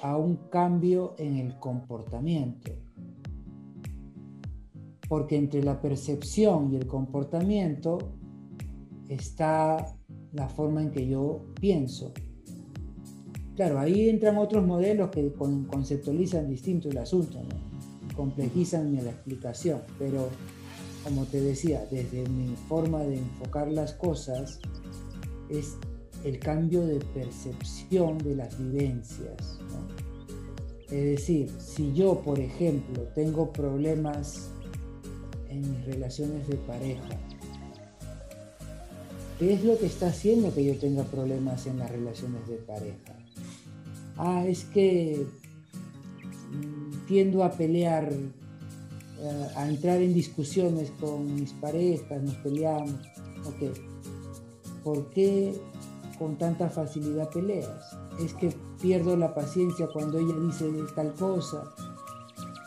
[0.00, 2.72] a un cambio en el comportamiento.
[5.12, 7.98] Porque entre la percepción y el comportamiento
[9.10, 9.94] está
[10.32, 12.14] la forma en que yo pienso.
[13.54, 17.40] Claro, ahí entran otros modelos que con- conceptualizan distinto el asunto,
[18.16, 20.28] complejizan la explicación, pero
[21.04, 24.60] como te decía, desde mi forma de enfocar las cosas,
[25.50, 25.76] es
[26.24, 29.60] el cambio de percepción de las vivencias.
[30.86, 34.51] Es decir, si yo, por ejemplo, tengo problemas
[35.52, 37.18] en mis relaciones de pareja,
[39.38, 43.12] ¿qué es lo que está haciendo que yo tenga problemas en las relaciones de pareja?
[44.16, 45.26] Ah, es que
[46.50, 52.94] mm, tiendo a pelear, eh, a entrar en discusiones con mis parejas, nos peleamos.
[53.44, 53.76] Ok,
[54.84, 55.54] ¿por qué
[56.18, 57.96] con tanta facilidad peleas?
[58.20, 61.74] Es que pierdo la paciencia cuando ella dice tal cosa.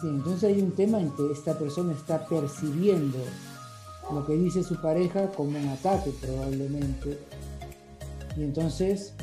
[0.09, 3.17] Entonces hay un tema en que esta persona está percibiendo
[4.11, 7.19] lo que dice su pareja como un ataque probablemente.
[8.37, 9.13] Y entonces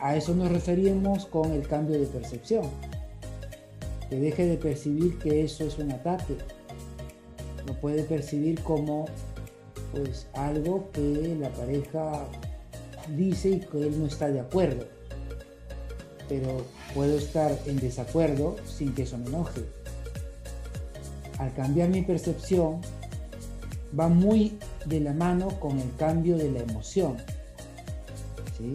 [0.00, 2.64] a eso nos referimos con el cambio de percepción.
[4.08, 6.36] Que deje de percibir que eso es un ataque.
[7.66, 9.06] Lo puede percibir como
[9.92, 12.26] pues algo que la pareja
[13.16, 14.86] dice y que él no está de acuerdo.
[16.28, 16.64] Pero
[16.94, 19.62] puedo estar en desacuerdo sin que eso me enoje.
[21.38, 22.80] Al cambiar mi percepción,
[23.98, 27.16] va muy de la mano con el cambio de la emoción.
[28.56, 28.74] ¿sí?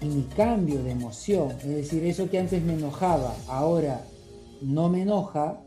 [0.00, 4.04] Y mi cambio de emoción, es decir, eso que antes me enojaba, ahora
[4.62, 5.60] no me enoja,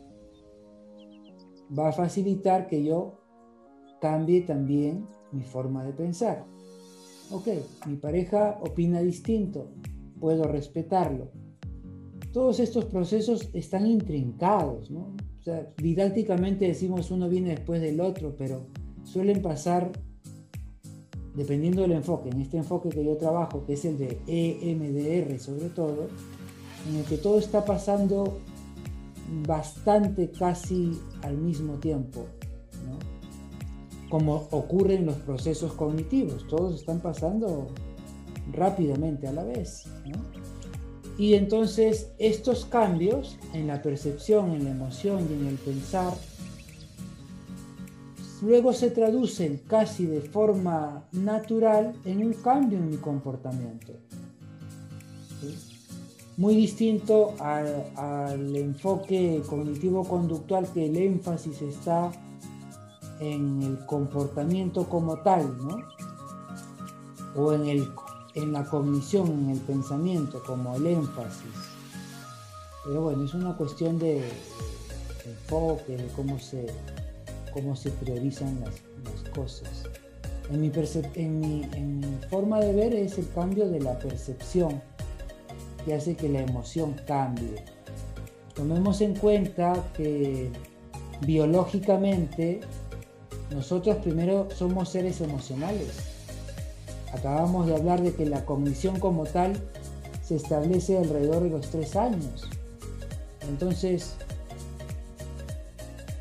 [1.76, 3.20] va a facilitar que yo
[4.00, 6.44] cambie también mi forma de pensar.
[7.30, 7.48] Ok,
[7.86, 9.70] mi pareja opina distinto,
[10.20, 11.30] puedo respetarlo.
[12.32, 14.90] Todos estos procesos están intrincados.
[14.90, 18.66] O sea, didácticamente decimos uno viene después del otro, pero
[19.04, 19.92] suelen pasar
[21.34, 22.30] dependiendo del enfoque.
[22.30, 26.08] En este enfoque que yo trabajo, que es el de EMDR sobre todo,
[26.88, 28.38] en el que todo está pasando
[29.46, 30.92] bastante casi
[31.22, 32.26] al mismo tiempo,
[34.08, 37.68] como ocurren los procesos cognitivos, todos están pasando
[38.52, 39.86] rápidamente a la vez.
[41.18, 46.14] Y entonces estos cambios en la percepción, en la emoción y en el pensar,
[48.40, 53.92] luego se traducen casi de forma natural en un cambio en mi comportamiento.
[56.36, 62.10] Muy distinto al, al enfoque cognitivo-conductual que el énfasis está
[63.22, 65.76] en el comportamiento como tal, ¿no?
[67.36, 67.86] O en, el,
[68.34, 71.52] en la cognición, en el pensamiento, como el énfasis.
[72.84, 74.22] Pero bueno, es una cuestión de,
[75.24, 76.66] enfoque, de cómo se,
[77.52, 79.84] cómo se priorizan las, las cosas.
[80.50, 80.72] En mi,
[81.14, 84.82] en, en mi, forma de ver es el cambio de la percepción
[85.84, 87.64] que hace que la emoción cambie.
[88.54, 90.50] Tomemos en cuenta que
[91.20, 92.60] biológicamente
[93.50, 96.11] nosotros primero somos seres emocionales.
[97.12, 99.52] Acabamos de hablar de que la cognición como tal
[100.22, 102.48] se establece alrededor de los tres años.
[103.48, 104.14] Entonces,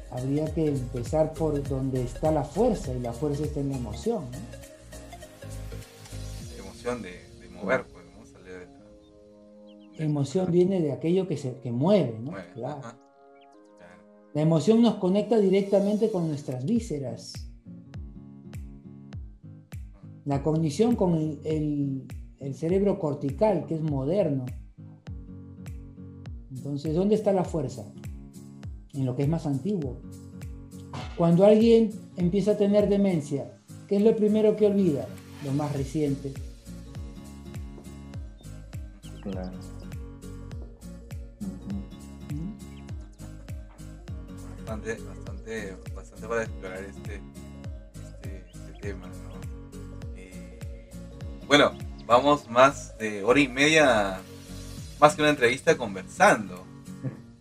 [0.10, 4.26] habría que empezar por donde está la fuerza y la fuerza está en la emoción.
[4.32, 4.38] ¿no?
[6.58, 7.10] La emoción de,
[7.40, 8.26] de mover, pues, ¿no?
[8.26, 8.66] Salir de
[10.00, 10.04] la...
[10.04, 12.32] Emoción viene de aquello que, se, que mueve, ¿no?
[12.32, 12.80] Mueve, Claro.
[12.80, 12.98] ajá.
[13.78, 14.04] Claro.
[14.34, 17.34] La emoción nos conecta directamente con nuestras vísceras.
[20.26, 22.08] La cognición con el, el-
[22.40, 24.46] el cerebro cortical, que es moderno.
[26.52, 27.84] Entonces, ¿dónde está la fuerza?
[28.94, 30.02] En lo que es más antiguo.
[31.18, 33.58] Cuando alguien empieza a tener demencia,
[33.88, 35.08] ¿qué es lo primero que olvida?
[35.46, 36.34] Lo más reciente.
[44.58, 47.22] Bastante, bastante, bastante para explorar este,
[47.96, 49.10] este, este tema,
[51.52, 51.74] bueno,
[52.06, 54.22] vamos más de hora y media,
[55.02, 56.66] más que una entrevista conversando.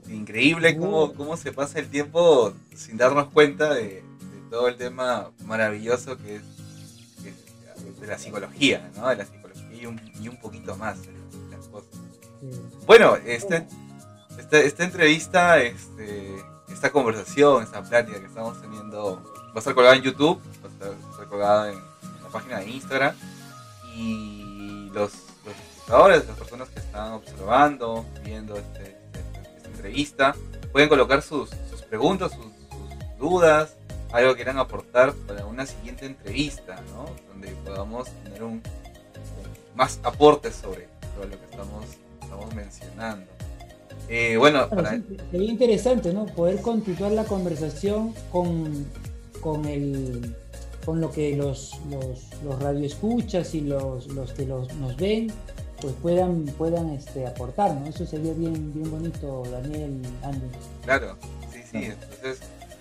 [0.08, 4.02] Increíble cómo, cómo se pasa el tiempo sin darnos cuenta de, de
[4.50, 6.42] todo el tema maravilloso que es,
[7.22, 9.06] que es de la psicología, ¿no?
[9.10, 11.12] De la psicología y un, y un poquito más de
[11.56, 11.90] las cosas.
[12.42, 13.68] Eh, Bueno, este,
[14.36, 16.34] esta, esta entrevista, este,
[16.68, 20.72] esta conversación, esta plática que estamos teniendo, va a estar colgada en YouTube, va a
[20.72, 23.14] estar, estar colgada en, en la página de Instagram.
[24.00, 25.12] Y los,
[25.44, 30.36] los espectadores, las personas que están observando, viendo este- este- esta entrevista,
[30.72, 33.76] pueden colocar sus, sus preguntas, sus, sus dudas,
[34.12, 37.04] algo que quieran aportar para una siguiente entrevista, ¿no?
[37.28, 38.62] Donde podamos tener un,
[39.74, 41.84] más aportes sobre, sobre lo que estamos,
[42.22, 43.30] estamos mencionando.
[44.08, 46.26] Eh, bueno, Bueno, para, sí, sería interesante, ¿no?
[46.26, 48.86] Poder continuar la conversación con,
[49.40, 50.34] con, el,
[50.84, 55.32] con lo que los, los, los radioescuchas y los, los que los, nos ven
[55.80, 57.86] pues puedan, puedan este, aportar, ¿no?
[57.86, 60.46] Eso sería bien, bien bonito, Daniel, Andy.
[60.84, 61.16] Claro,
[61.52, 62.40] sí, sí, entonces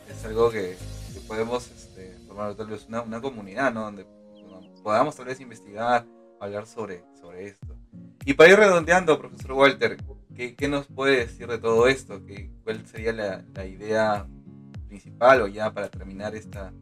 [0.09, 0.76] es algo que,
[1.13, 3.84] que podemos este, formar tal vez una, una comunidad, ¿no?
[3.84, 4.05] Donde
[4.84, 6.05] podamos tal vez investigar,
[6.39, 7.77] hablar sobre, sobre esto.
[8.26, 9.97] Y para ir redondeando, profesor Walter,
[10.35, 12.26] ¿qué, qué nos puede decir de todo esto?
[12.26, 14.27] ¿Qué, ¿Cuál sería la, la idea
[14.88, 16.73] principal o ya para terminar esta,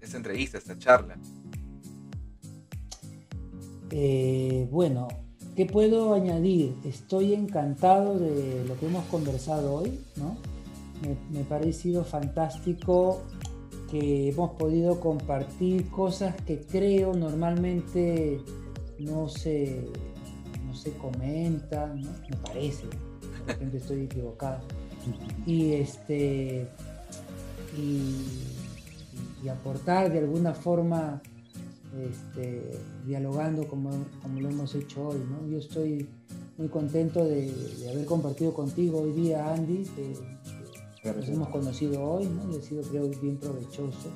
[0.00, 1.16] esta entrevista, esta charla?
[3.90, 5.08] Eh, bueno,
[5.56, 6.74] ¿qué puedo añadir?
[6.84, 10.36] Estoy encantado de lo que hemos conversado hoy, ¿no?
[11.02, 13.22] Me, me ha parecido fantástico
[13.90, 18.40] que hemos podido compartir cosas que creo normalmente
[18.98, 19.84] no se,
[20.66, 22.10] no se comentan, ¿no?
[22.30, 22.84] me parece,
[23.60, 24.60] de estoy equivocado.
[25.44, 26.66] Y este
[27.76, 28.24] y,
[29.42, 31.20] y aportar de alguna forma
[31.98, 33.90] este, dialogando como,
[34.22, 35.18] como lo hemos hecho hoy.
[35.28, 35.46] ¿no?
[35.48, 36.08] Yo estoy
[36.58, 40.14] muy contento de, de haber compartido contigo hoy día, Andy, que,
[41.12, 42.52] nos hemos conocido hoy ¿no?
[42.54, 44.08] y ha sido creo bien provechoso.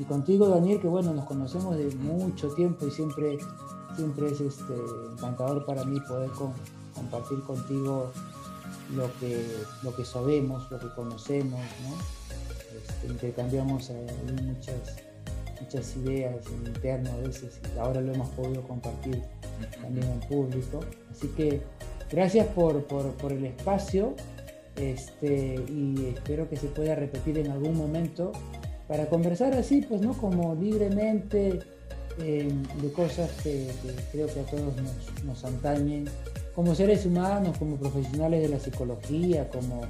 [0.00, 3.38] Y contigo, Daniel, que bueno, nos conocemos de mucho tiempo y siempre,
[3.94, 4.74] siempre es este,
[5.12, 6.52] encantador para mí poder con-
[6.94, 8.10] compartir contigo
[8.96, 9.44] lo que,
[9.82, 12.23] lo que sabemos, lo que conocemos, ¿no?
[13.08, 14.06] Intercambiamos ahí
[14.44, 14.96] muchas,
[15.60, 19.22] muchas ideas en interno a veces y ahora lo hemos podido compartir
[19.80, 20.80] también en público.
[21.10, 21.60] Así que
[22.10, 24.14] gracias por, por, por el espacio
[24.76, 28.32] este, y espero que se pueda repetir en algún momento
[28.88, 30.12] para conversar así, pues, ¿no?
[30.14, 31.60] Como libremente
[32.18, 32.52] eh,
[32.82, 36.06] de cosas que, que creo que a todos nos, nos antañen
[36.54, 39.82] como seres humanos, como profesionales de la psicología, como,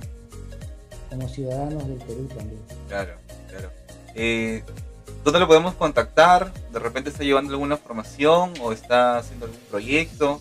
[1.14, 2.60] como ciudadanos del Perú también.
[2.88, 3.12] Claro,
[3.48, 3.70] claro.
[4.14, 4.62] Eh,
[5.24, 6.52] ¿Dónde lo podemos contactar?
[6.72, 10.40] ¿De repente está llevando alguna formación o está haciendo algún proyecto?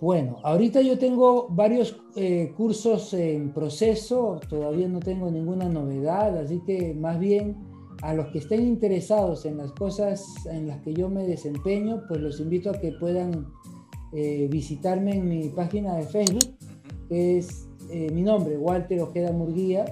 [0.00, 6.60] Bueno, ahorita yo tengo varios eh, cursos en proceso, todavía no tengo ninguna novedad, así
[6.66, 7.56] que más bien
[8.02, 12.20] a los que estén interesados en las cosas en las que yo me desempeño, pues
[12.20, 13.46] los invito a que puedan
[14.12, 16.56] eh, visitarme en mi página de Facebook,
[17.08, 19.84] que es eh, mi nombre, Walter Ojeda Murguía,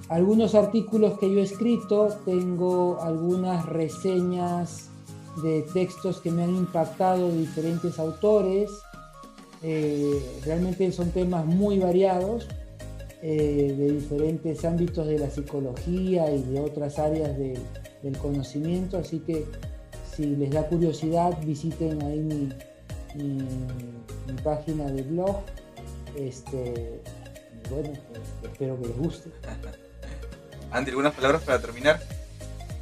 [0.09, 4.89] algunos artículos que yo he escrito, tengo algunas reseñas
[5.43, 8.71] de textos que me han impactado de diferentes autores.
[9.63, 12.47] Eh, realmente son temas muy variados,
[13.23, 19.45] eh, de diferentes ámbitos de la psicología y de otras áreas del conocimiento, así que
[20.15, 22.49] si les da curiosidad visiten ahí mi,
[23.17, 25.37] mi página de blog
[26.17, 27.01] este,
[27.71, 28.21] bueno, pues,
[28.51, 29.31] espero que les guste.
[30.71, 32.01] Andy, ¿algunas palabras para terminar?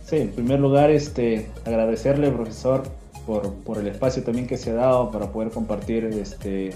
[0.04, 2.84] Sí, en primer lugar, este, agradecerle, profesor,
[3.26, 6.72] por, por, el espacio también que se ha dado para poder compartir este,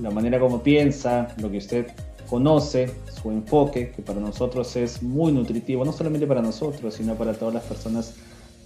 [0.00, 1.86] la manera como piensa, lo que usted
[2.26, 2.90] conoce,
[3.20, 7.54] su enfoque, que para nosotros es muy nutritivo, no solamente para nosotros, sino para todas
[7.54, 8.14] las personas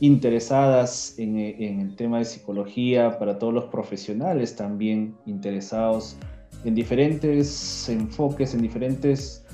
[0.00, 6.16] interesadas en, el tema de psicología, para todos los profesionales también interesados
[6.64, 9.44] en diferentes enfoques, en diferentes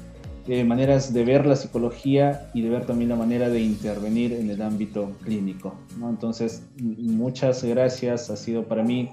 [0.46, 4.48] eh, maneras de ver la psicología y de ver también la manera de intervenir en
[4.48, 5.74] el ámbito clínico.
[6.00, 9.10] Entonces, muchas gracias, ha sido para mí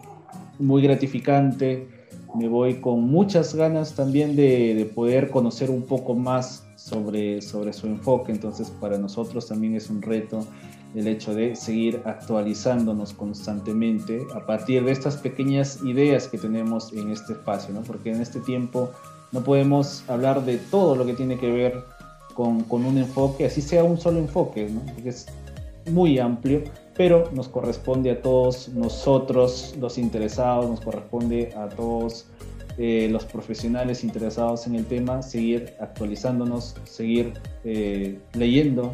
[0.60, 1.88] muy gratificante.
[2.36, 7.74] Me voy con muchas ganas también de, de poder conocer un poco más sobre, sobre
[7.74, 8.32] su enfoque.
[8.32, 10.46] Entonces, para nosotros también es un reto
[10.96, 17.10] el hecho de seguir actualizándonos constantemente a partir de estas pequeñas ideas que tenemos en
[17.10, 17.82] este espacio, ¿no?
[17.82, 18.92] porque en este tiempo
[19.32, 21.84] no podemos hablar de todo lo que tiene que ver
[22.36, 24.82] con, con un enfoque, así sea un solo enfoque, ¿no?
[24.94, 25.26] porque es
[25.92, 26.62] muy amplio,
[26.96, 32.28] pero nos corresponde a todos nosotros, los interesados, nos corresponde a todos
[32.78, 37.34] eh, los profesionales interesados en el tema, seguir actualizándonos, seguir
[37.64, 38.92] eh, leyendo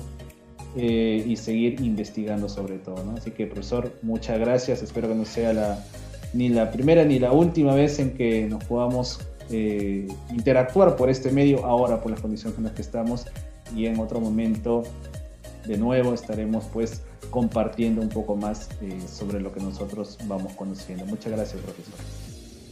[0.75, 3.03] eh, y seguir investigando sobre todo.
[3.17, 4.83] Así que, profesor, muchas gracias.
[4.83, 5.83] Espero que no sea
[6.33, 9.19] ni la primera ni la última vez en que nos podamos
[9.51, 13.25] eh, interactuar por este medio, ahora por las condiciones en las que estamos,
[13.75, 14.83] y en otro momento,
[15.65, 21.05] de nuevo, estaremos pues compartiendo un poco más eh, sobre lo que nosotros vamos conociendo.
[21.05, 21.93] Muchas gracias, profesor.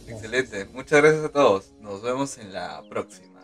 [0.08, 0.64] Excelente.
[0.72, 1.72] Muchas gracias a todos.
[1.80, 3.37] Nos vemos en la próxima.